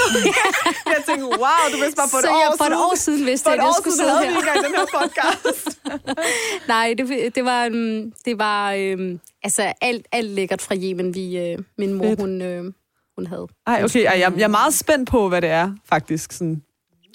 Jeg 0.86 1.02
tænkte, 1.06 1.24
wow, 1.24 1.62
du 1.72 1.76
vidste 1.82 1.96
bare 1.96 2.08
for 2.08 2.18
et 2.18 2.24
så 2.24 2.30
år 2.30 2.40
jeg, 2.40 2.52
for 2.58 2.64
siden. 2.64 2.72
et 2.72 2.78
år 2.78 2.94
siden 2.96 3.26
vidste 3.26 3.44
For 3.44 3.50
jeg, 3.50 3.56
et 3.56 3.60
at 3.60 3.64
jeg 3.64 3.68
år 3.68 3.80
skulle 3.80 3.96
siden 3.96 4.08
sidde 4.08 4.18
havde 4.18 4.26
vi 4.26 4.32
her. 4.32 4.40
ikke 4.40 4.48
engang 4.48 4.66
den 4.66 4.74
her 4.80 4.86
podcast. 5.00 5.78
Nej, 6.74 6.94
det, 6.98 7.34
det 7.34 7.44
var, 7.44 7.66
um, 7.66 8.12
det 8.24 8.38
var 8.38 8.74
um, 8.98 9.20
altså 9.42 9.72
alt, 9.80 10.06
alt 10.12 10.30
lækkert 10.30 10.62
fra 10.62 10.74
Yemen, 10.76 11.14
vi, 11.14 11.54
uh, 11.58 11.64
min 11.78 11.92
mor, 11.94 12.04
Fedt. 12.04 12.20
hun, 12.20 12.42
uh, 12.42 12.72
hun 13.16 13.26
havde. 13.26 13.46
Ej, 13.66 13.84
okay, 13.84 14.04
ej, 14.04 14.18
jeg, 14.18 14.32
jeg 14.36 14.44
er 14.44 14.48
meget 14.48 14.74
spændt 14.74 15.10
på, 15.10 15.28
hvad 15.28 15.42
det 15.42 15.50
er, 15.50 15.72
faktisk. 15.88 16.32
Sådan. 16.32 16.62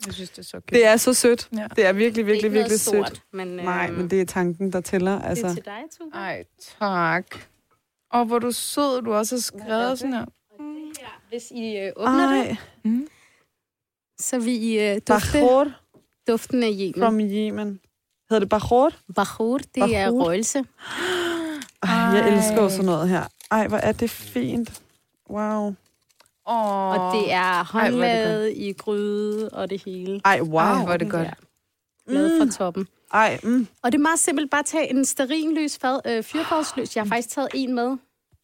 Jeg 0.06 0.14
synes, 0.14 0.30
det 0.30 0.38
er 0.40 0.44
så 0.44 0.62
Det 0.70 0.86
er 0.86 0.98
så 0.98 1.14
sødt. 1.14 1.50
Ja. 1.58 1.68
Det 1.76 1.86
er 1.86 1.94
virkelig, 1.94 2.26
virkelig, 2.26 2.52
det 2.52 2.58
er 2.58 2.62
ikke 2.62 2.70
virkelig 2.72 2.94
noget 2.94 3.08
sødt. 3.08 3.18
stort, 3.18 3.22
men, 3.34 3.60
uh, 3.60 3.66
Nej, 3.66 3.92
men 3.92 4.10
det 4.10 4.22
er 4.22 4.26
tanken, 4.26 4.74
der 4.74 4.82
tæller. 4.82 5.12
det 5.16 5.22
er 5.26 5.30
Altså. 5.30 5.54
til 5.54 5.66
dig, 5.66 5.84
Tuba. 6.00 6.18
Ej, 6.18 6.44
tak. 6.80 7.26
Og 8.12 8.26
hvor 8.26 8.40
du 8.40 8.52
sød, 8.52 9.02
du 9.02 9.14
også 9.14 9.36
har 9.36 9.42
skrevet 9.42 10.00
sådan 10.00 10.14
her. 10.14 10.26
Hvis 11.30 11.52
I 11.52 11.90
uh, 11.96 12.04
åbner 12.04 12.34
det, 12.34 12.48
Ej, 12.50 12.56
Mm. 12.84 13.08
så 14.20 14.40
vil 14.40 14.64
I 14.64 14.92
uh, 14.92 14.98
dufte 15.08 15.32
Bahor 15.34 15.72
duften 16.28 16.64
af 16.64 16.70
Yemen. 16.72 16.94
from 16.98 17.20
Yemen. 17.20 17.80
Hedder 18.30 18.40
det 18.40 18.50
Bahor? 18.50 18.92
Bahur, 19.16 19.58
det 19.58 19.84
er 19.84 20.06
Bahur? 20.10 20.24
røgelse. 20.26 20.64
Ej, 21.84 21.90
jeg 21.90 22.34
elsker 22.38 22.62
jo 22.62 22.70
sådan 22.70 22.86
noget 22.86 23.10
her. 23.10 23.24
Ej, 23.52 23.68
hvor 23.68 23.78
er 23.78 23.92
det 23.92 24.10
fint. 24.10 24.82
Wow. 25.30 25.74
Åh. 26.48 26.90
Og 26.90 27.16
det 27.16 27.34
er 27.34 27.64
håndlavet 27.64 28.54
i 28.56 28.72
gryde 28.74 29.50
og 29.50 29.70
det 29.70 29.82
hele. 29.86 30.22
Ej, 30.26 30.40
wow. 30.42 30.58
Ej, 30.60 30.84
hvor 30.84 30.94
er 30.94 30.98
det 30.98 31.12
godt. 31.12 31.28
Ja. 31.28 31.34
Lavet 32.14 32.42
fra 32.42 32.58
toppen. 32.58 32.88
Ej, 33.14 33.40
mm. 33.44 33.68
Og 33.84 33.92
det 33.92 33.98
er 33.98 34.02
meget 34.02 34.20
simpelt. 34.20 34.52
Bare 34.52 34.64
tage 34.64 34.90
en 34.90 35.06
sterinlys 35.06 35.78
fad, 35.78 36.00
øh, 36.06 36.24
fyrfadslys. 36.24 36.96
Jeg 36.96 37.04
har 37.04 37.08
faktisk 37.10 37.30
taget 37.30 37.50
en 37.54 37.74
med. 37.76 37.98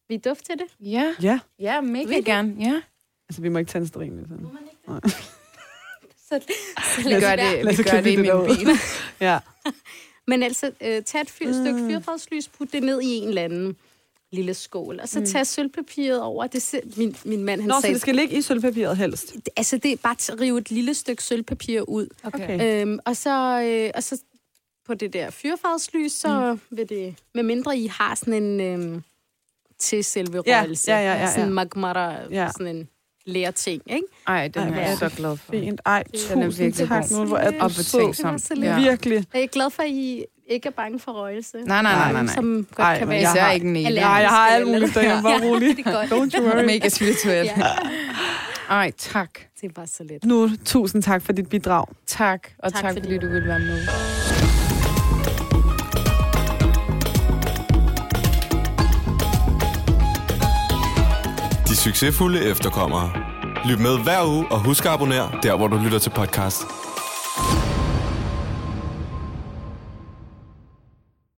Vi 0.10 0.18
duft 0.18 0.46
til 0.46 0.56
det. 0.56 0.66
Ja, 0.92 1.14
Ja, 1.22 1.40
ja, 1.60 1.82
mega 1.82 2.08
Vil 2.08 2.26
gerne. 2.26 2.56
Ja. 2.60 2.82
altså 3.30 3.42
vi 3.42 3.50
må 3.50 3.60
ikke 3.60 3.72
tænde 3.72 3.88
stearin. 3.88 4.20
Så. 6.30 6.40
Så, 6.40 6.40
så 6.96 7.02
Vi 7.04 7.10
lad 7.10 7.22
gør 7.22 7.28
os 7.34 7.40
det, 7.56 7.66
Lad 7.66 7.76
vi 7.78 7.84
gør 7.84 8.02
det 8.02 8.12
i 8.12 8.16
min 8.16 8.26
bil. 8.66 8.68
Ja. 9.20 9.40
Men 10.28 10.44
altså, 10.44 10.72
øh, 10.82 11.04
tag 11.04 11.22
et 11.22 11.30
fyr, 11.30 11.48
Mm. 11.48 11.54
stykke 11.54 11.80
fyrfadslys, 11.80 12.48
put 12.48 12.74
det 12.74 12.84
ned 12.84 13.02
i 13.02 13.06
en 13.18 13.28
eller 13.28 13.42
anden 13.42 13.76
lille 14.34 14.54
skål. 14.54 15.00
Og 15.00 15.10
så 15.10 15.20
Mm. 15.20 15.26
tag 15.26 15.48
sølvpapiret 15.48 16.22
over. 16.22 16.48
Det, 16.48 16.62
ser- 16.62 16.80
min, 16.98 17.16
min 17.26 17.44
mand, 17.44 17.62
han 17.62 17.68
Nå, 17.68 17.76
så 17.76 17.82
sagde, 17.82 17.94
det 17.94 18.02
skal 18.02 18.16
ligge 18.16 18.38
i 18.38 18.42
sølvpapiret 18.42 18.98
helst. 18.98 19.36
altså 19.58 19.78
det 19.78 19.92
er 19.92 19.96
bare 20.04 20.16
at 20.34 20.42
rive 20.42 20.58
et 20.60 20.72
lille 20.72 20.94
stykke 20.94 21.24
sølvpapir 21.24 21.82
ud. 21.82 22.08
Okay. 22.24 22.82
Øhm, 22.82 23.00
og, 23.06 23.18
så, 23.18 23.62
øh, 23.62 23.92
og 23.96 24.04
så 24.04 24.22
på 24.86 24.94
det 24.94 25.14
der 25.14 25.30
fyrfarvedslys, 25.30 26.12
så 26.12 26.54
mm. 26.54 26.78
vil 26.78 26.90
det, 26.90 27.16
med 27.34 27.44
mindre 27.44 27.78
I 27.78 27.88
har 27.88 28.16
sådan 28.16 28.44
en 28.44 28.62
øhm, 28.62 29.04
til 29.80 30.04
selve 30.04 30.44
Ja, 30.48 30.62
røgelse, 30.62 30.92
ja, 30.92 30.98
ja, 31.00 31.14
ja, 31.14 31.20
ja. 31.20 31.32
sådan 31.32 31.48
en 31.48 31.54
magmara, 31.54 32.16
Ja. 32.32 32.50
sådan 32.58 32.76
en 32.76 32.90
lærting, 33.26 33.82
ikke? 33.88 34.08
Ej, 34.28 34.48
den 34.48 34.62
Ej, 34.64 34.70
er 34.84 34.90
jeg 34.90 34.98
så 34.98 35.06
det 35.10 35.16
glad 35.18 35.38
for. 35.38 35.52
Fint. 35.52 35.82
Ej, 35.86 36.04
Den 36.04 36.14
er 36.42 36.46
tusind 36.46 36.64
virkelig 36.64 36.88
tak. 36.88 37.12
Nu, 37.12 37.26
hvor 37.26 37.38
er 37.38 37.52
du 37.52 37.58
var 37.58 37.68
så 37.70 38.54
Ja. 38.64 38.80
Virkelig. 38.80 39.26
Jeg 39.34 39.44
er 39.44 39.48
glad 39.48 39.70
for, 39.70 39.84
at 39.84 39.90
I 39.90 40.24
ikke 40.48 40.68
er 40.68 40.72
bange 40.72 41.00
for 41.00 41.12
røgelse. 41.12 41.58
Nej, 41.66 41.82
nej, 41.82 41.96
nej, 41.96 42.12
nej, 42.12 42.24
nej. 42.24 42.34
Som 42.36 42.68
godt 42.76 42.86
Ej, 42.86 42.98
kan 43.00 43.08
være. 43.08 43.18
jeg 43.22 43.32
Især 43.32 43.42
har- 43.44 43.52
ikke 43.52 43.68
en 43.68 43.74
Nej, 43.74 43.94
jeg 43.94 44.30
har 44.30 44.48
alt 44.48 44.62
eller- 44.62 44.74
muligt 44.80 44.96
derhjemme. 44.96 45.24
Bare 45.24 45.42
rolig. 45.50 45.70
det 45.78 45.86
er 45.88 45.92
godt. 45.92 46.12
Don't 46.12 46.40
you 46.40 46.46
worry. 46.48 46.66
Mega 46.66 46.90
spirituel. 46.90 47.46
Ja. 47.46 47.62
Ej, 48.70 48.92
tak. 48.98 49.30
Det 49.62 49.70
er 49.70 49.74
bare 49.76 49.88
så 49.88 50.04
let. 50.04 50.26
Nu, 50.26 50.50
tusind 50.66 51.04
tak 51.04 51.22
for 51.22 51.34
dit 51.34 51.50
bidrag. 51.50 51.86
Tak, 52.08 52.48
og 52.60 52.74
tak, 52.74 52.82
Tak, 52.82 52.82
tak 52.82 52.94
fordi 52.94 53.08
fordi 53.08 53.18
du 53.28 53.34
ville 53.34 53.48
være 53.48 53.60
med. 53.60 53.88
De 61.68 61.76
succesfulde 61.76 62.44
efterkommere. 62.46 63.12
Lyt 63.66 63.80
med 63.80 64.04
hver 64.04 64.28
uge 64.28 64.46
og 64.52 64.60
husk 64.60 64.86
at 64.86 64.92
abonnere 64.92 65.32
der, 65.44 65.58
hvor 65.58 65.68
du 65.68 65.78
lytter 65.78 66.00
til 66.00 66.10
podcast. 66.10 66.62